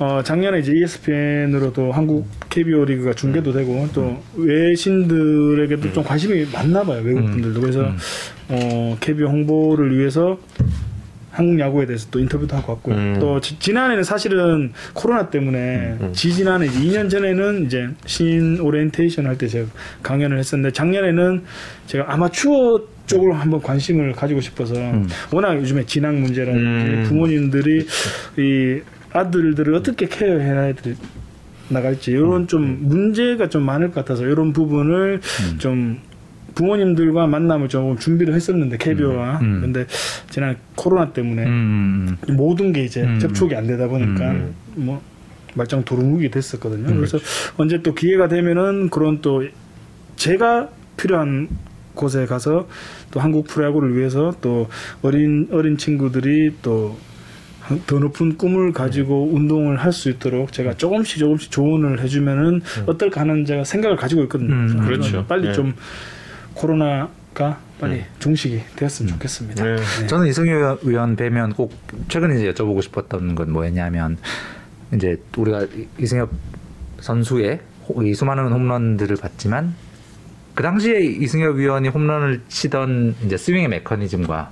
[0.00, 7.02] 어, 작년에 이제 ESPN으로도 한국 KBO 리그가 중계도 되고 또 외신들에게도 좀 관심이 많나 봐요
[7.04, 7.86] 외국 분들도 그래서
[8.48, 10.38] 어, KBO 홍보를 위해서
[11.32, 12.94] 한국 야구에 대해서 또 인터뷰도 하고 왔고요.
[12.94, 13.16] 음.
[13.18, 19.48] 또 지, 지난해는 사실은 코로나 때문에 지지난해 이제 2년 전에는 이제 신인 오리엔테이션 할 때
[19.48, 19.66] 제가
[20.02, 21.42] 강연을 했었는데 작년에는
[21.86, 24.74] 제가 아마추어 쪽으로 한번 관심을 가지고 싶어서
[25.32, 27.04] 워낙 요즘에 진학 문제라든지 음.
[27.08, 27.86] 부모님들이
[28.38, 28.80] 이
[29.12, 30.96] 아들들을 어떻게 케어해야 될
[31.68, 35.20] 나갈지 이런 좀 문제가 좀 많을 것 같아서 이런 부분을
[35.58, 35.98] 좀
[36.54, 39.60] 부모님들과 만남을 조금 준비를 했었는데 KBO와 음.
[39.60, 39.86] 근데
[40.30, 43.18] 지난 코로나 때문에 음, 모든 게 이제 음.
[43.18, 44.54] 접촉이 안 되다 보니까 음.
[44.74, 45.00] 뭐
[45.54, 46.88] 말짱 도루묵이 됐었거든요.
[46.88, 46.96] 음.
[46.96, 47.18] 그래서
[47.56, 49.44] 언제 또 기회가 되면은 그런 또
[50.16, 51.48] 제가 필요한
[51.94, 52.68] 곳에 가서
[53.10, 54.68] 또 한국 프로야구를 위해서 또
[55.02, 56.96] 어린 어린 친구들이 또
[57.86, 63.44] 더 높은 꿈을 가지고 운동을 할 수 있도록 제가 조금씩 조금씩 조언을 해주면은 어떨까 하는
[63.44, 64.54] 제가 생각을 가지고 있거든요.
[64.54, 65.26] 음, 그렇죠.
[65.26, 65.52] 빨리 네.
[65.52, 65.74] 좀
[66.54, 69.64] 코로나가 빨리 종식이 되었으면 좋겠습니다.
[69.64, 69.76] 네.
[69.76, 70.06] 네.
[70.06, 71.72] 저는 이승엽 의원 뵈면 꼭
[72.08, 74.18] 최근에 이제 여쭤보고 싶었던 건 뭐였냐면
[74.94, 76.30] 이제 우리가 이- 이승엽
[77.00, 79.74] 선수의 호- 이 수많은 홈런들을 봤지만
[80.54, 84.50] 그 당시에 이승엽 위원이 홈런을 치던 이제 스윙의 메커니즘과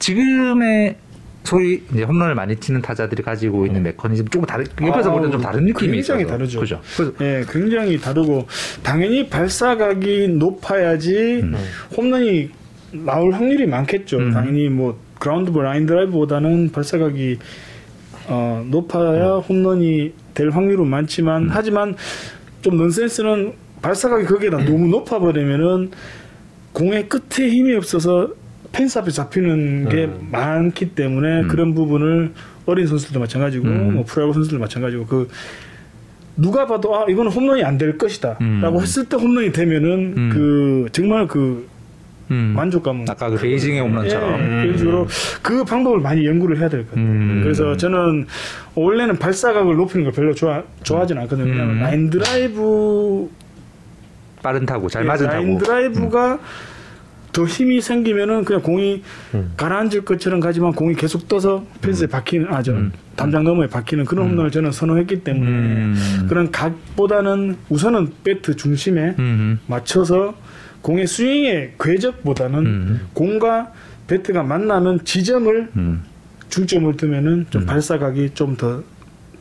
[0.00, 0.96] 지금의
[1.44, 5.40] 소위 이제 홈런을 많이 치는 타자들이 가지고 있는 메커니즘 조금 다른 옆에서 아, 보면 좀
[5.40, 6.36] 다른 느낌이 굉장히 있어서.
[6.36, 6.60] 다르죠.
[6.60, 6.80] 그죠.
[7.20, 8.46] 예, 굉장히 다르고
[8.82, 11.42] 당연히 발사각이 높아야지
[11.96, 12.50] 홈런이
[12.92, 14.18] 나올 확률이 많겠죠.
[14.18, 14.30] 음.
[14.32, 17.38] 당연히 뭐 그라운드 볼 라인 드라이브보다는 발사각이
[18.28, 21.96] 어, 높아야 홈런이 될 확률은 많지만 하지만
[22.60, 23.52] 좀 넌센스는
[23.82, 25.90] 발사각이 거기에다 너무 높아 버리면은
[26.72, 28.30] 공의 끝에 힘이 없어서
[28.72, 32.32] 펜스 앞에 잡히는 게 많기 때문에 그런 부분을
[32.66, 33.94] 어린 선수들도 마찬가지고 음.
[33.94, 35.28] 뭐 프로야구 선수들도 마찬가지고 그
[36.36, 38.42] 누가 봐도 아 이거는 홈런이 안 될 것이다라고
[38.78, 38.80] 음.
[38.80, 40.30] 했을 때 홈런이 되면은 음.
[40.32, 41.68] 그 정말 그
[42.30, 42.54] 음.
[42.56, 44.40] 만족감은 아까 그 베이징의 홈런처럼.
[44.40, 45.06] 예, 그런 식으로
[45.42, 47.04] 그 방법을 많이 연구를 해야 될 것 같아요.
[47.04, 47.40] 음.
[47.42, 48.26] 그래서 저는
[48.74, 51.52] 원래는 발사각을 높이는 걸 별로 좋아 좋아하진 않거든요.
[51.52, 51.80] 음.
[51.82, 53.28] 라인 드라이브
[54.42, 55.64] 빠른 타고 잘 예, 맞은 라인 타고.
[55.64, 56.38] 드라이브가
[57.32, 59.02] 더 힘이 생기면은 그냥 공이
[59.34, 59.52] 음.
[59.56, 62.76] 가라앉을 것처럼 가지만 공이 계속 떠서 펜스에 박히는 아저
[63.16, 66.26] 담장 너머에 박히는 그런 홈런을 저는 선호했기 때문에 음.
[66.28, 69.58] 그런 각보다는 우선은 배트 중심에 음.
[69.66, 70.34] 맞춰서
[70.82, 73.00] 공의 스윙의 궤적보다는 음.
[73.14, 73.72] 공과
[74.06, 76.02] 배트가 만나는 지점을 음.
[76.50, 78.82] 중점을 두면은 좀 발사각이 좀더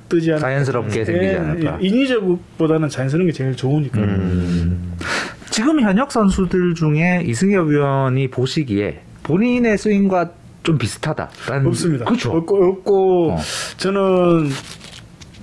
[0.07, 0.47] 뜨지 않을까.
[0.47, 1.77] 자연스럽게 생기지 않을까.
[1.81, 3.99] 예, 인위적보다는 자연스러운 게 제일 좋으니까.
[3.99, 4.90] 음.
[5.51, 10.31] 지금 현역 선수들 중에 이승엽 위원이 보시기에 본인의 스윙과
[10.63, 11.29] 좀 비슷하다.
[11.65, 12.05] 없습니다.
[12.05, 12.31] 그렇죠.
[12.31, 13.37] 없고, 없고 어.
[13.77, 14.49] 저는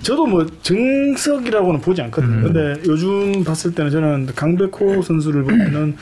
[0.02, 2.36] 저도 뭐 정석이라고는 보지 않거든요.
[2.38, 2.42] 음.
[2.52, 5.96] 근데 요즘 봤을 때는 저는 강백호 선수를 보면은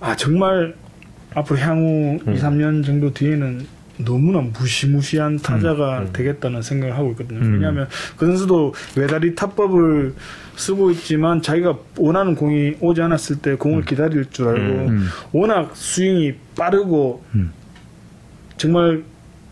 [0.00, 0.74] 아 정말
[1.34, 2.34] 앞으로 향후 음.
[2.34, 3.66] 2, 3년 정도 뒤에는
[3.98, 7.40] 너무나 무시무시한 타자가 되겠다는 생각을 하고 있거든요.
[7.40, 7.54] 음.
[7.54, 10.14] 왜냐하면 그 선수도 외다리 타법을
[10.56, 15.06] 쓰고 있지만 자기가 원하는 공이 오지 않았을 때 공을 기다릴 줄 알고 음.
[15.32, 17.52] 워낙 스윙이 빠르고 음.
[18.56, 19.02] 정말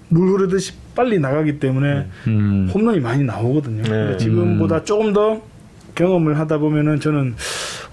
[0.09, 2.71] 물 흐르듯이 빨리 나가기 때문에 음.
[2.73, 3.83] 홈런이 많이 나오거든요.
[3.83, 5.41] 근데 지금보다 조금 더
[6.01, 7.35] 경험을 하다 보면은 저는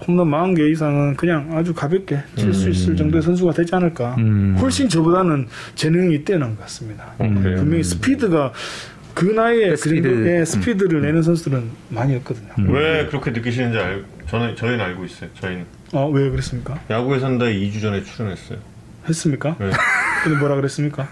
[0.06, 4.14] 홈런 40개 이상은 그냥 아주 가볍게 칠 수 있을 정도의 선수가 되지 않을까.
[4.18, 4.56] 음.
[4.58, 7.12] 훨씬 저보다는 재능이 뛰어난 것 같습니다.
[7.18, 7.56] 어, 그래요?
[7.58, 8.52] 분명히 스피드가
[9.14, 10.08] 그 나이에 그 스피드.
[10.08, 12.48] 정도의 스피드를 내는 선수들은 많이 없거든요.
[12.72, 15.28] 왜 그렇게 느끼시는지 알, 저는 저희는 알고 있어요.
[15.40, 16.80] 저희는 어, 왜 그랬습니까?
[16.88, 18.58] 야구에 산다에 2주 전에 출연했어요.
[19.08, 19.56] 했습니까?
[19.58, 19.70] 네.
[20.24, 21.08] 근데 뭐라 그랬습니까?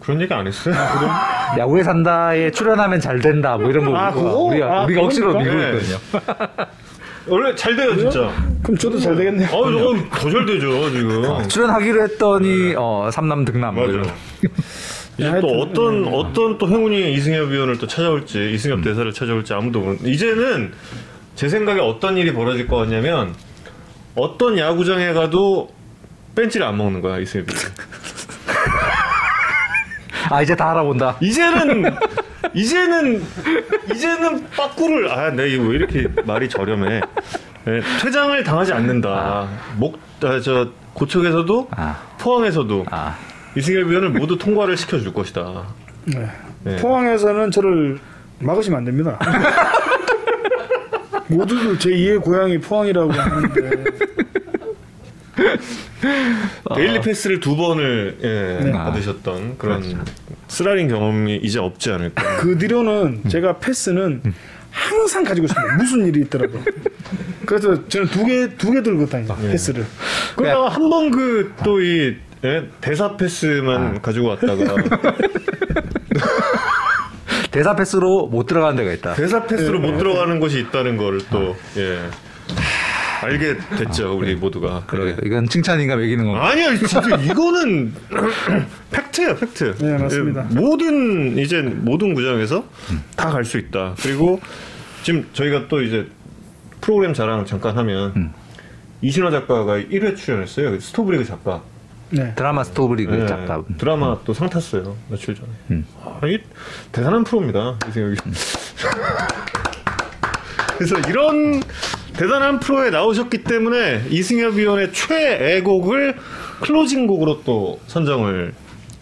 [0.00, 0.74] 그런 얘기 안 했어요.
[1.58, 4.36] 야구에 산다에 출연하면 잘 된다 뭐 이런 거 아, 그거?
[4.38, 5.78] 우리가 아, 우리가 억지로 밀고 그겁니까?
[5.78, 5.98] 있거든요.
[7.26, 8.30] 원래 잘 돼요 진짜.
[8.62, 9.48] 그럼 저도 잘 되겠네요.
[9.48, 11.48] 어, 저건 더잘 되죠 지금.
[11.48, 14.02] 출연하기로 했더니 어 삼남 등남 뭐 이런.
[14.02, 14.14] 맞아.
[15.18, 19.96] 이제 또 어떤 어떤 또 행운이 이승엽 위원을 또 찾아올지 이승엽 대사를 찾아올지 아무도 모르.
[20.04, 20.72] 이제는
[21.34, 23.34] 제 생각에 어떤 일이 벌어질 것 같냐면
[24.14, 25.70] 어떤 야구장에 가도
[26.36, 27.46] 벤치를 안 먹는 거야 이승엽.
[30.30, 31.16] 아 이제 다 알아본다.
[31.20, 31.94] 이제는
[32.54, 33.22] 이제는
[33.92, 37.00] 이제는 빠꾸를 아, 내 이거 왜 이렇게 말이 저렴해.
[37.66, 39.48] 예, 퇴장을 당하지 않는다.
[39.76, 41.68] 목저 고척에서도
[42.18, 42.86] 포항에서도
[43.56, 45.64] 이승엽 위원을 모두 통과를 시켜줄 것이다.
[46.04, 46.28] 네.
[46.64, 46.76] 네.
[46.76, 47.98] 포항에서는 저를
[48.40, 49.18] 막으시면 안 됩니다.
[51.28, 53.84] 모두들 제 2의 고향이 포항이라고 하는데
[56.74, 58.72] daily pass를 두 번을 예, 네.
[58.72, 60.04] 받으셨던 그런
[60.48, 62.36] 쓰라린 경험이 이제 없지 않을까.
[62.38, 64.22] 그 뒤로는 제가 패스는
[64.70, 65.76] 항상 가지고 있습니다.
[65.76, 66.60] 무슨 일이 있더라도.
[67.46, 69.86] 그래서 저는 두 개 두 개 들고 다니죠 패스를.
[70.36, 72.16] 그러다가 한 번 그 또이
[72.80, 74.74] 대사 패스만 가지고 왔다가
[77.50, 79.14] 대사 패스로 못 들어가는 데가 있다.
[79.14, 79.90] 대사 패스로 네.
[79.90, 81.98] 못 들어가는 것이 있다는 거를 또 예.
[83.22, 84.84] 알게 됐죠 우리 모두가.
[84.86, 86.48] 그러게 이건 칭찬인가 매기는 건가?
[86.48, 87.94] 아니야 진짜 이거는
[88.90, 89.74] 팩트예요 팩트.
[89.78, 90.46] 네, 맞습니다.
[90.50, 92.64] 예, 모든 이제 모든 구장에서
[93.16, 93.94] 다갈 수 있다.
[94.00, 94.40] 그리고
[95.02, 96.06] 지금 저희가 또 이제
[96.80, 98.32] 프로그램 자랑 잠깐 하면 음.
[99.02, 100.78] 이신화 작가가 1회 출연했어요.
[100.80, 101.62] 스토브리그 작가.
[102.10, 102.34] 네.
[102.34, 103.62] 드라마 스토브리그 네, 작가.
[103.76, 105.48] 드라마 또 상 탔어요 며칠 전에.
[105.72, 105.86] 음.
[106.02, 106.38] 아, 이
[106.90, 108.16] 대단한 프로입니다 이승엽이.
[110.78, 111.60] 그래서 이런
[112.18, 116.16] 대단한 프로에 나오셨기 때문에 이승엽 위원의 최애곡을
[116.60, 118.52] 클로징 곡으로 또 선정을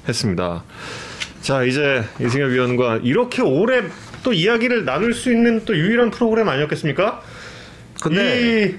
[0.07, 0.63] 했습니다.
[1.41, 3.83] 자 이제 이승엽 위원과 이렇게 오래
[4.23, 7.23] 또 이야기를 나눌 수 있는 또 유일한 프로그램 아니었겠습니까?
[8.03, 8.75] 근데 이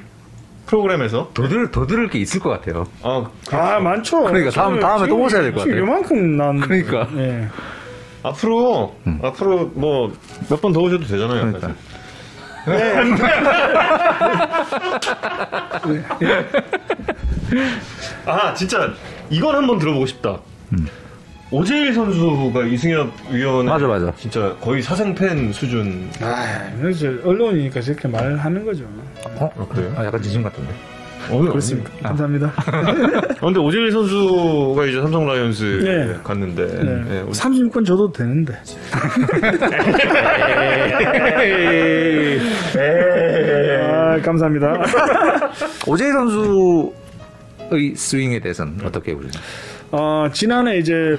[0.67, 2.85] 프로그램에서 더 들, 더 들을 게 있을 것 같아요.
[3.01, 4.21] 아, 아 많죠.
[4.25, 5.87] 그러니까 다음- 다음에 또 모셔야 될것 지금 같아요.
[5.87, 6.59] 요만큼 난.
[6.59, 7.07] 그러니까.
[7.17, 7.47] 예.
[8.21, 10.11] 앞으로 앞으로 뭐
[10.49, 11.39] 몇 번 더 오셔도 되잖아요.
[11.53, 11.73] 그러니까.
[18.25, 18.91] 아 진짜
[19.29, 20.39] 이건 한번 들어보고 싶다.
[21.49, 24.13] 오재일 선수가 이승엽 위원 맞아, 맞아.
[24.17, 26.09] 진짜 거의 사생 팬 수준.
[26.21, 28.83] 아, 그래서 언론이니까 저렇게 말하는 거죠.
[29.35, 29.49] 어?
[29.57, 29.93] 아, 그래요?
[29.97, 30.73] 아, 약간 지심 같은데.
[31.29, 31.91] 어, 그렇습니까?
[32.03, 32.53] 감사합니다.
[32.55, 36.15] 아, 근데 오재일 선수가 이제 삼성 라이온즈 네.
[36.23, 37.03] 갔는데 네.
[37.15, 38.53] 예, 우리- 30권 줘도 되는데.
[43.81, 44.83] 아, 감사합니다.
[45.87, 49.43] 오재희 선수의 스윙에 대해서는 어떻게 보시나요?
[49.91, 51.17] 어, 지난해 이제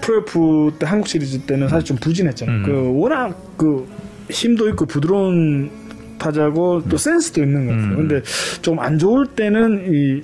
[0.00, 2.56] 프로F 때 한국 시리즈 때는 사실 좀 부진했잖아요.
[2.58, 2.62] 음.
[2.64, 3.86] 그 워낙 그
[4.30, 5.70] 힘도 있고 부드러운
[6.18, 7.90] 타자고 또 센스도 있는 것 같아요.
[7.92, 7.96] 음.
[8.08, 8.22] 근데
[8.62, 10.22] 좀 안 좋을 때는 이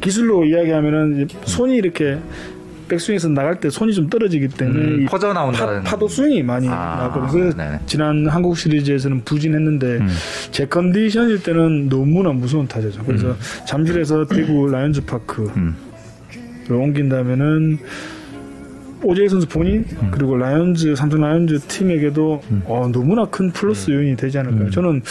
[0.00, 2.18] 기술로 이야기하면은 손이 이렇게
[2.88, 5.82] 백스윙에서 나갈 때 손이 좀 떨어지기 때문에 음, 이 퍼져 나온다는.
[5.82, 7.30] 파, 도 스윙이 많이 아, 나거든요.
[7.32, 7.80] 그래서 네네.
[7.84, 10.08] 지난 한국 시리즈에서는 부진했는데 음.
[10.52, 13.02] 제 컨디션일 때는 너무나 무서운 타자죠.
[13.04, 13.36] 그래서
[13.66, 15.76] 잠실에서 대구 라이온즈 파크 음.
[16.66, 17.78] 를 옮긴다면은
[19.02, 20.08] 오재일 선수 본인 음.
[20.10, 24.64] 그리고 라이온즈 삼성 라이온즈 팀에게도 어, 너무나 큰 플러스 요인이 되지 않을까요?
[24.66, 24.70] 음.
[24.70, 25.02] 저는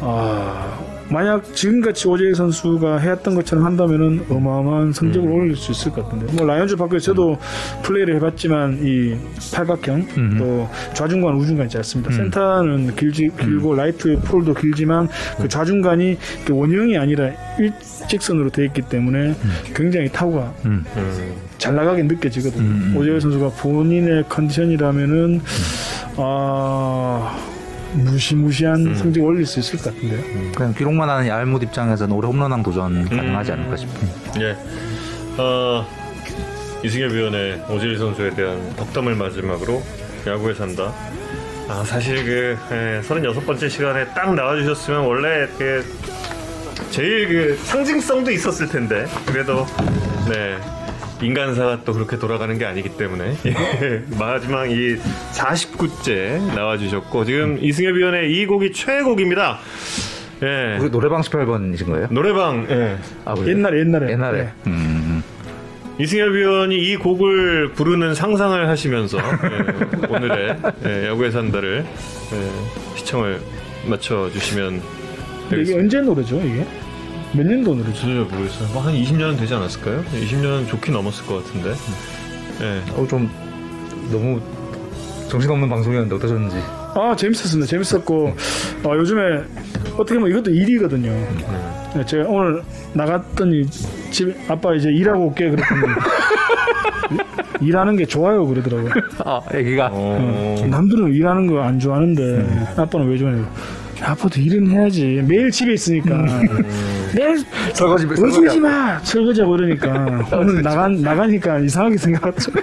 [0.00, 0.78] 아
[1.08, 5.34] 만약 지금같이 오재일 선수가 해왔던 것처럼 한다면은 어마어마한 성적을 음.
[5.34, 7.36] 올릴 수 있을 것 같은데 뭐 라이온즈 파크에 저도
[7.82, 9.14] 플레이를 해봤지만 이
[9.54, 10.36] 팔각형 음.
[10.38, 12.12] 또 좌중간 우중간 있지 않습니까?
[12.12, 12.16] 음.
[12.16, 15.08] 센터는 길지 길고 라이트 폴도 길지만
[15.38, 16.16] 그 좌중간이
[16.50, 19.34] 원형이 아니라 일직선으로 되어 있기 때문에
[19.74, 20.84] 굉장히 타구가 음.
[20.96, 22.64] 음, 잘 나가게 느껴지거든요.
[22.64, 22.94] 음.
[22.96, 25.40] 오재일 선수가 본인의 컨디션이라면은
[26.16, 27.38] 아
[27.92, 28.94] 무시무시한 음.
[28.96, 30.52] 성적 올릴 수 있을 것 같은데요.
[30.56, 33.58] 그냥 기록만 하는 야알못 입장에서는 올해 홈런왕 도전 가능하지 음.
[33.60, 34.08] 않을까 싶은.
[34.40, 34.56] 예.
[35.38, 35.86] 어,
[36.82, 39.80] 이승엽 위원의 오지일 선수에 대한 덕담을 마지막으로
[40.26, 40.92] 야구에 산다.
[41.68, 45.84] 아, 사실 그 예, 36번째 시간에 딱 나와주셨으면 원래 그
[46.90, 49.64] 제일 그 상징성도 있었을 텐데 그래도
[50.28, 50.58] 네
[51.22, 54.96] 인간사가 또 그렇게 돌아가는 게 아니기 때문에 예, 마지막 이
[55.32, 59.58] 49째 나와주셨고 지금 이승엽 위원의 이 곡이 최애곡입니다.
[60.42, 60.78] 예.
[60.80, 62.08] 우리 노래방 18번이신 거예요?
[62.10, 62.96] 노래방 예.
[63.24, 63.50] 아, 그래요?
[63.50, 64.38] 옛날에 옛날에 옛날에.
[64.42, 64.52] 네.
[64.66, 65.22] 음.
[66.00, 71.84] 이승엽 위원이 이 곡을 부르는 상상을 하시면서 예, 오늘의 예, 야구의 산다를
[72.32, 73.40] 예, 시청을
[73.86, 74.80] 맞춰주시면
[75.48, 75.80] 근데 이게 되겠습니다.
[75.82, 76.66] 언제 노래죠 이게?
[77.34, 78.00] 몇 년도 노래죠?
[78.02, 78.68] 전혀 모르겠어요.
[78.72, 80.02] 뭐한 20년은 되지 않았을까요?
[80.04, 81.70] 20년은 좋게 넘었을 것 같은데.
[82.60, 82.82] 예.
[82.94, 83.28] 어, 좀
[84.10, 84.40] 너무
[85.30, 86.56] 정신없는 방송이었는데 어떠셨는지.
[86.94, 87.66] 아 재밌었습니다.
[87.66, 88.34] 재밌었고
[88.84, 89.20] 어, 요즘에
[89.94, 91.10] 어떻게 보면 이것도 일이거든요.
[91.94, 93.64] 네, 제가 오늘 나갔더니
[94.10, 95.80] 집에 아빠 이제 일하고 올게 그랬더니
[97.62, 98.90] 일하는 게 좋아요 그러더라고요.
[99.24, 99.88] 아, 애기가.
[99.92, 103.46] 어, 남들은 일하는 거 안 좋아하는데 아빠는 왜 좋아해요?
[104.02, 105.22] 아빠도 일은 해야지.
[105.26, 106.16] 매일 집에 있으니까.
[107.14, 107.38] 매일
[107.74, 108.98] 설거지, 설거지 마.
[109.02, 112.52] 설거지하고 이러니까 오늘 나간 나가니까 이상하게 생각하죠.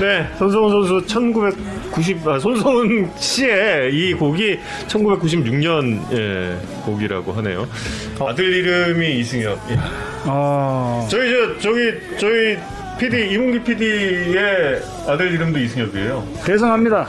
[0.00, 4.58] 네, 손성훈 선수 1990, 아, 손성훈 씨의 이 곡이
[4.88, 7.68] 1996년 예, 곡이라고 하네요.
[8.20, 9.58] 아들 이름이 이승엽.
[9.70, 9.76] 예.
[10.24, 12.58] 아, 저희 저 저기 저희
[13.02, 16.24] PD 이문기 PD의 아들 이름도 이승엽이에요.
[16.44, 17.08] 대성합니다.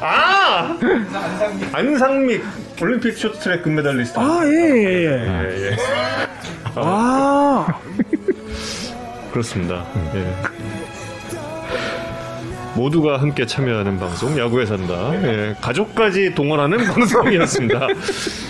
[0.00, 0.78] 아
[1.74, 2.42] 안상믹
[2.80, 4.18] 올림픽 쇼트트랙 금메달리스트.
[4.18, 5.10] 아, 예, 예, 예.
[5.50, 5.76] 예, 예.
[6.76, 7.66] 아,
[9.32, 9.84] 그렇습니다.
[10.14, 10.75] 예.
[12.76, 15.10] 모두가 함께 참여하는 방송 야구에 산다.
[15.24, 17.86] 예, 가족까지 동원하는 방송이었습니다.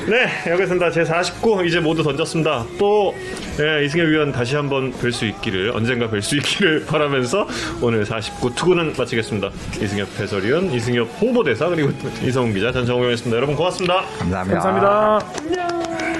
[0.08, 2.64] 네, 야구에 산다 제 49 이제 모두 던졌습니다.
[2.78, 3.14] 또
[3.60, 7.46] 예, 이승엽 위원 다시 한번 뵐 수 있기를 언젠가 뵐 수 있기를 바라면서
[7.80, 9.50] 오늘 49 투구는 마치겠습니다.
[9.80, 11.90] 이승엽 해설위원, 이승엽 홍보대사 그리고
[12.22, 13.36] 이성훈 기자 전정우였습니다.
[13.36, 14.02] 여러분 고맙습니다.
[14.18, 14.60] 감사합니다.
[14.60, 16.15] 감사합니다.